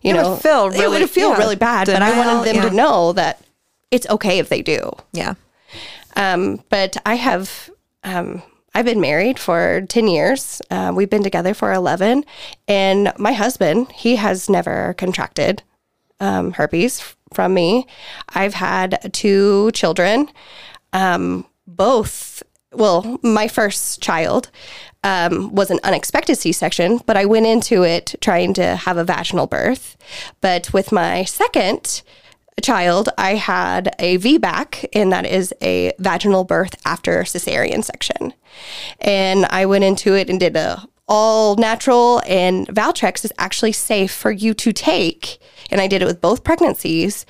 You 0.03 0.11
It 0.11 0.17
would 0.17 0.23
know, 0.23 0.37
feel 0.37 0.67
it 0.67 0.79
really- 0.79 1.01
would 1.01 1.11
feel 1.11 1.31
yeah, 1.31 1.39
really 1.39 1.57
bad. 1.57 1.87
But 1.87 2.03
I 2.03 2.17
wanted 2.17 2.45
them 2.47 2.57
yeah. 2.57 2.69
to 2.69 2.75
know 2.75 3.13
that 3.15 3.41
it's 3.91 4.09
okay 4.11 4.39
if 4.39 4.49
they 4.49 4.63
do. 4.63 4.91
yeah 5.13 5.35
Um, 6.17 6.63
but 6.69 6.97
I 7.07 7.15
have, 7.15 7.71
um, 8.05 8.43
I've 8.75 8.85
been 8.85 9.01
married 9.01 9.39
for 9.39 9.83
10 9.89 10.09
years. 10.09 10.61
Uh, 10.71 10.93
we've 10.95 11.11
been 11.11 11.23
together 11.25 11.55
for 11.55 11.73
11. 11.73 12.25
And 12.67 13.13
my 13.19 13.33
husband, 13.33 13.91
he 13.93 14.17
has 14.17 14.49
never 14.49 14.95
contracted 14.99 15.63
um, 16.21 16.53
herpes 16.53 17.15
from 17.33 17.55
me. 17.55 17.87
I've 18.35 18.55
had 18.55 19.11
two 19.13 19.71
children, 19.73 20.29
um, 20.93 21.47
both, 21.67 22.43
well, 22.73 23.19
my 23.23 23.47
first 23.49 24.01
child 24.03 24.51
um, 25.09 25.55
was 25.55 25.71
an 25.71 25.81
unexpected 25.85 26.37
C 26.37 26.53
section, 26.53 27.01
but 27.07 27.17
I 27.17 27.25
went 27.25 27.47
into 27.47 27.83
it 27.83 28.15
trying 28.21 28.53
to 28.55 28.77
have 28.77 28.99
a 28.99 29.05
vaginal 29.05 29.47
birth. 29.47 29.97
But 30.43 30.71
with 30.75 30.93
my 30.93 31.25
second, 31.25 32.03
child, 32.63 33.09
I 33.17 33.37
had 33.37 33.95
a 33.99 34.19
VBAC, 34.19 34.87
and 34.93 35.11
that 35.11 35.25
is 35.25 35.55
a 35.63 35.95
vaginal 35.99 36.45
birth 36.45 36.75
after 36.85 37.23
cesarean 37.23 37.83
section. 37.83 38.35
And 39.01 39.47
I 39.47 39.65
went 39.65 39.85
into 39.85 40.15
it 40.15 40.29
and 40.29 40.39
did 40.39 40.57
a 40.57 40.87
all 41.11 41.57
natural, 41.57 42.21
and 42.27 42.67
Valtrex 42.67 43.25
is 43.25 43.33
actually 43.39 43.73
safe 43.73 44.13
for 44.13 44.31
you 44.31 44.53
to 44.53 44.75
take. 44.75 45.39
And 45.71 45.81
I 45.81 45.87
did 45.87 46.03
it 46.03 46.05
with 46.05 46.21
both 46.21 46.45
pregnancies 46.45 47.25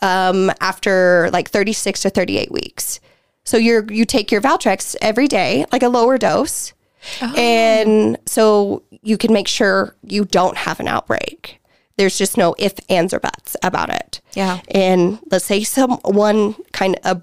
um, 0.00 0.50
after 0.62 1.28
like 1.30 1.50
36 1.50 2.00
to 2.02 2.10
38 2.10 2.50
weeks. 2.50 3.00
So 3.44 3.58
you're 3.58 3.84
you 3.92 4.06
take 4.06 4.32
your 4.32 4.40
Valtrex 4.40 4.96
every 5.02 5.28
day, 5.28 5.66
like 5.72 5.82
a 5.82 5.90
lower 5.90 6.16
dose, 6.16 6.72
and 7.20 8.18
so 8.26 8.82
you 9.02 9.16
can 9.16 9.32
make 9.32 9.48
sure 9.48 9.94
you 10.02 10.24
don't 10.24 10.56
have 10.56 10.80
an 10.80 10.88
outbreak. 10.88 11.60
There's 11.96 12.16
just 12.16 12.36
no 12.36 12.54
if, 12.58 12.74
ands, 12.88 13.12
or 13.12 13.20
buts 13.20 13.56
about 13.62 13.90
it. 13.90 14.20
Yeah. 14.34 14.60
And 14.70 15.18
let's 15.30 15.44
say 15.44 15.64
someone 15.64 16.54
kind 16.72 16.96
of 17.04 17.22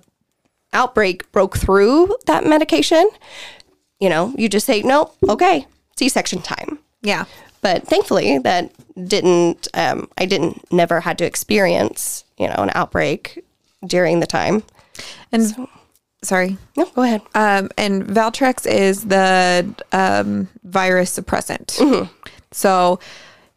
outbreak 0.74 1.32
broke 1.32 1.58
through 1.58 2.16
that 2.26 2.46
medication, 2.46 3.10
you 4.00 4.10
know, 4.10 4.34
you 4.38 4.50
just 4.50 4.66
say, 4.66 4.82
no, 4.82 5.12
okay, 5.30 5.66
C-section 5.98 6.42
time. 6.42 6.80
yeah 7.02 7.26
But 7.62 7.88
thankfully, 7.88 8.38
that 8.40 8.72
didn't. 9.08 9.68
Um, 9.74 10.10
I 10.18 10.26
didn't 10.26 10.72
never 10.72 11.00
had 11.00 11.18
to 11.20 11.26
experience, 11.26 12.26
you 12.38 12.48
know, 12.48 12.56
an 12.56 12.72
outbreak 12.76 13.44
during 13.88 14.20
the 14.20 14.28
time. 14.28 14.64
And 15.32 15.68
sorry. 16.22 16.58
No, 16.76 16.86
go 16.88 17.04
ahead. 17.04 17.22
Um, 17.36 17.70
and 17.78 18.04
Valtrex 18.06 18.66
is 18.66 19.06
the 19.06 19.74
um, 19.92 20.48
virus 20.64 21.18
suppressant. 21.18 21.78
Mm-hmm. 21.78 22.12
So 22.52 23.00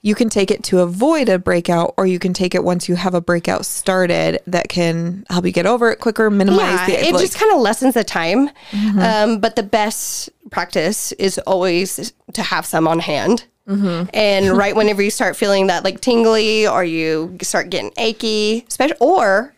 you 0.03 0.15
can 0.15 0.29
take 0.29 0.51
it 0.51 0.63
to 0.65 0.79
avoid 0.81 1.29
a 1.29 1.39
breakout, 1.39 1.93
or 1.97 2.07
you 2.07 2.19
can 2.19 2.33
take 2.33 2.55
it 2.55 2.63
once 2.63 2.89
you 2.89 2.95
have 2.95 3.15
a 3.15 3.21
breakout 3.21 3.67
started 3.67 4.39
that 4.47 4.69
can 4.69 5.25
help 5.29 5.45
you 5.45 5.51
get 5.53 5.67
over 5.67 5.91
it 5.91 5.99
quicker, 6.01 6.31
minimize 6.31 6.81
Yeah, 6.81 6.87
the 6.87 7.07
it 7.09 7.13
like- 7.15 7.21
just 7.23 7.37
kind 7.37 7.53
of 7.53 7.61
lessens 7.61 7.95
the 7.95 8.05
time. 8.05 8.51
Um, 8.99 9.41
but 9.41 9.57
the 9.57 9.63
best 9.65 10.31
practice 10.51 11.13
is 11.13 11.39
always 11.41 12.13
to 12.33 12.43
have 12.43 12.65
some 12.65 12.87
on 12.87 13.01
hand. 13.01 13.45
And 13.67 14.57
right 14.57 14.75
whenever 14.75 15.03
you 15.03 15.11
start 15.11 15.37
feeling 15.37 15.67
that 15.67 15.85
like 15.85 16.01
tingly 16.01 16.67
or 16.67 16.85
you 16.85 17.37
start 17.43 17.69
getting 17.69 17.93
achy, 17.99 18.65
especially 18.69 18.97
or 19.01 19.53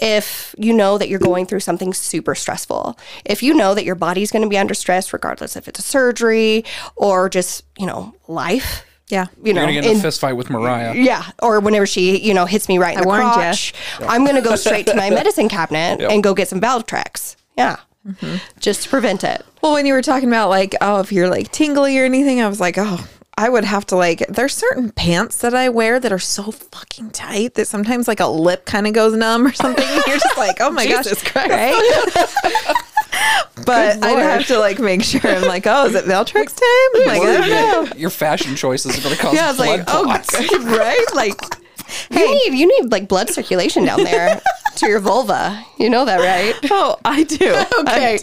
if 0.00 0.54
you 0.58 0.72
know 0.72 0.98
that 0.98 1.08
you're 1.08 1.18
going 1.18 1.46
through 1.46 1.60
something 1.60 1.92
super 1.92 2.34
stressful, 2.34 2.98
if 3.24 3.42
you 3.42 3.54
know 3.54 3.74
that 3.74 3.84
your 3.84 3.94
body's 3.94 4.30
going 4.30 4.42
to 4.42 4.48
be 4.48 4.58
under 4.58 4.74
stress, 4.74 5.12
regardless 5.12 5.56
if 5.56 5.68
it's 5.68 5.78
a 5.78 5.82
surgery 5.82 6.64
or 6.96 7.28
just 7.28 7.64
you 7.78 7.86
know 7.86 8.14
life, 8.28 8.84
yeah. 9.08 9.26
you 9.44 9.52
know, 9.52 9.60
You're 9.62 9.72
gonna 9.72 9.82
get 9.82 9.90
in 9.92 9.98
a 9.98 10.00
fist 10.00 10.20
fight 10.20 10.32
with 10.32 10.48
Mariah. 10.50 10.94
yeah, 10.94 11.24
or 11.42 11.60
whenever 11.60 11.86
she, 11.86 12.18
you 12.18 12.32
know, 12.34 12.46
hits 12.46 12.68
me 12.68 12.78
right 12.78 12.94
in 12.94 13.00
I 13.00 13.02
the 13.02 13.06
warned 13.08 13.22
ya. 13.24 13.34
crotch, 13.34 13.74
I'm 14.00 14.24
gonna 14.24 14.40
go 14.42 14.56
straight 14.56 14.86
to 14.86 14.94
my 14.94 15.10
medicine 15.20 15.48
cabinet 15.48 16.00
and 16.00 16.22
go 16.22 16.32
get 16.34 16.48
some 16.48 16.60
Valtrex. 16.60 17.36
Yeah, 17.56 17.76
Mm-hmm. 18.08 18.36
just 18.58 18.82
to 18.82 18.88
prevent 18.88 19.22
it. 19.22 19.44
Well, 19.62 19.74
when 19.74 19.86
you 19.86 19.92
were 19.92 20.02
talking 20.02 20.28
about 20.28 20.48
like, 20.48 20.74
oh, 20.80 20.98
if 21.00 21.12
you're 21.12 21.28
like 21.28 21.52
tingly 21.52 21.96
or 22.00 22.04
anything, 22.04 22.40
I 22.40 22.48
was 22.48 22.58
like, 22.58 22.74
oh, 22.76 23.06
I 23.38 23.48
would 23.48 23.64
have 23.64 23.86
to 23.86 23.96
like. 23.96 24.26
There's 24.28 24.54
certain 24.54 24.90
pants 24.90 25.38
that 25.38 25.54
I 25.54 25.68
wear 25.68 25.98
that 25.98 26.12
are 26.12 26.18
so 26.18 26.50
fucking 26.50 27.10
tight 27.10 27.54
that 27.54 27.66
sometimes 27.66 28.06
like 28.06 28.20
a 28.20 28.26
lip 28.26 28.66
kind 28.66 28.86
of 28.86 28.92
goes 28.92 29.14
numb 29.14 29.46
or 29.46 29.52
something. 29.52 29.86
you're 30.06 30.18
just 30.18 30.36
like, 30.36 30.56
oh 30.60 30.70
my 30.70 30.86
gosh, 30.86 31.06
Christ. 31.24 31.50
right? 31.50 32.76
but 33.66 34.02
I'd 34.02 34.18
have 34.18 34.46
to 34.48 34.58
like 34.58 34.78
make 34.78 35.02
sure. 35.02 35.20
I'm 35.24 35.42
like, 35.42 35.66
oh, 35.66 35.86
is 35.86 35.94
it 35.94 36.04
Valtrex 36.04 36.54
time? 36.56 37.06
Like, 37.06 37.22
I 37.22 37.38
don't 37.38 37.48
know. 37.48 37.96
Your 37.96 38.10
fashion 38.10 38.54
choices 38.54 38.98
are 38.98 39.02
gonna 39.02 39.16
cause 39.16 39.34
Yeah, 39.34 39.46
I 39.46 39.48
was 39.48 39.56
blood 39.56 39.78
like, 39.80 39.88
oh, 39.88 40.02
clots. 40.04 40.34
right, 40.64 41.06
like. 41.14 41.61
You 42.10 42.18
need 42.50 42.58
you 42.58 42.66
need 42.82 42.90
like 42.92 43.08
blood 43.08 43.30
circulation 43.30 43.84
down 43.84 44.04
there 44.04 44.40
to 44.76 44.86
your 44.88 45.00
vulva. 45.00 45.64
You 45.78 45.90
know 45.90 46.04
that, 46.04 46.18
right? 46.18 46.54
Oh, 46.70 46.96
I 47.04 47.22
do. 47.24 47.64
Okay. 47.82 48.18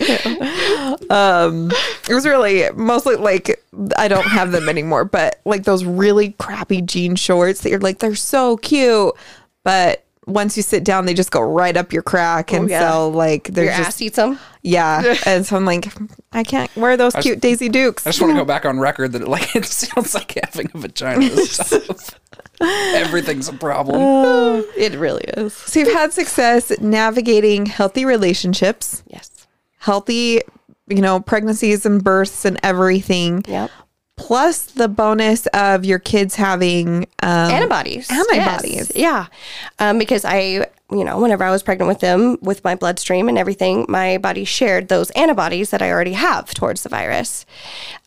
Um, 1.09 1.71
it 2.09 2.13
was 2.13 2.25
really 2.25 2.69
mostly 2.75 3.15
like 3.15 3.61
I 3.97 4.07
don't 4.07 4.25
have 4.25 4.51
them 4.51 4.69
anymore, 4.69 5.05
but 5.05 5.39
like 5.45 5.63
those 5.63 5.83
really 5.83 6.31
crappy 6.33 6.81
jean 6.81 7.15
shorts 7.15 7.61
that 7.61 7.69
you're 7.69 7.79
like 7.79 7.99
they're 7.99 8.15
so 8.15 8.57
cute, 8.57 9.13
but 9.63 10.03
once 10.25 10.55
you 10.55 10.61
sit 10.61 10.83
down, 10.83 11.05
they 11.07 11.13
just 11.15 11.31
go 11.31 11.41
right 11.41 11.75
up 11.75 11.91
your 11.91 12.03
crack, 12.03 12.53
and 12.53 12.65
Oh, 12.65 12.67
yeah. 12.67 12.91
so 12.91 13.09
like 13.09 13.45
they're 13.45 13.65
Your 13.65 13.73
just 13.77 13.87
ass 13.89 14.01
eats 14.01 14.15
them. 14.17 14.37
yeah. 14.61 15.15
and 15.25 15.43
so 15.45 15.55
I'm 15.55 15.65
like, 15.65 15.91
I 16.31 16.43
can't 16.43 16.73
wear 16.75 16.95
those 16.97 17.15
cute 17.15 17.39
Daisy 17.39 17.67
Dukes. 17.69 18.05
I 18.05 18.11
just 18.11 18.21
want 18.21 18.33
to 18.33 18.39
go 18.39 18.45
back 18.45 18.65
on 18.65 18.79
record 18.79 19.13
that 19.13 19.27
like 19.27 19.55
it 19.55 19.65
sounds 19.65 20.13
like 20.13 20.37
having 20.43 20.69
a 20.73 20.77
vagina 20.77 21.25
is 21.25 21.57
tough. 21.57 22.11
Everything's 22.61 23.47
a 23.47 23.53
problem. 23.53 24.65
It 24.77 24.93
really 24.95 25.23
is. 25.37 25.53
so 25.53 25.79
you've 25.79 25.93
had 25.93 26.13
success 26.13 26.71
navigating 26.79 27.65
healthy 27.65 28.05
relationships, 28.05 29.03
Yes. 29.07 29.29
healthy, 29.79 30.41
you 30.87 31.01
know, 31.01 31.19
pregnancies 31.19 31.85
and 31.85 32.03
births 32.03 32.45
and 32.45 32.59
everything. 32.63 33.43
Yep. 33.47 33.71
Plus 34.17 34.63
the 34.63 34.89
bonus 34.89 35.45
of 35.47 35.85
your 35.85 35.99
kids 35.99 36.35
having 36.35 37.03
um, 37.23 37.51
antibodies. 37.51 38.11
antibodies. 38.11 38.73
Yes. 38.73 38.91
Yeah. 38.93 39.27
Um, 39.79 39.97
because 39.97 40.25
I, 40.25 40.67
you 40.91 41.05
know, 41.05 41.21
whenever 41.21 41.45
I 41.45 41.51
was 41.51 41.63
pregnant 41.63 41.87
with 41.87 42.01
them, 42.01 42.37
with 42.41 42.61
my 42.65 42.75
bloodstream 42.75 43.29
and 43.29 43.37
everything, 43.37 43.85
my 43.87 44.17
body 44.17 44.43
shared 44.43 44.89
those 44.89 45.09
antibodies 45.11 45.69
that 45.69 45.81
I 45.81 45.89
already 45.89 46.13
have 46.13 46.53
towards 46.53 46.83
the 46.83 46.89
virus. 46.89 47.45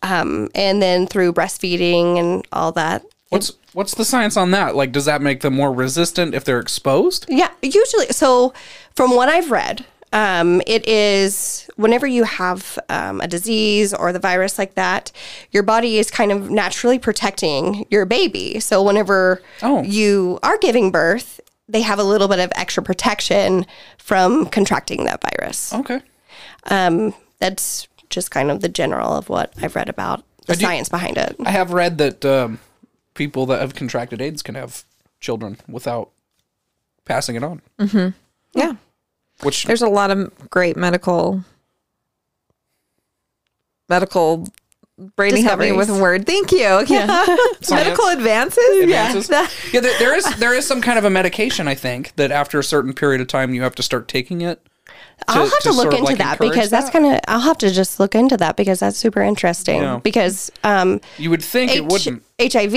Um, 0.03 0.51
and 0.55 0.83
then 0.83 1.07
through 1.07 1.33
breastfeeding 1.33 2.19
and 2.19 2.47
all 2.53 2.73
that. 2.73 3.03
What's 3.33 3.53
what's 3.72 3.95
the 3.95 4.05
science 4.05 4.37
on 4.37 4.51
that? 4.53 4.74
Like, 4.76 4.93
does 4.93 5.07
that 5.07 5.22
make 5.22 5.41
them 5.41 5.55
more 5.55 5.72
resistant 5.72 6.35
if 6.35 6.45
they're 6.45 6.61
exposed? 6.61 7.26
Yeah, 7.28 7.51
usually. 7.62 8.07
So, 8.09 8.53
from 8.95 9.14
what 9.16 9.28
I've 9.28 9.51
read, 9.51 9.85
um, 10.12 10.61
it 10.66 10.87
is 10.87 11.68
whenever 11.76 12.07
you 12.07 12.24
have 12.24 12.78
um, 12.91 13.20
a 13.22 13.26
disease 13.26 13.95
or 13.95 14.12
the 14.12 14.18
virus 14.18 14.59
like 14.59 14.74
that, 14.74 15.11
your 15.51 15.62
body 15.62 15.99
is 15.99 16.11
kind 16.11 16.30
of 16.30 16.51
naturally 16.51 16.99
protecting 16.99 17.87
your 17.91 18.05
baby. 18.05 18.61
So, 18.61 18.83
whenever 18.83 19.41
Oh. 19.62 19.83
you 19.83 20.39
are 20.43 20.59
giving 20.59 20.91
birth, 20.91 21.41
they 21.68 21.80
have 21.80 21.99
a 21.99 22.05
little 22.05 22.28
bit 22.28 22.39
of 22.41 22.53
extra 22.55 22.83
protection 22.83 23.64
from 23.97 24.45
contracting 24.47 25.05
that 25.07 25.22
virus. 25.22 25.72
Okay. 25.72 26.01
Um, 26.64 27.14
that's 27.39 27.89
just 28.11 28.30
kind 28.30 28.51
of 28.51 28.61
the 28.61 28.68
general 28.68 29.14
of 29.16 29.30
what 29.30 29.55
I've 29.62 29.74
read 29.74 29.89
about 29.89 30.22
the 30.47 30.55
do- 30.55 30.61
science 30.66 30.91
behind 30.91 31.16
it. 31.16 31.35
I 31.47 31.51
have 31.51 31.72
read 31.72 31.97
that 31.99 32.24
um, 32.26 32.59
people 33.15 33.47
that 33.47 33.61
have 33.61 33.75
contracted 33.75 34.21
AIDS 34.21 34.43
can 34.43 34.55
have 34.55 34.85
children 35.21 35.59
without 35.69 36.11
passing 37.05 37.37
it 37.37 37.45
on. 37.45 37.63
Mm-hmm. 37.79 38.17
Yeah. 38.59 38.75
Which 39.43 39.65
There's 39.65 39.83
a 39.83 39.89
lot 39.89 40.11
of 40.11 40.51
great 40.51 40.77
medical 40.77 41.45
medical 43.89 44.47
Brady 45.17 45.41
help 45.41 45.59
me 45.59 45.73
with 45.73 45.89
a 45.89 46.01
word. 46.01 46.27
Thank 46.27 46.53
you. 46.53 46.85
Yeah. 46.87 47.07
medical 47.71 48.09
advances. 48.09 48.83
advances. 48.83 49.31
Yeah, 49.73 49.81
there, 49.81 49.99
there 49.99 50.17
is 50.17 50.25
there 50.37 50.55
is 50.55 50.67
some 50.67 50.81
kind 50.81 50.99
of 50.99 51.05
a 51.05 51.11
medication 51.11 51.67
I 51.67 51.75
think 51.75 52.15
that 52.17 52.31
after 52.31 52.59
a 52.59 52.65
certain 52.65 52.93
period 52.93 53.21
of 53.21 53.27
time 53.27 53.55
you 53.55 53.63
have 53.63 53.75
to 53.77 53.83
start 53.83 54.07
taking 54.07 54.43
it. 54.43 54.65
I'll 55.29 55.45
have 55.49 55.59
to, 55.61 55.73
sort 55.73 55.87
look 55.87 55.95
into 55.95 56.05
like, 56.05 56.18
that 56.18 56.33
encourage 56.35 56.51
because 56.53 56.70
that's 56.70 56.87
that. 56.87 56.93
kind 56.93 57.14
of. 57.14 57.20
I'll 57.29 57.41
have 57.41 57.59
to 57.59 57.70
just 57.70 57.99
look 58.01 58.14
into 58.14 58.37
that 58.39 58.57
because 58.57 58.81
that's 58.81 58.97
super 58.97 59.23
interesting. 59.23 59.83
Yeah. 59.83 60.01
Because 60.03 60.51
um, 60.64 61.01
You 61.18 61.31
would 61.31 61.43
think 61.43 61.73
it 61.73 61.85
wouldn't. 61.87 62.23
HIV 62.41 62.75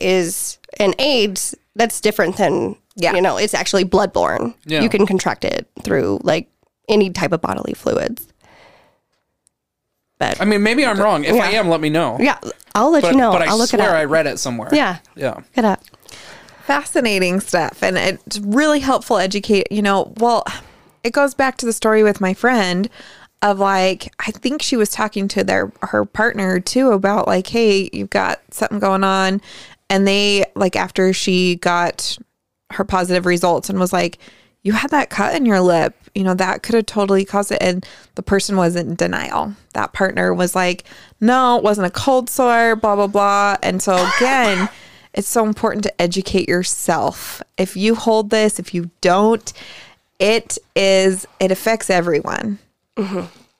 is 0.00 0.58
an 0.80 0.94
AIDS. 0.98 1.54
That's 1.76 2.00
different 2.00 2.36
than 2.36 2.76
Yeah. 2.96 3.14
You 3.14 3.20
know, 3.22 3.36
it's 3.36 3.54
actually 3.54 3.84
bloodborne. 3.84 4.54
Yeah. 4.64 4.80
You 4.82 4.88
can 4.88 5.06
contract 5.06 5.44
it 5.44 5.68
through 5.82 6.20
like 6.22 6.48
any 6.88 7.10
type 7.10 7.32
of 7.32 7.40
bodily 7.40 7.74
fluids. 7.74 8.26
But 10.18 10.40
I 10.40 10.44
mean, 10.44 10.62
maybe 10.62 10.86
I'm 10.86 10.98
wrong. 11.00 11.24
If 11.24 11.34
I 11.34 11.50
am, 11.52 11.68
let 11.68 11.80
me 11.80 11.90
know. 11.90 12.16
yeah, 12.20 12.38
I'll 12.74 12.90
let 12.92 13.02
But, 13.02 13.12
you 13.12 13.18
know. 13.18 13.32
but 13.32 13.42
I 13.42 13.46
I'll 13.46 13.58
look 13.58 13.74
it 13.74 13.78
swear 13.78 13.90
up. 13.90 13.96
I 13.96 14.04
read 14.04 14.26
it 14.26 14.38
somewhere. 14.38 14.68
yeah, 14.72 14.98
Yeah. 15.16 15.34
look 15.34 15.44
it 15.56 15.64
up. 15.64 15.82
fascinating 16.64 17.40
stuff 17.40 17.82
and 17.82 17.98
it's 17.98 18.38
really 18.38 18.80
helpful 18.80 19.18
educate 19.18 19.66
you 19.70 19.82
know 19.82 20.14
well 20.16 20.44
it 21.04 21.12
goes 21.12 21.34
back 21.34 21.56
to 21.58 21.66
the 21.66 21.72
story 21.72 22.02
with 22.02 22.20
my 22.20 22.34
friend 22.34 22.88
of 23.42 23.58
like 23.58 24.12
i 24.26 24.30
think 24.30 24.62
she 24.62 24.76
was 24.76 24.88
talking 24.88 25.28
to 25.28 25.44
their 25.44 25.70
her 25.82 26.04
partner 26.04 26.58
too 26.58 26.90
about 26.90 27.28
like 27.28 27.46
hey 27.46 27.90
you've 27.92 28.10
got 28.10 28.40
something 28.50 28.78
going 28.78 29.04
on. 29.04 29.40
And 29.90 30.08
they 30.08 30.44
like 30.56 30.76
after 30.76 31.12
she 31.12 31.56
got 31.56 32.18
her 32.70 32.84
positive 32.84 33.26
results 33.26 33.68
and 33.68 33.78
was 33.78 33.92
like 33.92 34.18
you 34.62 34.72
had 34.72 34.90
that 34.90 35.10
cut 35.10 35.34
in 35.34 35.44
your 35.46 35.60
lip 35.60 35.94
you 36.14 36.24
know 36.24 36.34
that 36.34 36.62
could 36.62 36.74
have 36.74 36.86
totally 36.86 37.24
caused 37.24 37.52
it. 37.52 37.58
And 37.60 37.86
the 38.14 38.22
person 38.22 38.56
was 38.56 38.76
in 38.76 38.94
denial. 38.94 39.54
That 39.74 39.92
partner 39.92 40.32
was 40.32 40.54
like 40.54 40.84
no 41.20 41.58
it 41.58 41.64
wasn't 41.64 41.86
a 41.86 41.90
cold 41.90 42.30
sore 42.30 42.76
blah 42.76 42.96
blah 42.96 43.08
blah. 43.08 43.56
And 43.62 43.82
so 43.82 44.08
again 44.16 44.68
it's 45.12 45.28
so 45.28 45.44
important 45.46 45.84
to 45.84 46.02
educate 46.02 46.48
yourself. 46.48 47.42
If 47.58 47.76
you 47.76 47.94
hold 47.94 48.30
this 48.30 48.58
if 48.58 48.72
you 48.72 48.90
don't 49.00 49.52
it 50.18 50.58
is 50.76 51.26
it 51.40 51.50
affects 51.50 51.90
everyone 51.90 52.58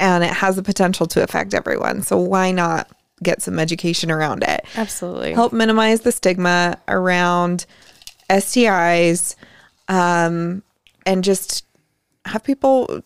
and 0.01 0.25
it 0.25 0.31
has 0.31 0.57
the 0.57 0.63
potential 0.63 1.07
to 1.07 1.23
affect 1.23 1.55
everyone 1.55 2.03
so 2.03 2.17
why 2.19 2.51
not 2.51 2.89
get 3.23 3.43
some 3.43 3.59
education 3.59 4.11
around 4.11 4.43
it 4.43 4.65
Absolutely. 4.77 5.33
help 5.33 5.53
minimize 5.53 6.03
the 6.03 6.13
stigma 6.13 6.79
around 6.89 7.67
STIs 8.31 9.37
um, 9.89 10.63
and 11.07 11.25
just 11.25 11.65
have 12.25 12.45
people. 12.45 13.03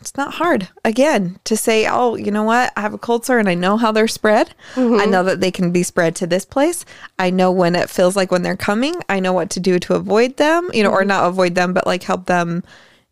It's 0.00 0.16
not 0.16 0.34
hard, 0.34 0.68
again, 0.84 1.38
to 1.44 1.56
say, 1.56 1.86
oh, 1.86 2.16
you 2.16 2.30
know 2.30 2.42
what? 2.42 2.72
I 2.76 2.80
have 2.80 2.94
a 2.94 2.98
cold 2.98 3.24
sore 3.24 3.38
and 3.38 3.48
I 3.48 3.54
know 3.54 3.76
how 3.76 3.92
they're 3.92 4.08
spread. 4.08 4.54
I 5.00 5.06
know 5.06 5.22
that 5.24 5.40
they 5.40 5.50
can 5.50 5.70
be 5.70 5.82
spread 5.82 6.16
to 6.16 6.26
this 6.26 6.44
place. 6.44 6.84
I 7.18 7.30
know 7.30 7.50
when 7.52 7.76
it 7.76 7.90
feels 7.90 8.16
like 8.16 8.30
when 8.30 8.42
they're 8.42 8.56
coming. 8.56 8.96
I 9.08 9.20
know 9.20 9.32
what 9.32 9.50
to 9.50 9.60
do 9.60 9.78
to 9.78 9.94
avoid 9.94 10.36
them, 10.36 10.70
you 10.72 10.82
know, 10.82 10.90
or 10.90 11.04
not 11.04 11.26
avoid 11.26 11.54
them, 11.54 11.72
but 11.72 11.86
like 11.86 12.02
help 12.02 12.26
them, 12.26 12.64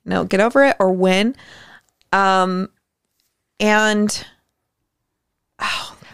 you 0.04 0.10
know, 0.10 0.24
get 0.24 0.40
over 0.40 0.64
it 0.64 0.76
or 0.80 0.92
when. 0.92 1.36
Um, 2.12 2.70
and 3.58 4.26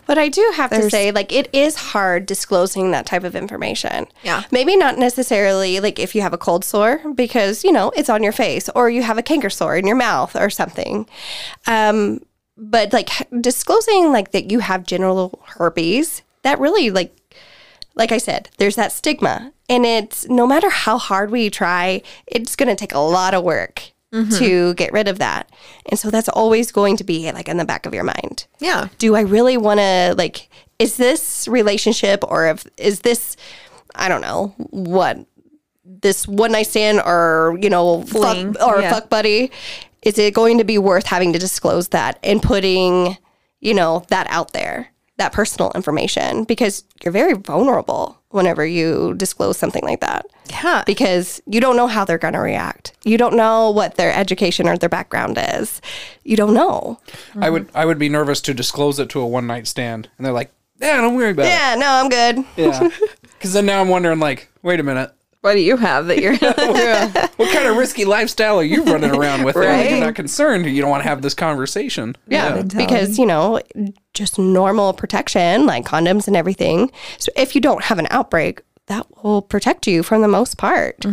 But 0.07 0.19
I 0.19 0.29
do 0.29 0.53
have 0.55 0.71
to 0.71 0.89
say, 0.89 1.11
like, 1.11 1.33
it 1.33 1.49
is 1.53 1.77
hard 1.77 2.27
disclosing 2.27 2.93
that 2.93 3.07
type 3.07 3.25
of 3.25 3.35
information. 3.35 4.07
Yeah. 4.23 4.45
Maybe 4.51 4.77
not 4.77 4.99
necessarily 4.99 5.81
like 5.81 5.99
if 5.99 6.15
you 6.15 6.23
have 6.23 6.33
a 6.33 6.39
cold 6.39 6.65
sore 6.65 7.01
because, 7.15 7.65
you 7.65 7.73
know, 7.73 7.93
it's 7.97 8.09
on 8.09 8.23
your 8.23 8.33
face 8.33 8.69
or 8.71 8.89
you 8.89 9.03
have 9.03 9.19
a 9.19 9.23
canker 9.23 9.51
sore 9.51 9.77
in 9.77 9.87
your 9.87 9.97
mouth 9.97 10.37
or 10.37 10.49
something. 10.49 11.09
Um, 11.67 12.21
but 12.57 12.93
like 12.93 13.11
disclosing 13.41 14.13
like 14.13 14.31
that 14.31 14.51
you 14.51 14.61
have 14.61 14.85
genital 14.85 15.43
herpes, 15.45 16.23
that 16.43 16.59
really 16.59 16.91
like 16.91 17.15
like 17.97 18.13
I 18.13 18.19
said, 18.19 18.51
there's 18.59 18.77
that 18.77 18.93
stigma. 18.93 19.53
And 19.69 19.85
it's 19.85 20.29
no 20.29 20.47
matter 20.47 20.71
how 20.71 20.99
hard 20.99 21.31
we 21.31 21.51
try, 21.51 22.03
it's 22.27 22.55
going 22.55 22.69
to 22.69 22.77
take 22.77 22.95
a 22.95 22.99
lot 22.99 23.35
of 23.35 23.43
work 23.43 23.91
Mm-hmm. 24.13 24.39
to 24.39 24.75
get 24.75 24.93
rid 24.93 25.09
of 25.09 25.19
that. 25.19 25.51
And 25.87 25.99
so 25.99 26.11
that's 26.11 26.29
always 26.29 26.71
going 26.71 26.97
to 26.99 27.05
be 27.05 27.31
like 27.33 27.49
in 27.49 27.57
the 27.57 27.65
back 27.65 27.87
of 27.87 27.93
your 27.93 28.05
mind. 28.05 28.47
Yeah. 28.61 28.89
Do 28.99 29.17
I 29.17 29.23
really 29.23 29.57
want 29.57 29.81
to 29.81 30.15
like 30.17 30.49
is 30.79 30.97
this 30.97 31.49
relationship 31.49 32.23
or 32.29 32.47
if 32.47 32.67
is 32.77 33.01
this 33.01 33.37
I 33.97 34.09
don't 34.09 34.21
know, 34.21 34.55
what 34.71 35.19
this 35.85 36.29
one 36.29 36.53
night 36.53 36.67
stand 36.67 37.01
or, 37.01 37.59
you 37.61 37.71
know, 37.71 38.03
Fling, 38.03 38.55
fuck 38.55 38.69
or 38.69 38.81
yeah. 38.81 38.91
fuck 38.91 39.09
buddy, 39.09 39.51
is 40.03 40.19
it 40.19 40.35
going 40.35 40.59
to 40.59 40.65
be 40.65 40.79
worth 40.79 41.07
having 41.07 41.33
to 41.33 41.39
disclose 41.39 41.89
that 41.89 42.19
and 42.23 42.43
putting, 42.43 43.17
you 43.61 43.75
know, 43.75 44.05
that 44.09 44.27
out 44.29 44.53
there, 44.53 44.93
that 45.19 45.33
personal 45.33 45.73
information 45.75 46.45
because 46.45 46.85
you're 47.03 47.13
very 47.13 47.33
vulnerable 47.33 48.21
whenever 48.31 48.67
you 48.67 49.15
disclose 49.15 49.57
something 49.57 49.83
like 49.83 50.01
that 50.01 50.27
Yeah. 50.51 50.83
because 50.87 51.41
you 51.47 51.59
don't 51.61 51.77
know 51.77 51.87
how 51.87 52.05
they're 52.05 52.19
going 52.19 52.35
to 52.35 52.41
react. 52.41 52.93
You 53.05 53.17
don't 53.17 53.35
know 53.35 53.71
what 53.71 53.95
their 53.95 54.13
education 54.13 54.69
or 54.69 54.77
their 54.77 54.91
background 54.91 55.39
is. 55.55 55.81
You 56.23 56.37
don't 56.37 56.53
know. 56.53 57.01
I 57.41 57.49
would 57.49 57.69
I 57.75 57.87
would 57.87 57.99
be 57.99 58.09
nervous 58.11 58.41
to 58.43 58.53
disclose 58.55 58.99
it 58.99 59.09
to 59.11 59.21
a 59.21 59.27
one 59.27 59.47
night 59.47 59.67
stand, 59.67 60.11
and 60.19 60.27
they're 60.27 60.35
like, 60.35 60.53
"Yeah, 60.81 61.01
don't 61.01 61.15
worry 61.15 61.31
about 61.31 61.47
it. 61.47 61.49
Yeah, 61.49 61.77
no, 61.79 61.87
I'm 61.89 62.09
good. 62.11 62.45
Yeah, 62.57 62.89
because 63.23 63.55
then 63.55 63.65
now 63.67 63.81
I'm 63.81 63.89
wondering, 63.89 64.19
like, 64.19 64.49
wait 64.63 64.81
a 64.81 64.83
minute, 64.83 65.13
What 65.47 65.55
do 65.55 65.61
you 65.61 65.77
have 65.77 66.07
that 66.09 66.19
you're 66.19 66.37
what 67.37 67.53
kind 67.55 67.69
of 67.69 67.77
risky 67.77 68.05
lifestyle 68.05 68.59
are 68.59 68.65
you 68.65 68.83
running 68.83 69.13
around 69.15 69.45
with? 69.45 69.55
there? 69.55 69.63
Like, 69.65 69.73
Right. 69.83 69.91
You're 69.93 70.01
not 70.01 70.17
concerned. 70.17 70.67
You 70.67 70.81
don't 70.83 70.91
want 70.91 71.05
to 71.05 71.09
have 71.09 71.23
this 71.23 71.35
conversation. 71.35 72.17
Yeah, 72.27 72.55
mentality. 72.57 72.77
because 72.79 73.17
you 73.17 73.27
know, 73.27 73.61
just 74.13 74.41
normal 74.41 74.93
protection 74.93 75.65
like 75.65 75.85
condoms 75.85 76.27
and 76.27 76.35
everything. 76.37 76.91
So 77.19 77.31
if 77.37 77.55
you 77.55 77.61
don't 77.61 77.85
have 77.85 78.01
an 78.01 78.09
outbreak, 78.11 78.61
that 78.87 79.07
will 79.23 79.41
protect 79.41 79.87
you 79.87 80.03
from 80.03 80.21
the 80.23 80.27
most 80.29 80.59
part. 80.59 81.07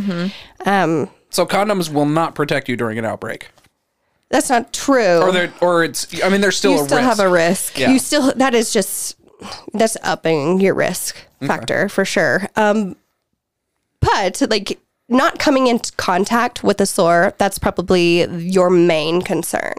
Um, 0.65 1.09
So 1.29 1.45
condoms 1.45 1.93
will 1.93 2.07
not 2.07 2.33
protect 2.33 2.67
you 2.67 2.75
during 2.75 2.97
an 2.97 3.05
outbreak, 3.05 3.49
that's 4.29 4.49
not 4.49 4.73
true. 4.73 5.19
or 5.21 5.31
they're 5.31 5.53
or 5.61 5.83
it's. 5.83 6.07
I 6.23 6.29
mean, 6.29 6.41
there's 6.41 6.57
still 6.57 6.71
you 6.73 6.81
a 6.81 6.85
still 6.85 6.97
risk. 6.97 7.07
have 7.09 7.19
a 7.19 7.29
risk. 7.29 7.77
Yeah. 7.77 7.91
You 7.91 7.99
still 7.99 8.33
that 8.35 8.55
is 8.55 8.73
just 8.73 9.15
that's 9.73 9.95
upping 10.01 10.59
your 10.59 10.73
risk 10.73 11.17
factor 11.45 11.87
for 11.89 12.03
sure. 12.03 12.47
Um, 12.55 12.95
but 14.03 14.41
like 14.49 14.79
not 15.09 15.39
coming 15.39 15.67
into 15.67 15.91
contact 15.93 16.63
with 16.63 16.77
the 16.77 16.85
sore, 16.85 17.33
that's 17.37 17.59
probably 17.59 18.25
your 18.25 18.69
main 18.69 19.21
concern. 19.21 19.75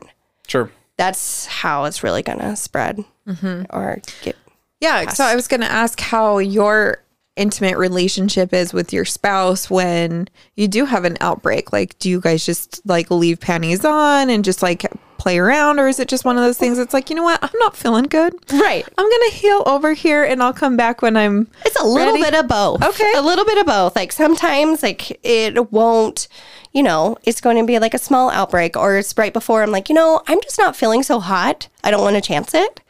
Sure. 0.46 0.70
That's 0.96 1.46
how 1.46 1.84
it's 1.84 2.02
really 2.02 2.22
gonna 2.22 2.56
spread 2.56 3.04
mm-hmm. 3.26 3.64
or 3.70 4.00
get. 4.22 4.36
Yeah. 4.84 5.08
So 5.08 5.24
I 5.24 5.34
was 5.34 5.48
going 5.48 5.62
to 5.62 5.70
ask 5.70 5.98
how 5.98 6.38
your 6.38 7.02
intimate 7.36 7.78
relationship 7.78 8.52
is 8.52 8.74
with 8.74 8.92
your 8.92 9.06
spouse 9.06 9.70
when 9.70 10.28
you 10.56 10.68
do 10.68 10.84
have 10.84 11.04
an 11.04 11.16
outbreak. 11.20 11.72
Like, 11.72 11.98
do 11.98 12.10
you 12.10 12.20
guys 12.20 12.44
just 12.44 12.82
like 12.84 13.10
leave 13.10 13.40
panties 13.40 13.84
on 13.84 14.28
and 14.28 14.44
just 14.44 14.62
like 14.62 14.84
play 15.18 15.38
around? 15.38 15.78
Or 15.78 15.88
is 15.88 15.98
it 15.98 16.08
just 16.08 16.24
one 16.24 16.36
of 16.36 16.42
those 16.44 16.58
things 16.58 16.78
that's 16.78 16.94
like, 16.94 17.10
you 17.10 17.16
know 17.16 17.22
what? 17.22 17.42
I'm 17.42 17.58
not 17.58 17.76
feeling 17.76 18.04
good. 18.04 18.34
Right. 18.52 18.86
I'm 18.98 19.06
to 19.30 19.30
heal 19.32 19.62
over 19.66 19.92
here 19.94 20.24
and 20.24 20.42
I'll 20.42 20.52
come 20.52 20.76
back 20.76 21.02
when 21.02 21.16
I'm. 21.16 21.48
It's 21.64 21.80
a 21.80 21.84
little 21.84 22.14
Ready? 22.14 22.22
bit 22.22 22.34
of 22.34 22.48
both. 22.48 22.82
Okay. 22.82 23.12
A 23.16 23.22
little 23.22 23.44
bit 23.44 23.58
of 23.58 23.66
both. 23.66 23.96
Like 23.96 24.12
sometimes 24.12 24.82
like 24.82 25.18
it 25.24 25.72
won't, 25.72 26.28
you 26.72 26.82
know, 26.82 27.16
it's 27.24 27.40
going 27.40 27.56
to 27.56 27.66
be 27.66 27.78
like 27.78 27.94
a 27.94 27.98
small 27.98 28.30
outbreak 28.30 28.76
or 28.76 28.96
it's 28.98 29.16
right 29.16 29.32
before 29.32 29.62
I'm 29.62 29.70
like, 29.70 29.88
you 29.88 29.94
know, 29.94 30.22
I'm 30.26 30.40
just 30.42 30.58
not 30.58 30.76
feeling 30.76 31.02
so 31.02 31.20
hot. 31.20 31.68
I 31.82 31.90
don't 31.90 32.02
want 32.02 32.16
to 32.16 32.22
chance 32.22 32.54
it. 32.54 32.80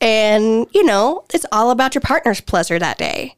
And, 0.00 0.66
you 0.72 0.84
know, 0.84 1.24
it's 1.32 1.46
all 1.50 1.70
about 1.70 1.94
your 1.94 2.02
partner's 2.02 2.40
pleasure 2.40 2.78
that 2.78 2.98
day. 2.98 3.36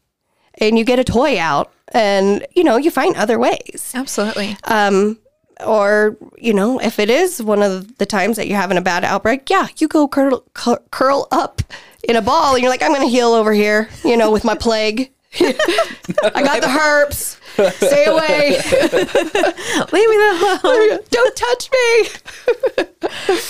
And 0.59 0.79
you 0.79 0.85
get 0.85 0.99
a 0.99 1.05
toy 1.05 1.39
out 1.39 1.71
and, 1.93 2.47
you 2.55 2.65
know, 2.65 2.77
you 2.77 2.91
find 2.91 3.15
other 3.17 3.39
ways. 3.39 3.93
Absolutely. 3.95 4.57
Um, 4.65 5.19
or, 5.65 6.17
you 6.37 6.53
know, 6.53 6.79
if 6.81 6.99
it 6.99 7.11
is 7.11 7.43
one 7.43 7.63
of 7.63 7.99
the 7.99 8.07
times 8.07 8.37
that 8.37 8.47
you're 8.49 8.59
having 8.59 8.79
a 8.79 8.83
bad 8.83 9.05
outbreak, 9.05 9.49
yeah, 9.49 9.69
you 9.79 9.89
go 9.89 10.09
curl, 10.09 10.45
cur- 10.55 10.83
curl 10.91 11.29
up 11.31 11.63
in 12.09 12.17
a 12.17 12.23
ball 12.23 12.55
and 12.55 12.63
you're 12.63 12.71
like, 12.71 12.83
I'm 12.83 12.91
to 13.03 13.09
heal 13.09 13.33
over 13.33 13.53
here, 13.53 13.89
you 14.05 14.17
know, 14.17 14.31
with 14.31 14.45
my 14.45 14.55
plague. 14.55 15.13
I 15.41 16.43
got 16.43 16.61
the 16.63 16.69
herpes. 16.69 17.39
Stay 17.77 18.05
away. 18.05 18.59
Leave 19.93 20.09
me 20.11 20.17
alone. 20.17 20.99
Don't 21.11 21.37
touch 21.37 21.71
me. 21.73 22.09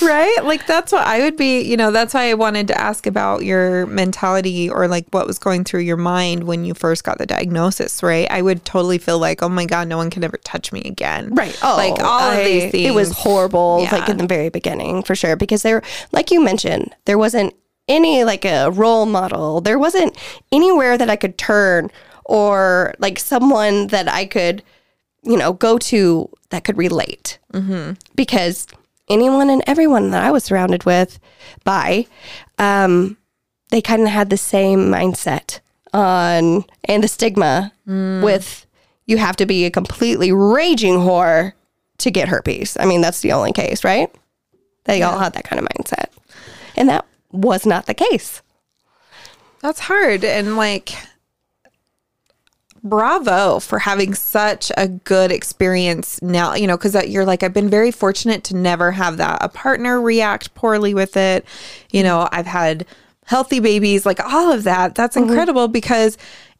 right? 0.06 0.38
Like 0.44 0.66
that's 0.66 0.92
what 0.92 1.06
I 1.06 1.20
would 1.20 1.36
be, 1.36 1.62
you 1.62 1.76
know, 1.76 1.90
that's 1.90 2.14
why 2.14 2.30
I 2.30 2.34
wanted 2.34 2.68
to 2.68 2.80
ask 2.80 3.06
about 3.06 3.44
your 3.44 3.86
mentality 3.86 4.70
or 4.70 4.86
like 4.88 5.06
what 5.10 5.26
was 5.26 5.38
going 5.38 5.64
through 5.64 5.80
your 5.80 5.96
mind 5.96 6.44
when 6.44 6.64
you 6.64 6.74
first 6.74 7.02
got 7.04 7.18
the 7.18 7.26
diagnosis, 7.26 8.02
right? 8.02 8.30
I 8.30 8.42
would 8.42 8.64
totally 8.64 8.98
feel 8.98 9.18
like, 9.18 9.42
oh 9.42 9.48
my 9.48 9.64
God, 9.64 9.88
no 9.88 9.96
one 9.96 10.10
can 10.10 10.22
ever 10.24 10.36
touch 10.44 10.72
me 10.72 10.82
again. 10.82 11.34
Right. 11.34 11.58
Oh, 11.62 11.74
like 11.76 12.00
all 12.02 12.30
of 12.30 12.44
these 12.44 12.70
things. 12.70 12.86
It 12.88 12.94
was 12.94 13.10
horrible, 13.12 13.80
Yeah. 13.82 13.96
like 13.96 14.08
in 14.08 14.18
the 14.18 14.26
very 14.26 14.50
beginning, 14.50 15.02
for 15.02 15.14
sure. 15.16 15.34
Because 15.36 15.62
there, 15.62 15.82
like 16.12 16.30
you 16.30 16.40
mentioned, 16.40 16.94
there 17.06 17.18
wasn't 17.18 17.54
any 17.88 18.24
like 18.24 18.44
a 18.44 18.70
role 18.70 19.06
model. 19.06 19.60
There 19.60 19.78
wasn't 19.78 20.16
anywhere 20.52 20.98
that 20.98 21.10
I 21.10 21.16
could 21.16 21.38
turn 21.38 21.90
or 22.24 22.94
like 22.98 23.18
someone 23.18 23.88
that 23.88 24.08
I 24.08 24.26
could, 24.26 24.62
you 25.22 25.36
know, 25.36 25.52
go 25.52 25.78
to 25.78 26.28
that 26.50 26.64
could 26.64 26.76
relate. 26.76 27.38
Mm-hmm. 27.52 27.92
Because 28.14 28.66
anyone 29.08 29.50
and 29.50 29.62
everyone 29.66 30.10
that 30.10 30.22
I 30.22 30.30
was 30.30 30.44
surrounded 30.44 30.84
with 30.84 31.18
by, 31.64 32.06
um, 32.58 33.16
they 33.70 33.80
kind 33.80 34.02
of 34.02 34.08
had 34.08 34.30
the 34.30 34.36
same 34.36 34.90
mindset 34.90 35.60
on 35.92 36.64
and 36.84 37.02
the 37.02 37.08
stigma 37.08 37.72
with 37.86 38.66
you 39.06 39.18
have 39.18 39.36
to 39.36 39.46
be 39.46 39.64
a 39.64 39.70
completely 39.70 40.32
raging 40.32 40.94
whore 40.94 41.52
to 41.98 42.10
get 42.10 42.28
herpes. 42.28 42.76
I 42.78 42.84
mean, 42.84 43.00
that's 43.00 43.20
the 43.20 43.32
only 43.32 43.52
case, 43.52 43.84
right? 43.84 44.12
They 44.84 45.02
all 45.02 45.18
had 45.18 45.32
that 45.34 45.44
kind 45.44 45.60
of 45.60 45.68
mindset. 45.68 46.06
And 46.76 46.88
that 46.88 47.06
was 47.36 47.66
not 47.66 47.86
the 47.86 47.94
case. 47.94 48.42
That's 49.60 49.80
hard. 49.80 50.24
And 50.24 50.56
like, 50.56 50.94
bravo 52.88 53.58
for 53.58 53.78
having 53.78 54.14
such 54.14 54.70
a 54.76 54.88
good 54.88 55.32
experience 55.32 56.22
now, 56.22 56.54
you 56.54 56.66
know, 56.66 56.76
because 56.76 56.94
you're 57.08 57.24
like, 57.24 57.42
I've 57.42 57.52
been 57.52 57.68
very 57.68 57.90
fortunate 57.90 58.44
to 58.44 58.56
never 58.56 58.92
have 58.92 59.16
that. 59.16 59.38
A 59.40 59.48
partner 59.48 60.00
react 60.00 60.54
poorly 60.54 60.94
with 60.94 61.16
it. 61.16 61.44
You 61.90 62.02
know, 62.02 62.28
I've 62.32 62.46
had 62.46 62.86
healthy 63.24 63.60
babies, 63.60 64.06
like 64.06 64.20
all 64.20 64.52
of 64.52 64.64
that. 64.64 64.94
That's 64.94 65.16
mm-hmm. 65.16 65.28
incredible 65.28 65.68
because 65.68 66.16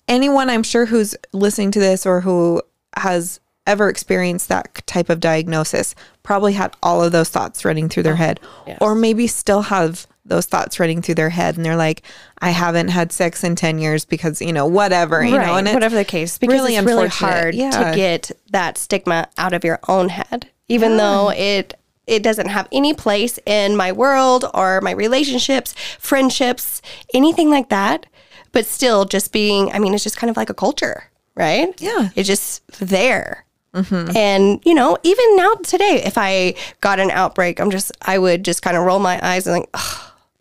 anyone 0.08 0.50
I'm 0.50 0.62
sure 0.62 0.86
who's 0.86 1.14
listening 1.32 1.70
to 1.72 1.80
this 1.80 2.04
or 2.04 2.20
who 2.20 2.62
has 2.96 3.40
ever 3.66 3.88
experienced 3.88 4.48
that 4.48 4.86
type 4.86 5.10
of 5.10 5.20
diagnosis 5.20 5.94
probably 6.22 6.52
had 6.52 6.74
all 6.82 7.02
of 7.02 7.12
those 7.12 7.28
thoughts 7.28 7.64
running 7.64 7.88
through 7.88 8.04
their 8.04 8.14
oh, 8.14 8.16
head 8.16 8.40
yes. 8.66 8.78
or 8.80 8.94
maybe 8.94 9.26
still 9.26 9.62
have 9.62 10.06
those 10.26 10.46
thoughts 10.46 10.78
running 10.80 11.00
through 11.02 11.14
their 11.14 11.30
head 11.30 11.56
and 11.56 11.64
they're 11.64 11.76
like 11.76 12.02
i 12.38 12.50
haven't 12.50 12.88
had 12.88 13.12
sex 13.12 13.44
in 13.44 13.54
10 13.54 13.78
years 13.78 14.04
because 14.04 14.42
you 14.42 14.52
know 14.52 14.66
whatever 14.66 15.24
you 15.24 15.38
know 15.38 15.56
and 15.56 15.68
whatever 15.72 15.94
the 15.96 16.04
case, 16.04 16.36
because 16.38 16.52
really 16.54 16.76
it's 16.76 16.84
really 16.86 17.08
hard 17.08 17.54
Yeah. 17.54 17.70
to 17.70 17.96
get 17.96 18.30
that 18.50 18.76
stigma 18.78 19.28
out 19.38 19.52
of 19.52 19.62
your 19.64 19.78
own 19.88 20.08
head, 20.08 20.48
even 20.68 20.96
though 20.96 21.30
it 21.30 21.74
it 22.06 22.22
doesn't 22.22 22.48
have 22.48 22.68
any 22.70 22.94
place 22.94 23.38
in 23.46 23.76
my 23.76 23.90
world 23.92 24.44
or 24.54 24.80
my 24.80 24.92
relationships, 24.92 25.74
friendships, 25.98 26.80
anything 27.14 27.50
like 27.50 27.68
that. 27.68 28.06
But 28.52 28.64
still, 28.64 29.04
just 29.04 29.32
being, 29.32 29.72
I 29.72 29.78
mean, 29.80 29.92
it's 29.92 30.04
just 30.04 30.16
kind 30.16 30.30
of 30.30 30.36
like 30.36 30.48
a 30.48 30.54
culture, 30.54 31.10
right? 31.34 31.74
Yeah. 31.80 32.10
it's 32.14 32.28
just 32.28 32.62
there. 32.78 33.44
Mm-hmm. 33.74 34.16
And 34.16 34.62
you 34.64 34.72
know, 34.72 34.96
even 35.02 35.36
now 35.36 35.54
today, 35.56 36.02
if 36.06 36.16
I 36.16 36.54
got 36.80 36.98
an 37.00 37.10
outbreak, 37.10 37.60
I'm 37.60 37.70
just 37.70 37.92
I 38.02 38.18
would 38.18 38.44
just 38.44 38.62
kind 38.62 38.76
of 38.76 38.84
roll 38.84 38.98
my 39.00 39.18
eyes 39.22 39.46
and 39.46 39.56
like, 39.58 39.68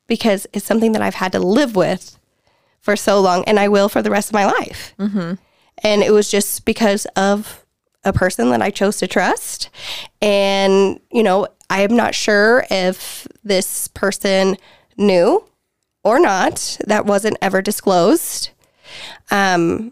because 0.07 0.47
it's 0.53 0.65
something 0.65 0.91
that 0.93 1.01
I've 1.01 1.15
had 1.15 1.31
to 1.33 1.39
live 1.39 1.75
with 1.75 2.17
for 2.81 2.95
so 2.95 3.19
long, 3.19 3.43
and 3.45 3.59
I 3.59 3.67
will 3.67 3.89
for 3.89 4.01
the 4.01 4.11
rest 4.11 4.29
of 4.29 4.33
my 4.33 4.45
life. 4.45 4.93
And 5.83 6.03
it 6.03 6.11
was 6.11 6.29
just 6.29 6.65
because 6.65 7.05
of 7.15 7.65
a 8.03 8.13
person 8.13 8.49
that 8.51 8.61
I 8.61 8.69
chose 8.69 8.97
to 8.97 9.07
trust, 9.07 9.69
and 10.21 10.99
you 11.11 11.23
know, 11.23 11.47
I 11.69 11.81
am 11.81 11.95
not 11.95 12.13
sure 12.13 12.65
if 12.69 13.27
this 13.43 13.87
person 13.89 14.57
knew 14.97 15.43
or 16.03 16.19
not. 16.19 16.77
That 16.85 17.05
wasn't 17.07 17.37
ever 17.41 17.61
disclosed. 17.63 18.51
Um, 19.31 19.91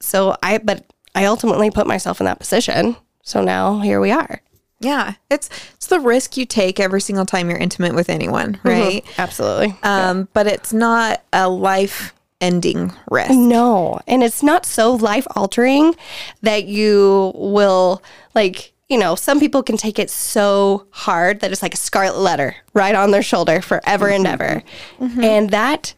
so 0.00 0.36
I, 0.42 0.58
but 0.58 0.86
I 1.14 1.26
ultimately 1.26 1.70
put 1.70 1.86
myself 1.86 2.20
in 2.20 2.24
that 2.24 2.38
position. 2.38 2.96
So 3.22 3.42
now 3.42 3.80
here 3.80 4.00
we 4.00 4.10
are. 4.10 4.40
Yeah 4.80 5.14
it's 5.30 5.50
it's 5.74 5.86
the 5.86 6.00
risk 6.00 6.36
you 6.36 6.46
take 6.46 6.78
every 6.78 7.00
single 7.00 7.26
time 7.26 7.48
you're 7.50 7.58
intimate 7.58 7.94
with 7.94 8.08
anyone 8.08 8.54
mm-hmm. 8.54 8.68
right? 8.68 9.18
Absolutely. 9.18 9.76
um 9.82 10.28
but 10.32 10.46
it's 10.46 10.72
not 10.72 11.22
a 11.32 11.48
life 11.48 12.12
ending 12.40 12.92
risk. 13.10 13.30
No, 13.30 14.00
and 14.06 14.22
it's 14.22 14.42
not 14.42 14.64
so 14.64 14.94
life 14.94 15.26
altering 15.34 15.94
that 16.42 16.64
you 16.64 17.32
will 17.34 18.02
like. 18.34 18.72
You 18.88 18.98
know, 18.98 19.16
some 19.16 19.38
people 19.38 19.62
can 19.62 19.76
take 19.76 19.98
it 19.98 20.08
so 20.08 20.86
hard 20.90 21.40
that 21.40 21.52
it's 21.52 21.60
like 21.60 21.74
a 21.74 21.78
scarlet 21.78 22.18
letter 22.18 22.56
right 22.72 22.94
on 22.94 23.10
their 23.10 23.22
shoulder 23.22 23.60
forever 23.60 24.08
and 24.08 24.24
mm-hmm. 24.24 24.32
ever, 24.32 24.62
mm-hmm. 24.98 25.24
and 25.24 25.50
that 25.50 25.92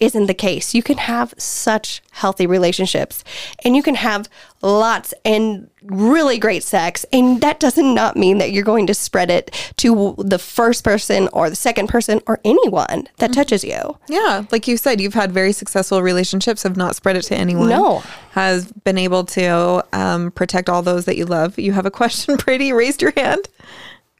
isn't 0.00 0.26
the 0.26 0.34
case. 0.34 0.74
You 0.74 0.82
can 0.82 0.98
have 0.98 1.34
such 1.36 2.02
healthy 2.12 2.46
relationships 2.46 3.22
and 3.64 3.76
you 3.76 3.82
can 3.82 3.94
have 3.94 4.28
lots 4.62 5.12
and 5.24 5.70
really 5.82 6.38
great 6.38 6.62
sex. 6.62 7.04
And 7.12 7.40
that 7.42 7.60
does 7.60 7.76
not 7.78 8.16
mean 8.16 8.38
that 8.38 8.50
you're 8.52 8.64
going 8.64 8.86
to 8.88 8.94
spread 8.94 9.30
it 9.30 9.72
to 9.76 10.14
the 10.18 10.38
first 10.38 10.82
person 10.84 11.28
or 11.32 11.48
the 11.50 11.56
second 11.56 11.88
person 11.88 12.20
or 12.26 12.40
anyone 12.44 13.08
that 13.18 13.32
touches 13.32 13.62
you. 13.62 13.98
Yeah, 14.08 14.44
like 14.50 14.66
you 14.66 14.76
said, 14.76 15.00
you've 15.00 15.14
had 15.14 15.32
very 15.32 15.52
successful 15.52 16.02
relationships. 16.02 16.62
Have 16.62 16.76
not 16.76 16.96
spread 16.96 17.16
it 17.16 17.22
to 17.22 17.36
anyone. 17.36 17.68
No. 17.68 18.02
has 18.32 18.72
been 18.72 18.98
able 18.98 19.24
to 19.24 19.84
um, 19.92 20.30
protect 20.32 20.68
all 20.68 20.82
those 20.82 21.04
that 21.04 21.16
you 21.16 21.24
love. 21.26 21.58
You 21.58 21.72
have 21.72 21.86
a 21.86 21.90
question, 21.90 22.36
Brady? 22.44 22.72
Raised 22.72 23.02
your 23.02 23.12
hand. 23.16 23.48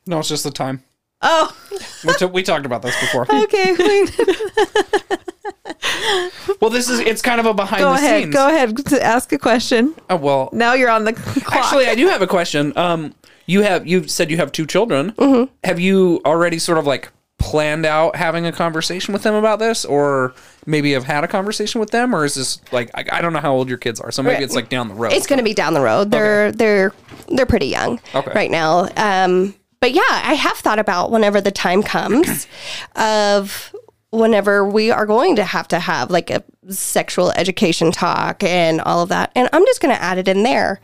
No, 0.06 0.18
it's 0.20 0.28
just 0.28 0.44
the 0.44 0.50
time. 0.50 0.82
Oh, 1.22 1.54
We, 2.02 2.14
t- 2.14 2.24
we 2.24 2.42
talked 2.42 2.64
about 2.64 2.80
this 2.80 2.98
before. 2.98 3.26
okay. 3.42 3.74
wait. 5.82 6.32
Well, 6.60 6.70
this 6.70 6.88
is 6.88 7.00
it's 7.00 7.22
kind 7.22 7.40
of 7.40 7.46
a 7.46 7.54
behind 7.54 7.80
go 7.80 7.90
the 7.90 7.96
ahead. 7.98 8.22
scenes. 8.24 8.34
Go 8.34 8.48
ahead. 8.48 8.76
To 8.86 9.02
ask 9.02 9.32
a 9.32 9.38
question. 9.38 9.94
Oh, 10.08 10.16
well, 10.16 10.50
Now 10.52 10.74
you're 10.74 10.90
on 10.90 11.04
the 11.04 11.12
clock. 11.12 11.54
actually, 11.54 11.86
I 11.86 11.94
do 11.94 12.08
have 12.08 12.22
a 12.22 12.26
question. 12.26 12.72
Um, 12.76 13.14
you 13.46 13.62
have 13.62 13.86
you 13.86 14.06
said 14.08 14.30
you 14.30 14.36
have 14.36 14.52
two 14.52 14.66
children. 14.66 15.12
Mm-hmm. 15.12 15.52
Have 15.64 15.80
you 15.80 16.20
already 16.24 16.58
sort 16.58 16.78
of 16.78 16.86
like 16.86 17.10
planned 17.38 17.86
out 17.86 18.16
having 18.16 18.44
a 18.44 18.52
conversation 18.52 19.12
with 19.14 19.22
them 19.22 19.34
about 19.34 19.58
this, 19.58 19.84
or 19.86 20.34
maybe 20.66 20.92
have 20.92 21.04
had 21.04 21.24
a 21.24 21.28
conversation 21.28 21.80
with 21.80 21.90
them, 21.90 22.14
or 22.14 22.24
is 22.24 22.34
this 22.34 22.60
like 22.70 22.90
I, 22.94 23.04
I 23.10 23.22
don't 23.22 23.32
know 23.32 23.40
how 23.40 23.52
old 23.54 23.68
your 23.68 23.78
kids 23.78 23.98
are, 23.98 24.10
so 24.12 24.22
maybe 24.22 24.34
Right. 24.34 24.42
it's 24.42 24.54
like 24.54 24.68
down 24.68 24.88
the 24.88 24.94
road. 24.94 25.12
It's 25.14 25.26
going 25.26 25.38
to 25.38 25.42
be 25.44 25.54
down 25.54 25.72
the 25.74 25.80
road. 25.80 26.10
They're 26.10 26.52
they're 26.52 26.92
they're 27.28 27.46
pretty 27.46 27.66
young 27.68 27.98
Okay. 28.14 28.30
right 28.34 28.50
now. 28.50 28.88
Um, 28.96 29.54
but 29.80 29.92
yeah, 29.92 30.02
I 30.06 30.34
have 30.34 30.58
thought 30.58 30.78
about 30.78 31.10
whenever 31.10 31.40
the 31.40 31.50
time 31.50 31.82
comes 31.82 32.46
of 32.96 33.74
whenever 34.10 34.64
we 34.64 34.90
are 34.90 35.06
going 35.06 35.36
to 35.36 35.44
have 35.44 35.68
to 35.68 35.78
have 35.78 36.10
like 36.10 36.30
a 36.30 36.42
sexual 36.68 37.30
education 37.32 37.92
talk 37.92 38.42
and 38.42 38.80
all 38.80 39.02
of 39.02 39.08
that, 39.08 39.30
and 39.34 39.48
I'm 39.52 39.64
just 39.66 39.80
going 39.80 39.94
to 39.94 40.02
add 40.02 40.18
it 40.18 40.28
in 40.28 40.42
there. 40.42 40.80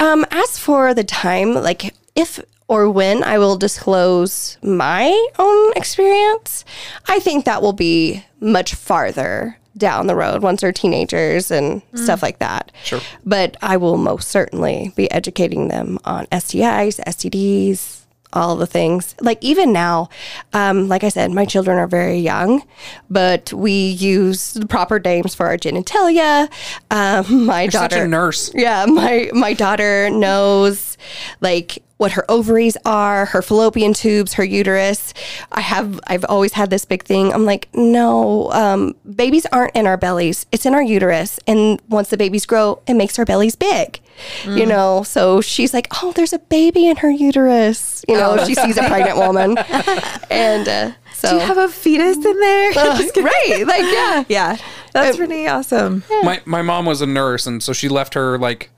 Um, 0.00 0.26
as 0.30 0.58
for 0.58 0.94
the 0.94 1.04
time, 1.04 1.54
like 1.54 1.94
if 2.14 2.40
or 2.68 2.90
when 2.90 3.22
I 3.22 3.38
will 3.38 3.56
disclose 3.56 4.58
my 4.62 5.26
own 5.38 5.72
experience, 5.76 6.64
I 7.06 7.20
think 7.20 7.44
that 7.44 7.62
will 7.62 7.72
be 7.72 8.24
much 8.40 8.74
farther 8.74 9.58
down 9.76 10.06
the 10.06 10.16
road 10.16 10.42
once 10.42 10.62
they're 10.62 10.72
teenagers 10.72 11.50
and 11.50 11.82
stuff 11.94 12.22
like 12.22 12.38
that. 12.38 12.72
Sure. 12.82 13.00
But 13.24 13.56
I 13.60 13.76
will 13.76 13.98
most 13.98 14.28
certainly 14.28 14.92
be 14.96 15.10
educating 15.10 15.68
them 15.68 15.98
on 16.04 16.26
STIs, 16.26 16.98
STDs, 17.04 18.05
all 18.36 18.54
the 18.56 18.66
things. 18.66 19.14
Like 19.20 19.38
even 19.42 19.72
now, 19.72 20.08
um, 20.52 20.88
like 20.88 21.02
I 21.02 21.08
said, 21.08 21.32
my 21.32 21.44
children 21.44 21.78
are 21.78 21.86
very 21.86 22.18
young, 22.18 22.62
but 23.10 23.52
we 23.52 23.72
use 23.72 24.52
the 24.54 24.66
proper 24.66 24.98
names 24.98 25.34
for 25.34 25.46
our 25.46 25.56
genitalia. 25.56 26.48
Um, 26.90 27.46
my 27.52 27.62
You're 27.62 27.70
daughter, 27.70 28.06
nurse. 28.06 28.52
yeah, 28.54 28.86
my 28.86 29.30
my 29.32 29.54
daughter 29.54 30.10
knows 30.10 30.96
like 31.40 31.82
what 31.96 32.12
her 32.12 32.30
ovaries 32.30 32.76
are, 32.84 33.24
her 33.26 33.40
fallopian 33.40 33.94
tubes, 33.94 34.34
her 34.34 34.44
uterus. 34.44 35.14
I 35.50 35.62
have 35.62 35.98
I've 36.06 36.26
always 36.28 36.52
had 36.52 36.70
this 36.70 36.84
big 36.84 37.04
thing. 37.04 37.32
I'm 37.32 37.44
like, 37.46 37.68
no, 37.74 38.52
um, 38.52 38.94
babies 39.14 39.46
aren't 39.46 39.74
in 39.74 39.86
our 39.86 39.96
bellies. 39.96 40.46
It's 40.52 40.66
in 40.66 40.74
our 40.74 40.82
uterus, 40.82 41.40
and 41.46 41.80
once 41.88 42.10
the 42.10 42.16
babies 42.16 42.44
grow, 42.46 42.82
it 42.86 42.94
makes 42.94 43.18
our 43.18 43.24
bellies 43.24 43.56
big. 43.56 44.00
You 44.44 44.66
know, 44.66 45.02
so 45.02 45.40
she's 45.40 45.74
like, 45.74 45.88
oh, 46.02 46.12
there's 46.12 46.32
a 46.32 46.38
baby 46.38 46.86
in 46.86 46.96
her 46.96 47.10
uterus. 47.10 48.04
You 48.08 48.16
know, 48.16 48.44
she 48.46 48.54
sees 48.54 48.76
a 48.76 48.84
pregnant 48.84 49.16
woman, 49.18 49.58
and 50.30 50.68
uh, 50.68 50.92
so 51.14 51.30
Do 51.30 51.36
you 51.36 51.40
have 51.42 51.58
a 51.58 51.68
fetus 51.68 52.16
in 52.16 52.40
there? 52.40 52.72
right, 53.16 53.64
like 53.66 53.82
yeah. 53.82 54.24
yeah, 54.28 54.56
that's 54.92 55.16
pretty 55.16 55.46
awesome. 55.46 56.02
my 56.22 56.40
my 56.44 56.62
mom 56.62 56.86
was 56.86 57.00
a 57.00 57.06
nurse, 57.06 57.46
and 57.46 57.62
so 57.62 57.72
she 57.72 57.88
left 57.88 58.14
her 58.14 58.38
like 58.38 58.70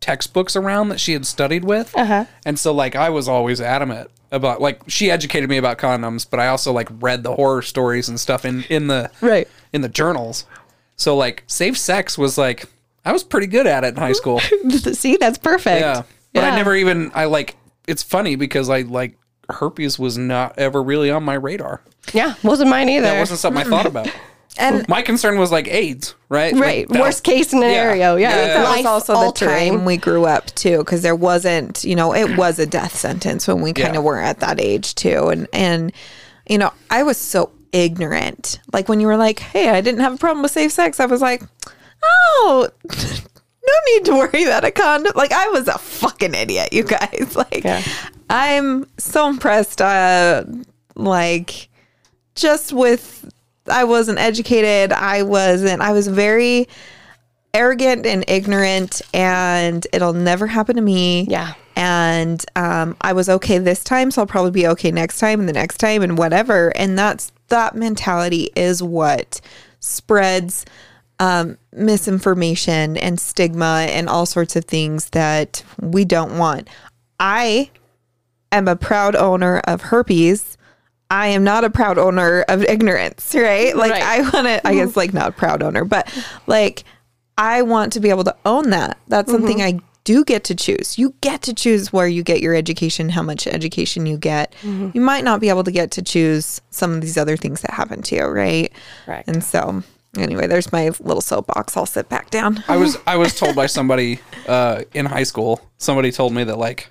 textbooks 0.00 0.54
around 0.56 0.88
that 0.90 1.00
she 1.00 1.12
had 1.12 1.26
studied 1.26 1.64
with, 1.64 1.96
uh-huh. 1.96 2.24
and 2.44 2.58
so 2.58 2.72
like 2.72 2.94
I 2.94 3.10
was 3.10 3.28
always 3.28 3.60
adamant 3.60 4.10
about 4.30 4.60
like 4.60 4.80
she 4.88 5.10
educated 5.10 5.48
me 5.48 5.56
about 5.56 5.78
condoms, 5.78 6.26
but 6.28 6.38
I 6.40 6.48
also 6.48 6.72
like 6.72 6.88
read 7.00 7.22
the 7.22 7.34
horror 7.34 7.62
stories 7.62 8.08
and 8.08 8.18
stuff 8.20 8.44
in 8.44 8.62
in 8.64 8.86
the 8.88 9.10
Right. 9.20 9.48
in 9.72 9.80
the 9.80 9.88
journals. 9.88 10.44
So 10.96 11.16
like 11.16 11.44
safe 11.46 11.78
sex 11.78 12.18
was 12.18 12.36
like 12.36 12.66
I 13.04 13.12
was 13.12 13.24
pretty 13.24 13.46
good 13.46 13.66
at 13.66 13.84
it 13.84 13.88
in 13.88 13.96
high 13.96 14.12
school. 14.22 14.40
See, 14.40 15.16
that's 15.16 15.38
perfect. 15.38 15.80
Yeah. 15.80 16.02
But 16.34 16.44
I 16.44 16.54
never 16.56 16.74
even 16.74 17.10
I 17.14 17.24
like 17.24 17.56
it's 17.86 18.02
funny 18.02 18.36
because 18.36 18.68
I 18.68 18.82
like 18.82 19.18
herpes 19.50 19.98
was 19.98 20.18
not 20.18 20.58
ever 20.58 20.82
really 20.82 21.10
on 21.10 21.24
my 21.24 21.34
radar. 21.34 21.80
Yeah, 22.12 22.34
wasn't 22.42 22.70
mine 22.70 22.88
either. 22.88 23.06
That 23.06 23.18
wasn't 23.18 23.40
something 23.40 23.66
I 23.66 23.68
thought 23.68 23.86
about. 23.86 24.08
And 24.60 24.88
My 24.88 25.02
concern 25.02 25.38
was 25.38 25.52
like 25.52 25.68
AIDS, 25.68 26.16
right? 26.28 26.52
Right. 26.52 26.90
Like, 26.90 27.00
Worst 27.00 27.22
case 27.22 27.48
scenario. 27.50 28.16
Yeah. 28.16 28.28
Yeah. 28.30 28.44
It's 28.44 28.54
that 28.54 28.76
was 28.78 28.86
also 28.86 29.26
the 29.26 29.32
time 29.32 29.84
we 29.84 29.96
grew 29.96 30.24
up 30.24 30.46
too, 30.46 30.78
because 30.78 31.02
there 31.02 31.14
wasn't, 31.14 31.84
you 31.84 31.94
know, 31.94 32.12
it 32.12 32.36
was 32.36 32.58
a 32.58 32.66
death 32.66 32.96
sentence 32.96 33.46
when 33.46 33.60
we 33.60 33.72
kind 33.72 33.94
Yeah. 33.94 33.98
of 34.00 34.04
were 34.04 34.18
at 34.18 34.40
that 34.40 34.60
age 34.60 34.96
too, 34.96 35.28
and 35.28 35.46
and 35.52 35.92
you 36.48 36.58
know, 36.58 36.72
I 36.90 37.04
was 37.04 37.18
so 37.18 37.52
ignorant. 37.70 38.58
Like 38.72 38.88
when 38.88 38.98
you 39.00 39.06
were 39.06 39.16
like, 39.16 39.38
"Hey, 39.38 39.68
I 39.68 39.80
didn't 39.80 40.00
have 40.00 40.14
a 40.14 40.18
problem 40.18 40.42
with 40.42 40.50
safe 40.50 40.72
sex," 40.72 40.98
I 40.98 41.06
was 41.06 41.20
like, 41.20 41.42
"Oh." 42.02 42.68
No 43.68 43.74
need 43.94 44.04
to 44.06 44.12
worry 44.12 44.44
about 44.44 44.64
a 44.64 44.70
condom. 44.70 45.12
Like 45.14 45.30
I 45.30 45.48
was 45.48 45.68
a 45.68 45.76
fucking 45.76 46.34
idiot, 46.34 46.72
you 46.72 46.84
guys. 46.84 47.34
Like 47.36 47.64
Yeah. 47.64 47.82
I'm 48.30 48.86
so 48.96 49.28
impressed. 49.28 49.82
Uh, 49.82 50.44
like 50.94 51.68
just 52.34 52.72
with 52.72 53.30
I 53.70 53.84
wasn't 53.84 54.18
educated. 54.18 54.92
I 54.92 55.22
wasn't. 55.22 55.82
I 55.82 55.92
was 55.92 56.08
very 56.08 56.66
arrogant 57.54 58.06
and 58.06 58.24
ignorant, 58.28 59.02
and 59.12 59.86
it'll 59.92 60.12
never 60.12 60.46
happen 60.46 60.76
to 60.76 60.82
me. 60.82 61.26
Yeah. 61.28 61.54
And 61.76 62.44
um, 62.56 62.96
I 63.00 63.12
was 63.12 63.28
okay 63.28 63.58
this 63.58 63.84
time, 63.84 64.10
so 64.10 64.22
I'll 64.22 64.26
probably 64.26 64.50
be 64.50 64.66
okay 64.68 64.90
next 64.90 65.18
time 65.18 65.40
and 65.40 65.48
the 65.48 65.52
next 65.52 65.78
time 65.78 66.02
and 66.02 66.18
whatever. 66.18 66.70
And 66.76 66.98
that's 66.98 67.32
that 67.48 67.76
mentality 67.76 68.50
is 68.56 68.82
what 68.82 69.40
spreads 69.80 70.64
um, 71.20 71.58
misinformation 71.72 72.96
and 72.96 73.20
stigma 73.20 73.86
and 73.90 74.08
all 74.08 74.26
sorts 74.26 74.56
of 74.56 74.64
things 74.64 75.10
that 75.10 75.64
we 75.80 76.04
don't 76.04 76.38
want. 76.38 76.68
I 77.18 77.70
am 78.52 78.68
a 78.68 78.76
proud 78.76 79.16
owner 79.16 79.58
of 79.64 79.82
herpes. 79.82 80.56
I 81.10 81.28
am 81.28 81.42
not 81.42 81.64
a 81.64 81.70
proud 81.70 81.98
owner 81.98 82.42
of 82.48 82.62
ignorance, 82.64 83.34
right? 83.34 83.74
Like 83.74 83.92
Right. 83.92 84.02
I 84.02 84.20
want 84.20 84.46
to 84.46 84.66
I 84.66 84.74
guess 84.74 84.96
like 84.96 85.12
not 85.14 85.30
a 85.30 85.32
proud 85.32 85.62
owner, 85.62 85.84
but 85.84 86.12
like 86.46 86.84
I 87.36 87.62
want 87.62 87.92
to 87.94 88.00
be 88.00 88.10
able 88.10 88.24
to 88.24 88.36
own 88.44 88.70
that. 88.70 88.98
That's 89.08 89.30
something 89.30 89.62
I 89.62 89.80
do 90.04 90.24
get 90.24 90.44
to 90.44 90.54
choose. 90.54 90.98
You 90.98 91.14
get 91.20 91.42
to 91.42 91.54
choose 91.54 91.92
where 91.92 92.08
you 92.08 92.22
get 92.22 92.40
your 92.40 92.54
education, 92.54 93.10
how 93.10 93.22
much 93.22 93.46
education 93.46 94.06
you 94.06 94.16
get. 94.18 94.54
You 94.94 95.00
might 95.00 95.22
not 95.24 95.40
be 95.40 95.48
able 95.48 95.64
to 95.64 95.70
get 95.70 95.90
to 95.92 96.02
choose 96.02 96.60
some 96.70 96.94
of 96.94 97.00
these 97.00 97.16
other 97.18 97.36
things 97.36 97.60
that 97.62 97.72
happen 97.72 98.02
to 98.02 98.16
you, 98.16 98.24
right? 98.24 98.72
Right. 99.06 99.24
And 99.26 99.42
so 99.44 99.82
anyway, 100.16 100.46
there's 100.46 100.72
my 100.72 100.90
little 101.00 101.20
soapbox. 101.20 101.76
I'll 101.76 101.86
sit 101.86 102.08
back 102.08 102.30
down. 102.30 102.62
I 102.68 102.76
was 102.76 102.96
I 103.06 103.16
was 103.16 103.38
told 103.38 103.54
by 103.56 103.66
somebody 103.78 104.20
uh, 104.46 104.82
in 104.94 105.06
high 105.06 105.24
school. 105.24 105.60
Somebody 105.78 106.10
told 106.12 106.32
me 106.32 106.44
that 106.44 106.58
like 106.58 106.90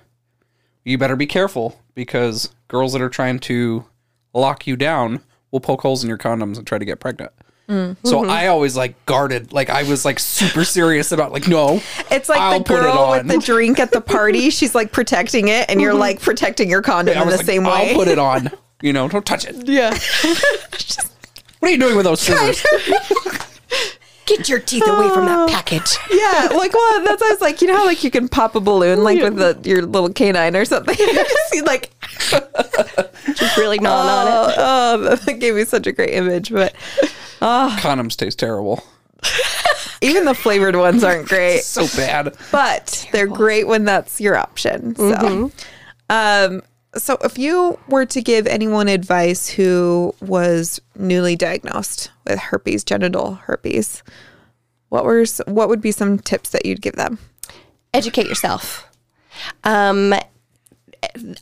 you 0.84 0.98
better 0.98 1.16
be 1.16 1.26
careful 1.26 1.80
because 1.94 2.54
girls 2.68 2.92
that 2.92 3.02
are 3.02 3.08
trying 3.10 3.38
to 3.40 3.84
lock 4.34 4.66
you 4.66 4.76
down 4.76 5.20
will 5.50 5.60
poke 5.60 5.80
holes 5.82 6.02
in 6.02 6.08
your 6.08 6.18
condoms 6.18 6.56
and 6.58 6.66
try 6.66 6.78
to 6.78 6.84
get 6.84 7.00
pregnant. 7.00 7.32
So 8.02 8.24
I 8.24 8.46
always 8.46 8.78
like 8.78 8.94
guarded, 9.04 9.52
like 9.52 9.68
I 9.68 9.82
was 9.82 10.06
like 10.06 10.18
super 10.18 10.64
serious 10.64 11.12
about 11.12 11.32
like 11.32 11.46
no, 11.48 11.82
It's 12.10 12.30
like 12.30 12.40
I'll 12.40 12.60
the 12.60 12.64
put 12.64 12.78
it 12.78 12.82
girl 12.84 13.10
with 13.10 13.20
on. 13.20 13.26
the 13.26 13.36
drink 13.38 13.78
at 13.78 13.90
the 13.92 14.00
party. 14.00 14.48
She's 14.58 14.74
like 14.74 14.90
protecting 14.90 15.48
it, 15.48 15.68
and 15.68 15.78
you're 15.78 15.92
like 15.92 16.18
protecting 16.22 16.70
your 16.70 16.80
condom 16.80 17.18
I 17.18 17.20
in 17.22 17.28
the 17.28 17.36
like, 17.36 17.44
same 17.44 17.64
way. 17.64 17.90
I'll 17.90 17.94
put 17.94 18.08
it 18.08 18.18
on. 18.18 18.50
You 18.80 18.92
know, 18.92 19.08
don't 19.08 19.26
touch 19.26 19.44
it. 19.44 19.68
yeah. 19.68 19.90
What 21.60 21.68
are 21.68 21.72
you 21.72 21.78
doing 21.78 21.96
with 21.96 22.04
those 22.04 22.20
scissors? 22.22 22.64
Get 24.26 24.46
your 24.48 24.58
teeth 24.60 24.86
away 24.86 25.08
from 25.08 25.24
that 25.24 25.48
package. 25.48 25.96
Yeah, 26.10 26.50
like 26.56 26.74
well, 26.74 27.02
that's 27.02 27.20
why 27.22 27.28
I 27.28 27.32
was 27.32 27.40
like, 27.40 27.62
you 27.62 27.68
know 27.68 27.76
how 27.76 27.86
like 27.86 28.04
you 28.04 28.10
can 28.10 28.28
pop 28.28 28.54
a 28.56 28.60
balloon 28.60 29.02
like 29.02 29.22
with 29.22 29.36
the 29.36 29.58
your 29.64 29.82
little 29.86 30.12
canine 30.12 30.54
or 30.54 30.64
something. 30.66 30.94
You 30.98 31.24
see, 31.48 31.62
like 31.62 31.90
Just 33.34 33.56
really 33.56 33.78
gnawing 33.78 34.08
on 34.08 34.50
it. 34.50 34.54
oh, 34.58 35.08
oh, 35.10 35.14
that 35.16 35.38
gave 35.38 35.54
me 35.54 35.64
such 35.64 35.86
a 35.86 35.92
great 35.92 36.10
image. 36.10 36.50
But 36.50 36.74
Condoms 37.40 38.16
taste 38.16 38.38
terrible. 38.38 38.82
even 40.02 40.24
the 40.26 40.34
flavored 40.34 40.76
ones 40.76 41.02
aren't 41.02 41.26
great. 41.28 41.62
So 41.62 41.86
bad. 41.96 42.36
but 42.52 43.08
they're 43.12 43.26
great 43.26 43.66
when 43.66 43.84
that's 43.84 44.20
your 44.20 44.36
option. 44.36 44.94
So, 44.96 45.50
um, 46.10 46.62
so 46.96 47.18
if 47.22 47.38
you 47.38 47.78
were 47.88 48.06
to 48.06 48.22
give 48.22 48.46
anyone 48.46 48.88
advice 48.88 49.48
who 49.48 50.14
was 50.20 50.80
newly 50.96 51.36
diagnosed 51.36 52.10
with 52.26 52.38
herpes, 52.38 52.84
genital 52.84 53.34
herpes, 53.34 54.02
what 54.88 55.04
were 55.04 55.24
what 55.46 55.68
would 55.68 55.80
be 55.80 55.92
some 55.92 56.18
tips 56.18 56.50
that 56.50 56.64
you'd 56.64 56.80
give 56.80 56.96
them? 56.96 57.18
Educate 57.92 58.26
yourself. 58.26 58.88
Um, 59.64 60.14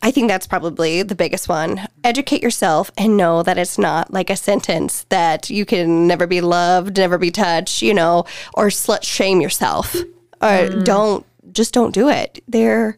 I 0.01 0.11
think 0.11 0.27
that's 0.27 0.47
probably 0.47 1.01
the 1.01 1.15
biggest 1.15 1.49
one. 1.49 1.87
Educate 2.03 2.43
yourself 2.43 2.91
and 2.97 3.17
know 3.17 3.41
that 3.43 3.57
it's 3.57 3.77
not 3.77 4.13
like 4.13 4.29
a 4.29 4.35
sentence 4.35 5.05
that 5.09 5.49
you 5.49 5.65
can 5.65 6.07
never 6.07 6.27
be 6.27 6.41
loved, 6.41 6.97
never 6.97 7.17
be 7.17 7.31
touched, 7.31 7.81
you 7.81 7.93
know, 7.93 8.25
or 8.53 8.67
slut 8.67 9.03
shame 9.03 9.41
yourself. 9.41 9.95
Or 10.41 10.69
don't 10.83 11.25
just 11.51 11.73
don't 11.73 11.93
do 11.93 12.09
it. 12.09 12.43
There 12.47 12.97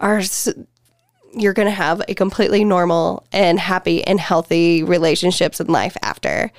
are 0.00 0.20
you're 1.36 1.52
going 1.52 1.66
to 1.66 1.72
have 1.72 2.02
a 2.08 2.14
completely 2.14 2.64
normal 2.64 3.26
and 3.30 3.60
happy 3.60 4.02
and 4.04 4.18
healthy 4.18 4.82
relationships 4.82 5.60
in 5.60 5.66
life 5.66 5.96
after. 6.02 6.50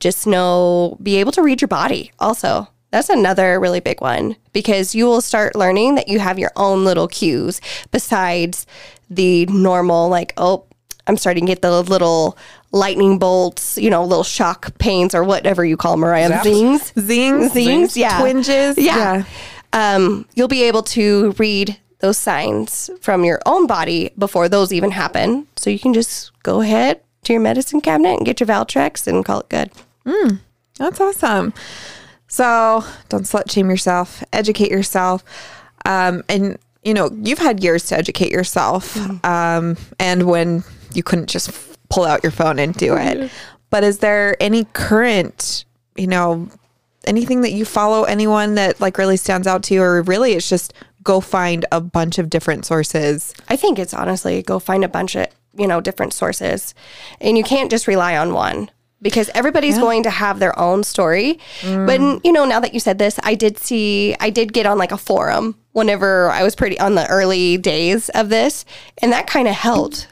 Just 0.00 0.26
know, 0.26 0.96
be 1.02 1.16
able 1.16 1.32
to 1.32 1.42
read 1.42 1.60
your 1.60 1.68
body 1.68 2.12
also. 2.18 2.68
That's 2.90 3.08
another 3.08 3.58
really 3.60 3.80
big 3.80 4.00
one 4.00 4.36
because 4.52 4.94
you 4.94 5.06
will 5.06 5.20
start 5.20 5.54
learning 5.54 5.94
that 5.94 6.08
you 6.08 6.18
have 6.18 6.38
your 6.38 6.52
own 6.56 6.84
little 6.84 7.08
cues 7.08 7.60
besides 7.90 8.66
the 9.08 9.46
normal, 9.46 10.08
like, 10.08 10.32
oh, 10.36 10.66
I'm 11.06 11.16
starting 11.16 11.46
to 11.46 11.52
get 11.52 11.62
the 11.62 11.82
little 11.82 12.36
lightning 12.70 13.18
bolts, 13.18 13.76
you 13.78 13.90
know, 13.90 14.04
little 14.04 14.24
shock 14.24 14.76
pains 14.78 15.14
or 15.14 15.24
whatever 15.24 15.64
you 15.64 15.76
call 15.76 15.92
them, 15.92 16.00
Mariah. 16.00 16.30
Zaps. 16.30 16.42
Zings. 16.44 16.92
Zings, 16.98 17.52
Zings, 17.52 17.96
yeah. 17.96 18.20
twinges, 18.20 18.78
Yeah. 18.78 19.24
Um, 19.74 20.26
you'll 20.34 20.48
be 20.48 20.64
able 20.64 20.82
to 20.82 21.34
read 21.38 21.78
those 22.02 22.18
signs 22.18 22.90
from 23.00 23.24
your 23.24 23.40
own 23.46 23.66
body 23.66 24.10
before 24.18 24.48
those 24.48 24.72
even 24.72 24.90
happen. 24.90 25.46
So 25.56 25.70
you 25.70 25.78
can 25.78 25.94
just 25.94 26.30
go 26.42 26.60
ahead 26.60 27.00
to 27.24 27.32
your 27.32 27.40
medicine 27.40 27.80
cabinet 27.80 28.18
and 28.18 28.26
get 28.26 28.40
your 28.40 28.48
Valtrex 28.48 29.06
and 29.06 29.24
call 29.24 29.40
it 29.40 29.48
good. 29.48 29.70
That's 30.78 31.00
awesome. 31.00 31.54
So 32.28 32.84
don't 33.08 33.24
slut 33.24 33.50
shame 33.50 33.70
yourself, 33.70 34.24
educate 34.32 34.70
yourself. 34.70 35.22
Um, 35.84 36.24
and, 36.28 36.58
you 36.82 36.92
know, 36.92 37.10
you've 37.22 37.38
had 37.38 37.62
years 37.62 37.86
to 37.86 37.96
educate 37.96 38.32
yourself. 38.32 38.96
Um, 39.24 39.76
and 39.98 40.24
when 40.24 40.64
you 40.94 41.02
couldn't 41.02 41.28
just 41.28 41.50
pull 41.88 42.04
out 42.04 42.22
your 42.22 42.32
phone 42.32 42.58
and 42.58 42.74
do 42.74 42.96
it. 42.96 43.30
But 43.70 43.84
is 43.84 43.98
there 43.98 44.36
any 44.40 44.64
current, 44.72 45.64
you 45.96 46.06
know, 46.06 46.48
anything 47.06 47.42
that 47.42 47.52
you 47.52 47.64
follow, 47.64 48.04
anyone 48.04 48.54
that 48.56 48.80
like 48.80 48.98
really 48.98 49.16
stands 49.16 49.46
out 49.46 49.62
to 49.64 49.74
you, 49.74 49.82
or 49.82 50.02
really 50.02 50.32
it's 50.32 50.48
just 50.48 50.72
go 51.02 51.20
find 51.20 51.64
a 51.72 51.80
bunch 51.80 52.18
of 52.18 52.30
different 52.30 52.64
sources? 52.64 53.34
I 53.48 53.56
think 53.56 53.78
it's 53.78 53.94
honestly 53.94 54.42
go 54.42 54.58
find 54.58 54.84
a 54.84 54.88
bunch 54.88 55.14
of, 55.14 55.26
you 55.56 55.66
know, 55.66 55.80
different 55.80 56.12
sources. 56.12 56.74
And 57.20 57.36
you 57.36 57.44
can't 57.44 57.70
just 57.70 57.86
rely 57.86 58.16
on 58.16 58.32
one 58.32 58.70
because 59.02 59.28
everybody's 59.34 59.78
going 59.78 60.04
to 60.04 60.10
have 60.10 60.38
their 60.38 60.56
own 60.58 60.84
story. 60.84 61.38
But, 61.62 62.00
mm. 62.00 62.20
you 62.24 62.32
know, 62.32 62.44
now 62.44 62.60
that 62.60 62.72
you 62.72 62.78
said 62.78 62.98
this, 62.98 63.18
I 63.24 63.34
did 63.34 63.58
see, 63.58 64.14
I 64.20 64.30
did 64.30 64.52
get 64.52 64.64
on 64.64 64.78
like 64.78 64.92
a 64.92 64.96
forum 64.96 65.56
whenever 65.72 66.30
I 66.30 66.44
was 66.44 66.54
pretty 66.54 66.78
on 66.78 66.94
the 66.94 67.06
early 67.08 67.58
days 67.58 68.08
of 68.10 68.28
this. 68.28 68.64
And 68.98 69.12
that 69.12 69.26
kind 69.26 69.48
of 69.48 69.54
helped 69.54 70.06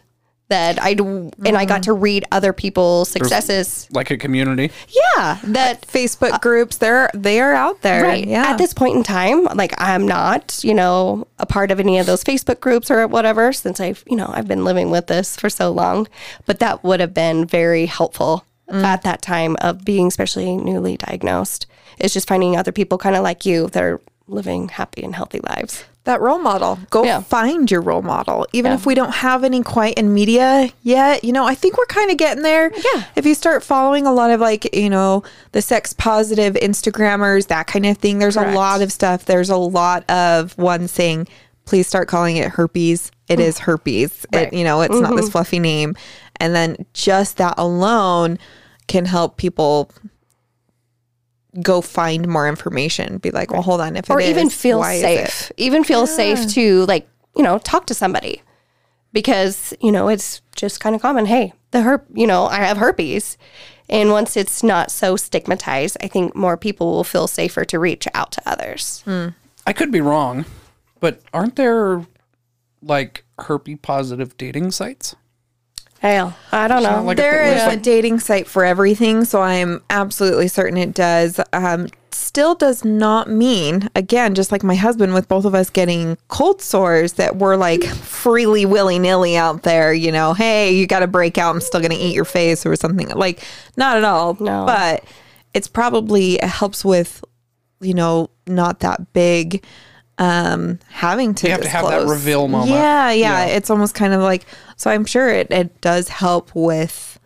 that 0.50 0.82
I'd 0.82 1.00
and 1.00 1.56
I 1.56 1.64
got 1.64 1.84
to 1.84 1.92
mm. 1.92 2.02
read 2.02 2.24
other 2.30 2.52
people's 2.52 3.08
successes. 3.08 3.88
Like 3.90 4.10
a 4.10 4.18
community. 4.18 4.70
Yeah. 4.88 5.38
That, 5.44 5.82
Facebook 5.82 6.32
uh, 6.32 6.38
groups, 6.38 6.76
they're 6.76 7.08
they 7.14 7.40
are 7.40 7.54
out 7.54 7.80
there. 7.80 8.02
Right. 8.02 8.26
Yeah. 8.26 8.50
At 8.50 8.58
this 8.58 8.74
point 8.74 8.96
in 8.96 9.02
time, 9.02 9.44
like 9.44 9.74
I'm 9.78 10.06
not, 10.06 10.62
you 10.62 10.74
know, 10.74 11.26
a 11.38 11.46
part 11.46 11.70
of 11.70 11.80
any 11.80 11.98
of 11.98 12.06
those 12.06 12.22
Facebook 12.22 12.60
groups 12.60 12.90
or 12.90 13.06
whatever 13.06 13.52
since 13.52 13.80
I've, 13.80 14.04
you 14.06 14.16
know, 14.16 14.30
I've 14.32 14.48
been 14.48 14.64
living 14.64 14.90
with 14.90 15.06
this 15.06 15.36
for 15.36 15.48
so 15.48 15.70
long. 15.70 16.06
But 16.46 16.58
that 16.58 16.84
would 16.84 17.00
have 17.00 17.14
been 17.14 17.46
very 17.46 17.86
helpful 17.86 18.44
mm. 18.68 18.82
at 18.82 19.02
that 19.02 19.22
time 19.22 19.56
of 19.60 19.84
being 19.84 20.08
especially 20.08 20.56
newly 20.56 20.96
diagnosed. 20.96 21.66
Is 21.98 22.12
just 22.12 22.28
finding 22.28 22.56
other 22.56 22.72
people 22.72 22.98
kind 22.98 23.14
of 23.14 23.22
like 23.22 23.44
you 23.44 23.68
that 23.68 23.82
are 23.82 24.00
living 24.26 24.68
happy 24.68 25.02
and 25.02 25.14
healthy 25.14 25.40
lives. 25.40 25.84
That 26.04 26.20
role 26.20 26.38
model. 26.38 26.78
Go 26.88 27.04
Yeah. 27.04 27.20
find 27.20 27.70
your 27.70 27.82
role 27.82 28.02
model. 28.02 28.46
Even 28.52 28.70
Yeah. 28.70 28.76
if 28.76 28.86
we 28.86 28.94
don't 28.94 29.12
have 29.12 29.44
any 29.44 29.62
quite 29.62 29.94
in 29.94 30.14
media 30.14 30.70
yet, 30.82 31.24
you 31.24 31.32
know, 31.32 31.46
I 31.46 31.54
think 31.54 31.76
we're 31.76 31.84
kind 31.86 32.10
of 32.10 32.16
getting 32.16 32.42
there. 32.42 32.72
Yeah. 32.74 33.04
If 33.16 33.26
you 33.26 33.34
start 33.34 33.62
following 33.62 34.06
a 34.06 34.12
lot 34.12 34.30
of 34.30 34.40
like, 34.40 34.74
you 34.74 34.88
know, 34.88 35.22
the 35.52 35.60
sex 35.60 35.92
positive 35.92 36.54
Instagrammers, 36.54 37.48
that 37.48 37.66
kind 37.66 37.84
of 37.84 37.98
thing, 37.98 38.18
there's 38.18 38.36
Correct. 38.36 38.52
a 38.52 38.56
lot 38.56 38.80
of 38.80 38.92
stuff. 38.92 39.26
There's 39.26 39.50
a 39.50 39.56
lot 39.56 40.08
of 40.10 40.56
one 40.56 40.88
saying, 40.88 41.28
please 41.66 41.86
start 41.86 42.08
calling 42.08 42.36
it 42.36 42.48
herpes. 42.48 43.10
It 43.28 43.38
mm. 43.38 43.42
is 43.42 43.58
herpes. 43.58 44.26
Right. 44.32 44.48
It, 44.48 44.54
you 44.54 44.64
know, 44.64 44.80
it's 44.80 44.98
not 44.98 45.14
this 45.14 45.26
mm-hmm. 45.26 45.32
fluffy 45.32 45.58
name. 45.58 45.96
And 46.36 46.54
then 46.54 46.86
just 46.94 47.36
that 47.36 47.54
alone 47.58 48.38
can 48.88 49.04
help 49.04 49.36
people 49.36 49.90
go 51.62 51.80
find 51.80 52.28
more 52.28 52.48
information. 52.48 53.18
Be 53.18 53.30
like, 53.30 53.50
well, 53.50 53.62
hold 53.62 53.80
on. 53.80 53.96
If 53.96 54.10
or 54.10 54.20
it 54.20 54.28
even 54.28 54.48
is, 54.48 54.54
feel 54.54 54.78
why 54.78 54.94
is 54.94 55.02
it? 55.02 55.30
safe. 55.30 55.52
Even 55.56 55.84
feel 55.84 56.06
safe 56.06 56.48
to 56.54 56.86
like, 56.86 57.08
you 57.36 57.42
know, 57.42 57.58
talk 57.58 57.86
to 57.86 57.94
somebody. 57.94 58.42
Because, 59.12 59.74
you 59.80 59.90
know, 59.90 60.08
it's 60.08 60.40
just 60.54 60.78
kind 60.78 60.94
of 60.94 61.02
common. 61.02 61.26
Hey, 61.26 61.52
the 61.72 61.78
herp, 61.78 62.04
you 62.14 62.26
know, 62.26 62.46
I 62.46 62.58
have 62.58 62.76
herpes. 62.76 63.36
And 63.88 64.10
once 64.10 64.36
it's 64.36 64.62
not 64.62 64.92
so 64.92 65.16
stigmatized, 65.16 65.96
I 66.00 66.06
think 66.06 66.36
more 66.36 66.56
people 66.56 66.92
will 66.92 67.04
feel 67.04 67.26
safer 67.26 67.64
to 67.64 67.78
reach 67.80 68.06
out 68.14 68.30
to 68.32 68.42
others. 68.46 69.02
Hmm. 69.04 69.28
I 69.66 69.72
could 69.72 69.90
be 69.90 70.00
wrong, 70.00 70.44
but 71.00 71.20
aren't 71.34 71.56
there 71.56 72.06
like 72.82 73.24
herpes 73.40 73.78
positive 73.82 74.36
dating 74.36 74.70
sites? 74.70 75.16
Hell, 76.00 76.34
I 76.50 76.66
don't 76.66 76.82
know. 76.82 77.02
like 77.02 77.18
There 77.18 77.42
It's 77.42 77.60
is 77.60 77.66
like- 77.66 77.78
a 77.78 77.82
dating 77.82 78.20
site 78.20 78.46
for 78.46 78.64
everything, 78.64 79.24
so 79.26 79.42
I'm 79.42 79.82
absolutely 79.90 80.48
certain 80.48 80.78
it 80.78 80.94
does. 80.94 81.38
Um, 81.52 81.88
still 82.10 82.54
does 82.54 82.86
not 82.86 83.28
mean, 83.28 83.90
again, 83.94 84.34
just 84.34 84.50
like 84.50 84.62
my 84.62 84.76
husband, 84.76 85.12
with 85.12 85.28
both 85.28 85.44
of 85.44 85.54
us 85.54 85.68
getting 85.68 86.16
cold 86.28 86.62
sores, 86.62 87.14
that 87.14 87.36
we're 87.36 87.56
like 87.56 87.84
freely 87.84 88.64
willy 88.64 88.98
nilly 88.98 89.36
out 89.36 89.62
there. 89.62 89.92
You 89.92 90.10
know, 90.10 90.32
hey, 90.32 90.72
you 90.74 90.86
got 90.86 91.00
to 91.00 91.06
break 91.06 91.36
out. 91.36 91.54
I'm 91.54 91.60
still 91.60 91.80
going 91.80 91.90
to 91.92 91.98
eat 91.98 92.14
your 92.14 92.24
face 92.24 92.64
or 92.64 92.74
something. 92.76 93.08
Like, 93.10 93.42
not 93.76 93.98
at 93.98 94.04
all. 94.04 94.38
No. 94.40 94.64
But 94.64 95.04
it's 95.52 95.68
probably 95.68 96.36
it 96.36 96.44
helps 96.44 96.82
with, 96.82 97.22
you 97.82 97.92
know, 97.92 98.30
not 98.46 98.80
that 98.80 99.12
big. 99.12 99.62
Um, 100.20 100.78
having 100.90 101.34
to 101.36 101.46
You 101.46 101.52
have 101.52 101.62
to 101.62 101.68
have 101.70 101.88
that 101.88 102.06
reveal 102.06 102.46
moment. 102.46 102.70
Yeah, 102.70 103.10
yeah, 103.10 103.46
Yeah. 103.46 103.56
It's 103.56 103.70
almost 103.70 103.94
kind 103.94 104.12
of 104.12 104.20
like 104.20 104.44
so. 104.76 104.90
I'm 104.90 105.06
sure 105.06 105.30
it 105.30 105.50
it 105.50 105.80
does 105.80 106.08
help 106.08 106.54
with 106.54 107.18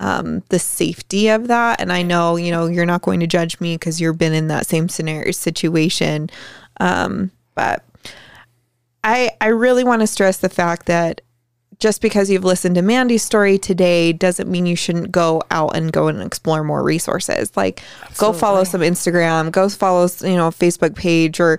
um, 0.00 0.42
the 0.48 0.58
safety 0.58 1.28
of 1.28 1.48
that. 1.48 1.82
And 1.82 1.92
I 1.92 2.00
know 2.00 2.36
you 2.36 2.50
know 2.50 2.66
you're 2.66 2.86
not 2.86 3.02
going 3.02 3.20
to 3.20 3.26
judge 3.26 3.60
me 3.60 3.74
because 3.74 4.00
you've 4.00 4.16
been 4.16 4.32
in 4.32 4.48
that 4.48 4.66
same 4.66 4.88
scenario 4.88 5.32
situation. 5.32 6.30
Um, 6.80 7.30
but 7.54 7.84
I 9.04 9.32
I 9.42 9.48
really 9.48 9.84
want 9.84 10.00
to 10.00 10.06
stress 10.06 10.38
the 10.38 10.48
fact 10.48 10.86
that 10.86 11.20
just 11.78 12.00
because 12.00 12.30
you've 12.30 12.44
listened 12.44 12.74
to 12.76 12.82
Mandy's 12.82 13.22
story 13.22 13.58
today 13.58 14.12
doesn't 14.14 14.50
mean 14.50 14.64
you 14.64 14.76
shouldn't 14.76 15.12
go 15.12 15.42
out 15.50 15.76
and 15.76 15.92
go 15.92 16.08
and 16.08 16.22
explore 16.22 16.64
more 16.64 16.82
resources. 16.82 17.54
Like 17.54 17.82
go 18.16 18.32
follow 18.32 18.64
some 18.64 18.80
Instagram, 18.80 19.52
go 19.52 19.68
follow 19.68 20.04
you 20.22 20.36
know 20.36 20.50
Facebook 20.50 20.96
page 20.96 21.38
or 21.38 21.58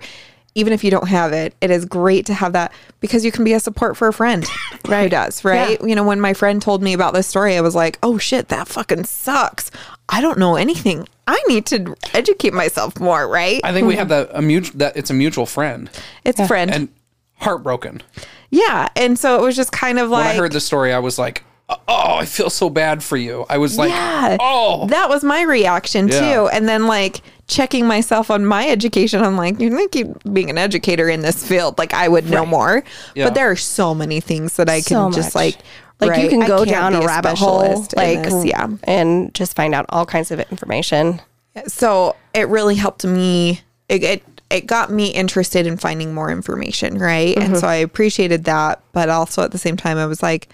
even 0.56 0.74
if 0.74 0.84
you 0.84 0.92
don't 0.92 1.08
have 1.08 1.32
it, 1.32 1.54
it 1.62 1.72
is 1.72 1.86
great 1.86 2.26
to 2.26 2.34
have 2.34 2.54
that 2.54 2.74
because 3.00 3.24
you 3.24 3.32
can 3.32 3.44
be 3.46 3.54
a 3.54 3.60
support 3.60 3.96
for 3.96 4.08
a 4.10 4.14
friend 4.14 4.46
right. 4.88 5.04
who 5.04 5.10
does, 5.10 5.46
right? 5.46 5.80
You 5.82 5.96
know, 5.96 6.04
when 6.04 6.20
my 6.20 6.34
friend 6.34 6.62
told 6.62 6.84
me 6.84 6.94
about 6.94 7.14
this 7.14 7.26
story, 7.28 7.56
I 7.56 7.62
was 7.62 7.74
like, 7.76 7.98
oh 8.04 8.18
shit, 8.18 8.50
that 8.50 8.68
fucking 8.68 9.06
sucks. 9.06 9.72
I 10.10 10.20
don't 10.20 10.38
know 10.38 10.56
anything. 10.56 11.08
I 11.28 11.42
need 11.48 11.66
to 11.68 11.96
educate 12.14 12.54
myself 12.54 13.00
more, 13.00 13.28
right? 13.30 13.62
I 13.64 13.72
think 13.72 13.88
we 13.88 13.96
have 13.96 14.10
that 14.16 14.30
a 14.34 14.42
mutual 14.42 14.78
that 14.80 14.98
it's 14.98 15.10
a 15.10 15.14
mutual 15.14 15.46
friend 15.46 15.90
It's 16.26 16.40
a 16.40 16.48
friend. 16.48 16.70
and 16.70 16.90
heartbroken. 17.36 18.02
yeah. 18.50 18.90
And 18.96 19.18
so 19.18 19.40
it 19.40 19.42
was 19.46 19.56
just 19.56 19.72
kind 19.72 20.00
of 20.00 20.10
like 20.10 20.20
When 20.20 20.28
like, 20.28 20.36
I 20.36 20.40
heard 20.40 20.52
the 20.52 20.60
story, 20.60 20.94
I 20.94 21.00
was 21.00 21.18
like, 21.18 21.44
"Oh, 21.88 22.16
I 22.18 22.26
feel 22.26 22.50
so 22.50 22.70
bad 22.70 23.04
for 23.04 23.18
you." 23.18 23.46
I 23.50 23.58
was 23.58 23.78
like, 23.78 23.90
yeah. 23.90 24.38
"Oh, 24.40 24.88
That 24.88 25.10
was 25.10 25.24
my 25.24 25.42
reaction 25.44 26.08
Yeah. 26.08 26.20
too. 26.20 26.48
And 26.50 26.68
then 26.68 26.88
like 26.88 27.22
checking 27.48 27.86
myself 27.86 28.32
on 28.32 28.46
my 28.46 28.68
education, 28.70 29.22
I'm 29.22 29.38
like, 29.38 29.60
you're 29.60 29.70
gonna 29.70 29.88
keep 29.90 30.08
being 30.32 30.50
an 30.50 30.58
educator 30.58 31.10
in 31.10 31.22
this 31.22 31.46
field. 31.46 31.78
Like 31.78 31.94
I 31.94 32.08
would 32.08 32.30
know 32.30 32.46
more. 32.46 32.84
Yeah. 33.16 33.26
But 33.26 33.36
there 33.36 33.50
are 33.52 33.56
so 33.56 33.94
many 33.94 34.20
things 34.20 34.56
that 34.56 34.70
I 34.70 34.82
can 34.82 34.84
So 34.84 35.12
just 35.12 35.36
much. 35.36 35.36
like 35.36 35.58
like 36.00 36.22
you 36.22 36.30
can 36.30 36.48
go 36.48 36.66
down 36.66 36.96
a 36.96 37.02
rabbit 37.02 37.38
hole, 37.38 37.86
like 37.96 38.24
this, 38.24 38.46
yeah. 38.46 38.68
and 38.84 39.34
just 39.34 39.56
find 39.56 39.76
out 39.76 39.86
all 39.90 40.06
kinds 40.06 40.32
of 40.32 40.40
information. 40.40 41.22
So 41.68 42.16
it 42.34 42.48
really 42.48 42.76
helped 42.76 43.06
me. 43.06 43.62
It, 43.88 44.04
it 44.04 44.24
it 44.50 44.66
got 44.68 44.92
me 44.92 45.08
interested 45.10 45.66
in 45.66 45.78
finding 45.78 46.14
more 46.14 46.30
information, 46.30 46.98
right? 46.98 47.36
And 47.38 47.46
mm-hmm. 47.52 47.56
so 47.56 47.68
I 47.68 47.76
appreciated 47.76 48.44
that, 48.46 48.82
but 48.92 49.10
also 49.10 49.44
at 49.44 49.52
the 49.52 49.58
same 49.58 49.78
time, 49.78 49.98
I 49.98 50.06
was 50.06 50.22
like, 50.22 50.50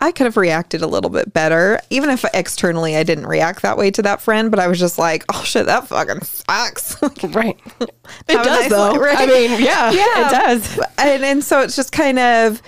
I 0.00 0.10
could 0.12 0.24
have 0.24 0.36
reacted 0.36 0.82
a 0.82 0.86
little 0.86 1.08
bit 1.10 1.32
better, 1.32 1.80
even 1.88 2.10
if 2.10 2.24
externally 2.34 2.96
I 2.96 3.04
didn't 3.04 3.26
react 3.26 3.62
that 3.62 3.78
way 3.78 3.90
to 3.92 4.02
that 4.02 4.20
friend. 4.20 4.50
But 4.50 4.58
I 4.60 4.66
was 4.66 4.78
just 4.78 4.98
like, 4.98 5.24
oh 5.32 5.42
shit, 5.44 5.66
that 5.66 5.86
fucking 5.88 6.22
sucks. 6.22 6.96
Right. 7.34 7.58
It 8.28 8.42
does, 8.44 8.68
though. 8.68 9.02
I 9.04 9.26
mean, 9.26 9.62
yeah, 9.62 9.90
yeah, 9.92 10.28
it 10.28 10.30
does. 10.30 10.78
And 10.98 11.24
and 11.24 11.44
so 11.44 11.60
it's 11.60 11.74
just 11.76 11.90
kind 11.92 12.18
of 12.18 12.60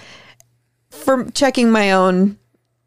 for 0.90 1.24
checking 1.32 1.70
my 1.70 1.92
own 1.92 2.38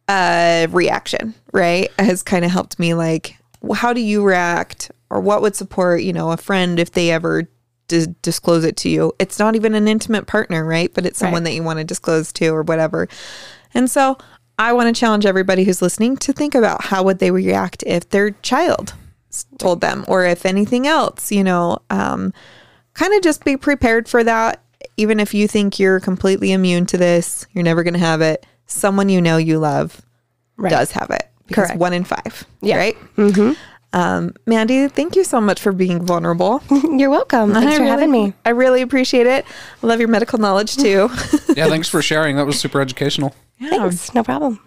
uh 0.07 0.67
reaction, 0.71 1.35
right? 1.53 1.91
Has 1.99 2.23
kind 2.23 2.43
of 2.43 2.51
helped 2.51 2.79
me 2.79 2.93
like 2.95 3.37
how 3.75 3.93
do 3.93 4.01
you 4.01 4.23
react 4.23 4.89
or 5.09 5.19
what 5.21 5.41
would 5.41 5.55
support, 5.55 6.01
you 6.01 6.13
know, 6.13 6.31
a 6.31 6.37
friend 6.37 6.79
if 6.79 6.91
they 6.91 7.11
ever 7.11 7.47
disclose 7.87 8.63
it 8.63 8.77
to 8.77 8.89
you. 8.89 9.11
It's 9.19 9.37
not 9.39 9.55
even 9.55 9.73
an 9.75 9.87
intimate 9.87 10.27
partner, 10.27 10.63
right? 10.63 10.93
But 10.93 11.05
it's 11.05 11.17
someone 11.19 11.43
Right. 11.43 11.49
that 11.51 11.55
you 11.55 11.63
want 11.63 11.79
to 11.79 11.83
disclose 11.83 12.31
to 12.33 12.47
or 12.49 12.61
whatever. 12.63 13.07
And 13.73 13.89
so 13.89 14.17
I 14.57 14.73
want 14.73 14.93
to 14.93 14.99
challenge 14.99 15.25
everybody 15.25 15.63
who's 15.63 15.81
listening 15.81 16.17
to 16.17 16.33
think 16.33 16.55
about 16.55 16.85
how 16.85 17.03
would 17.03 17.19
they 17.19 17.31
react 17.31 17.83
if 17.85 18.09
their 18.09 18.31
child 18.31 18.93
told 19.57 19.79
them 19.81 20.03
or 20.07 20.25
if 20.25 20.45
anything 20.45 20.87
else, 20.87 21.31
you 21.31 21.43
know, 21.43 21.77
um, 21.89 22.33
kind 22.93 23.13
of 23.13 23.21
just 23.21 23.45
be 23.45 23.55
prepared 23.57 24.09
for 24.09 24.23
that. 24.23 24.61
Even 24.97 25.19
if 25.19 25.33
you 25.33 25.47
think 25.47 25.79
you're 25.79 25.99
completely 25.99 26.51
immune 26.51 26.85
to 26.87 26.97
this, 26.97 27.45
you're 27.53 27.63
never 27.63 27.83
going 27.83 27.93
to 27.93 27.99
have 27.99 28.21
it. 28.21 28.45
Someone 28.65 29.07
you 29.09 29.21
know 29.21 29.37
you 29.37 29.59
love 29.59 30.01
Right. 30.57 30.69
does 30.69 30.91
have 30.91 31.09
it. 31.11 31.23
Because 31.47 31.67
Correct. 31.67 31.79
one 31.79 31.93
in 31.93 32.03
five. 32.03 32.45
Yeah. 32.61 32.77
Right? 32.77 32.97
Mm-hmm. 33.15 33.53
Um, 33.91 34.33
Mandy, 34.45 34.87
thank 34.87 35.15
you 35.15 35.23
so 35.23 35.41
much 35.41 35.59
for 35.61 35.71
being 35.71 36.05
vulnerable. 36.05 36.61
You're 36.69 37.09
welcome. 37.09 37.53
Thanks 37.53 37.73
I 37.73 37.77
for 37.77 37.81
really- 37.83 37.89
having 37.89 38.11
me. 38.11 38.33
I 38.45 38.49
really 38.49 38.81
appreciate 38.81 39.25
it. 39.25 39.45
I 39.81 39.87
love 39.87 39.99
your 39.99 40.09
medical 40.09 40.37
knowledge 40.37 40.75
too. 40.75 41.09
Yeah, 41.55 41.67
thanks 41.67 41.89
for 41.89 42.01
sharing. 42.01 42.35
That 42.35 42.45
was 42.45 42.59
super 42.59 42.79
educational. 42.81 43.33
Thanks. 43.59 44.13
No 44.13 44.23
problem. 44.23 44.59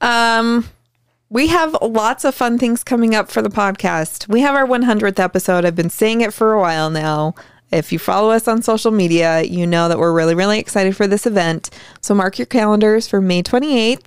Um, 0.00 0.68
we 1.28 1.48
have 1.48 1.76
lots 1.82 2.24
of 2.24 2.34
fun 2.34 2.58
things 2.58 2.84
coming 2.84 3.14
up 3.14 3.30
for 3.30 3.42
the 3.42 3.48
podcast. 3.48 4.28
We 4.28 4.40
have 4.42 4.54
our 4.54 4.66
100th 4.66 5.18
episode. 5.18 5.64
I've 5.64 5.74
been 5.74 5.90
saying 5.90 6.20
it 6.20 6.32
for 6.32 6.52
a 6.52 6.60
while 6.60 6.90
now. 6.90 7.34
If 7.72 7.90
you 7.90 7.98
follow 7.98 8.30
us 8.30 8.46
on 8.46 8.62
social 8.62 8.92
media, 8.92 9.42
you 9.42 9.66
know 9.66 9.88
that 9.88 9.98
we're 9.98 10.12
really, 10.12 10.34
really 10.36 10.58
excited 10.60 10.96
for 10.96 11.08
this 11.08 11.26
event. 11.26 11.70
So 12.00 12.14
mark 12.14 12.38
your 12.38 12.46
calendars 12.46 13.08
for 13.08 13.20
May 13.20 13.42
28th. 13.42 14.04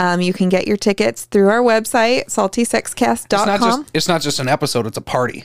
Um, 0.00 0.20
you 0.20 0.32
can 0.32 0.48
get 0.48 0.66
your 0.66 0.76
tickets 0.76 1.24
through 1.26 1.48
our 1.48 1.60
website, 1.60 2.20
It's 2.22 2.36
not 2.36 2.52
saltysexcast.com. 2.52 3.60
just 3.60 3.90
it's 3.94 4.08
not 4.08 4.20
just 4.20 4.38
an 4.40 4.48
episode, 4.48 4.86
it's 4.86 4.96
a 4.96 5.00
party. 5.00 5.44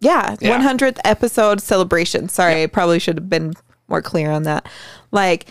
Yeah, 0.00 0.36
Yeah. 0.40 0.60
100th 0.60 0.98
episode 1.04 1.60
celebration. 1.60 2.28
Sorry, 2.28 2.62
I 2.64 2.66
probably 2.66 2.98
should 2.98 3.16
have 3.16 3.30
been 3.30 3.54
more 3.88 4.02
clear 4.02 4.30
on 4.30 4.42
that. 4.44 4.68
Like 5.10 5.46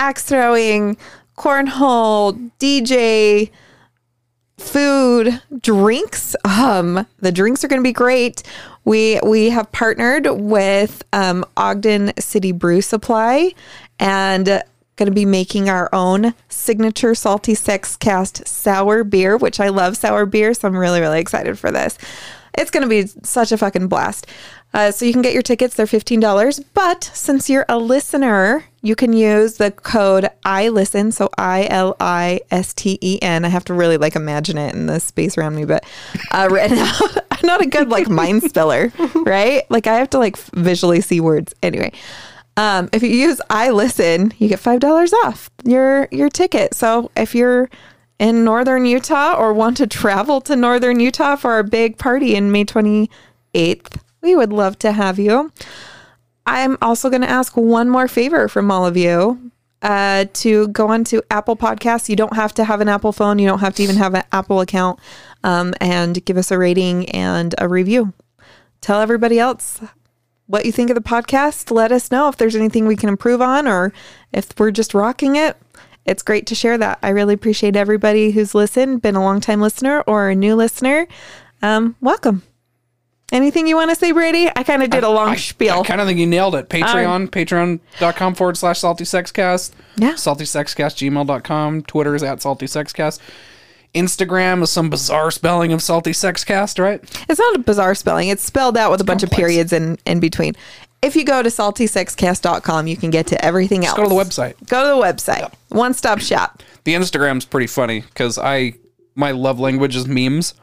axe 0.00 0.22
throwing, 0.24 0.96
cornhole, 1.36 2.50
DJ, 2.58 3.50
food, 4.56 5.42
drinks. 5.60 6.34
Um, 6.42 7.06
the 7.18 7.30
drinks 7.30 7.62
are 7.62 7.68
going 7.68 7.80
to 7.80 7.86
be 7.86 7.92
great. 7.92 8.42
We 8.84 9.20
we 9.22 9.50
have 9.50 9.70
partnered 9.72 10.26
with 10.26 11.02
um, 11.12 11.44
Ogden 11.54 12.14
City 12.18 12.50
Brew 12.50 12.80
Supply 12.80 13.52
and 13.98 14.46
going 14.96 15.06
to 15.06 15.12
be 15.12 15.26
making 15.26 15.68
our 15.68 15.90
own 15.92 16.34
signature 16.48 17.14
salty 17.14 17.54
sex 17.54 17.94
cast 17.96 18.48
sour 18.48 19.04
beer, 19.04 19.36
which 19.36 19.60
I 19.60 19.68
love 19.68 19.98
sour 19.98 20.24
beer, 20.24 20.54
so 20.54 20.66
I'm 20.66 20.76
really 20.76 21.00
really 21.00 21.20
excited 21.20 21.58
for 21.58 21.70
this. 21.70 21.98
It's 22.56 22.70
going 22.70 22.82
to 22.82 22.88
be 22.88 23.06
such 23.22 23.52
a 23.52 23.58
fucking 23.58 23.88
blast. 23.88 24.26
Uh, 24.72 24.90
so 24.92 25.04
you 25.04 25.12
can 25.12 25.22
get 25.22 25.32
your 25.32 25.42
tickets; 25.42 25.74
they're 25.74 25.86
fifteen 25.86 26.20
dollars. 26.20 26.60
But 26.60 27.04
since 27.04 27.50
you're 27.50 27.66
a 27.68 27.78
listener, 27.78 28.64
you 28.82 28.94
can 28.94 29.12
use 29.12 29.56
the 29.56 29.70
code 29.70 30.28
I 30.44 30.68
listen. 30.68 31.12
So 31.12 31.28
I 31.36 31.66
L 31.68 31.96
I 31.98 32.40
S 32.50 32.72
T 32.72 32.98
E 33.00 33.18
N. 33.20 33.44
I 33.44 33.48
have 33.48 33.64
to 33.66 33.74
really 33.74 33.96
like 33.96 34.14
imagine 34.14 34.58
it 34.58 34.74
in 34.74 34.86
the 34.86 35.00
space 35.00 35.36
around 35.36 35.56
me, 35.56 35.64
but 35.64 35.84
uh, 36.30 36.48
written 36.52 36.78
out. 36.78 37.16
I'm 37.30 37.46
not 37.46 37.62
a 37.62 37.66
good 37.66 37.88
like 37.88 38.08
mind 38.08 38.42
spiller, 38.44 38.92
right? 39.14 39.64
Like 39.70 39.86
I 39.86 39.94
have 39.96 40.10
to 40.10 40.18
like 40.18 40.36
visually 40.36 41.00
see 41.00 41.20
words. 41.20 41.54
Anyway, 41.62 41.92
um, 42.56 42.88
if 42.92 43.02
you 43.02 43.10
use 43.10 43.40
I 43.50 43.70
listen, 43.70 44.32
you 44.38 44.48
get 44.48 44.60
five 44.60 44.80
dollars 44.80 45.12
off 45.24 45.50
your 45.64 46.06
your 46.12 46.28
ticket. 46.28 46.74
So 46.74 47.10
if 47.16 47.34
you're 47.34 47.68
in 48.20 48.44
northern 48.44 48.84
Utah 48.84 49.34
or 49.34 49.52
want 49.52 49.78
to 49.78 49.86
travel 49.86 50.40
to 50.42 50.54
northern 50.54 51.00
Utah 51.00 51.36
for 51.36 51.52
our 51.52 51.62
big 51.62 51.96
party 51.96 52.36
in 52.36 52.52
May 52.52 52.66
28th, 52.66 53.96
we 54.20 54.34
would 54.36 54.52
love 54.52 54.78
to 54.80 54.92
have 54.92 55.18
you. 55.18 55.52
I'm 56.46 56.76
also 56.82 57.10
going 57.10 57.22
to 57.22 57.30
ask 57.30 57.56
one 57.56 57.88
more 57.88 58.08
favor 58.08 58.48
from 58.48 58.70
all 58.70 58.86
of 58.86 58.96
you 58.96 59.50
uh, 59.82 60.26
to 60.32 60.68
go 60.68 60.88
onto 60.88 61.20
Apple 61.30 61.56
Podcasts. 61.56 62.08
You 62.08 62.16
don't 62.16 62.34
have 62.34 62.52
to 62.54 62.64
have 62.64 62.80
an 62.80 62.88
Apple 62.88 63.12
phone, 63.12 63.38
you 63.38 63.46
don't 63.46 63.60
have 63.60 63.74
to 63.76 63.82
even 63.82 63.96
have 63.96 64.14
an 64.14 64.24
Apple 64.32 64.60
account, 64.60 64.98
um, 65.44 65.74
and 65.80 66.24
give 66.24 66.36
us 66.36 66.50
a 66.50 66.58
rating 66.58 67.08
and 67.10 67.54
a 67.58 67.68
review. 67.68 68.12
Tell 68.80 69.00
everybody 69.00 69.38
else 69.38 69.80
what 70.46 70.66
you 70.66 70.72
think 70.72 70.90
of 70.90 70.96
the 70.96 71.02
podcast. 71.02 71.70
Let 71.70 71.92
us 71.92 72.10
know 72.10 72.28
if 72.28 72.36
there's 72.36 72.56
anything 72.56 72.86
we 72.86 72.96
can 72.96 73.08
improve 73.08 73.40
on 73.40 73.68
or 73.68 73.92
if 74.32 74.52
we're 74.58 74.70
just 74.70 74.94
rocking 74.94 75.36
it. 75.36 75.56
It's 76.06 76.22
great 76.22 76.46
to 76.48 76.54
share 76.54 76.78
that. 76.78 76.98
I 77.02 77.10
really 77.10 77.34
appreciate 77.34 77.76
everybody 77.76 78.32
who's 78.32 78.54
listened, 78.54 79.02
been 79.02 79.16
a 79.16 79.22
long 79.22 79.40
time 79.40 79.60
listener 79.60 80.00
or 80.06 80.30
a 80.30 80.34
new 80.34 80.56
listener. 80.56 81.06
Um, 81.62 81.94
welcome. 82.00 82.42
Anything 83.32 83.66
you 83.66 83.76
want 83.76 83.90
to 83.90 83.96
say, 83.96 84.10
Brady? 84.12 84.48
I 84.54 84.62
kind 84.64 84.82
of 84.82 84.90
did 84.90 85.04
a 85.04 85.08
long 85.08 85.28
I, 85.30 85.36
spiel. 85.36 85.80
I 85.80 85.82
kind 85.84 86.00
of 86.00 86.06
think 86.06 86.18
you 86.18 86.26
nailed 86.26 86.54
it. 86.56 86.68
Patreon, 86.68 87.28
patreon.com 87.28 88.34
forward 88.34 88.56
slash 88.56 88.80
salty 88.80 89.04
sexcast. 89.04 89.72
Yeah. 89.96 90.16
Salty 90.16 90.44
sexcast, 90.44 90.96
gmail.com. 91.10 91.82
Twitter 91.82 92.14
is 92.14 92.22
at 92.22 92.42
salty 92.42 92.66
sexcast. 92.66 93.20
Instagram 93.94 94.62
is 94.62 94.70
some 94.70 94.88
bizarre 94.90 95.30
spelling 95.30 95.72
of 95.72 95.82
salty 95.82 96.12
sexcast, 96.12 96.78
right? 96.82 97.00
It's 97.28 97.40
not 97.40 97.56
a 97.56 97.58
bizarre 97.60 97.94
spelling. 97.94 98.28
It's 98.28 98.42
spelled 98.42 98.76
out 98.76 98.90
with 98.90 99.00
a 99.00 99.04
bunch 99.04 99.22
of 99.22 99.30
periods 99.30 99.72
in, 99.72 99.98
in 100.06 100.20
between. 100.20 100.54
If 101.02 101.16
you 101.16 101.24
go 101.24 101.42
to 101.42 101.48
saltysexcast.com, 101.48 102.86
you 102.86 102.96
can 102.96 103.10
get 103.10 103.26
to 103.28 103.44
everything 103.44 103.84
else. 103.84 103.96
Go 103.96 104.02
to 104.04 104.08
the 104.08 104.14
website. 104.14 104.54
Go 104.68 104.82
to 104.82 104.88
the 104.88 105.02
website. 105.06 105.52
One 105.68 105.94
stop 105.94 106.20
shop. 106.20 106.62
The 106.84 106.94
Instagram's 106.94 107.44
pretty 107.44 107.66
funny 107.66 108.00
because 108.00 108.38
I 108.38 108.74
my 109.14 109.32
love 109.32 109.58
language 109.58 109.96
is 109.96 110.06
memes, 110.06 110.54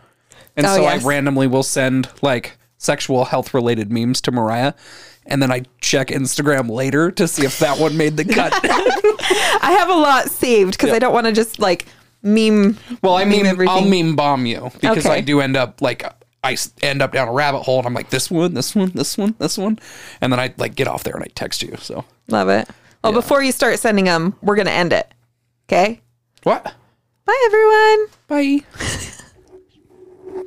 and 0.56 0.66
Oh, 0.66 0.76
so 0.76 0.82
yes. 0.84 1.04
I 1.04 1.08
randomly 1.08 1.48
will 1.48 1.64
send 1.64 2.10
like 2.22 2.57
sexual 2.78 3.26
health 3.26 3.54
related 3.54 3.92
memes 3.92 4.22
to 4.22 4.32
Mariah, 4.32 4.74
and 5.26 5.42
then 5.42 5.52
I 5.52 5.64
check 5.82 6.08
Instagram 6.08 6.70
later 6.70 7.12
to 7.12 7.28
see 7.28 7.46
if 7.46 7.60
that 7.60 7.80
one 7.80 7.98
made 7.98 8.18
the 8.18 8.26
cut. 8.26 8.54
I 8.64 9.76
have 9.78 9.90
a 9.90 9.94
lot 9.96 10.30
saved 10.30 10.72
because 10.72 10.92
I 10.92 11.00
don't 11.00 11.14
want 11.14 11.28
to 11.28 11.34
just 11.34 11.60
like 11.60 11.86
meme. 12.24 12.78
well, 13.02 13.16
I 13.16 13.26
mean, 13.26 13.46
everything. 13.46 13.70
I'll 13.76 13.86
meme 13.86 14.16
bomb 14.16 14.46
you 14.46 14.70
because 14.80 15.06
Okay. 15.06 15.16
I 15.16 15.22
do 15.22 15.42
end 15.42 15.58
up 15.58 15.82
like 15.82 16.04
I 16.44 16.56
end 16.82 17.02
up 17.02 17.12
down 17.14 17.28
a 17.28 17.34
rabbit 17.34 17.64
hole, 17.64 17.80
and 17.80 17.88
I'm 17.88 17.94
like 17.94 18.10
this 18.10 18.32
one, 18.32 18.54
this 18.54 18.74
one, 18.76 18.92
this 18.94 19.18
one, 19.18 19.36
this 19.40 19.58
one, 19.58 19.80
and 20.22 20.32
then 20.32 20.40
I 20.40 20.54
like 20.58 20.76
get 20.76 20.88
off 20.88 21.04
there 21.04 21.16
and 21.16 21.24
I 21.24 21.28
text 21.36 21.62
you. 21.64 21.76
So 21.80 22.06
Love 22.30 22.50
it. 22.50 22.70
Well, 23.04 23.14
before 23.14 23.42
you 23.44 23.52
start 23.54 23.80
sending 23.80 24.06
them, 24.06 24.36
we're 24.42 24.56
going 24.56 24.66
to 24.66 24.72
end 24.72 24.92
it. 24.92 25.14
Okay. 25.70 26.02
what? 26.44 26.74
Bye, 27.26 27.44
everyone. 27.46 28.08
Bye. 28.28 28.66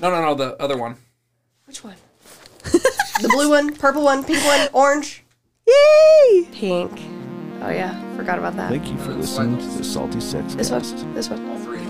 no, 0.00 0.10
no, 0.10 0.22
no, 0.22 0.34
the 0.34 0.56
other 0.62 0.76
one. 0.78 0.96
Which 1.72 1.84
one? 1.84 1.94
the 3.22 3.30
blue 3.32 3.48
one, 3.48 3.74
purple 3.74 4.04
one, 4.04 4.22
pink 4.24 4.44
one, 4.44 4.68
orange, 4.74 5.24
Yay. 5.66 6.46
pink. 6.52 6.92
Oh 7.62 7.70
yeah, 7.70 8.14
forgot 8.14 8.38
about 8.38 8.56
that. 8.56 8.68
Thank 8.68 8.88
you 8.90 8.98
for 8.98 9.14
listening 9.14 9.56
to 9.56 9.78
the 9.78 9.82
Salty 9.82 10.20
Sex 10.20 10.54
This 10.54 10.68
Cast. 10.68 10.96
one, 10.96 11.14
this 11.14 11.30
one. 11.30 11.48
All 11.48 11.56
three. 11.60 11.80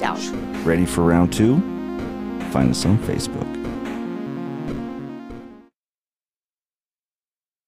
Down. 0.00 0.64
Ready 0.64 0.84
for 0.86 1.02
round 1.02 1.32
two? 1.32 1.58
Find 2.50 2.70
us 2.72 2.84
on 2.84 2.98
Facebook. 2.98 3.46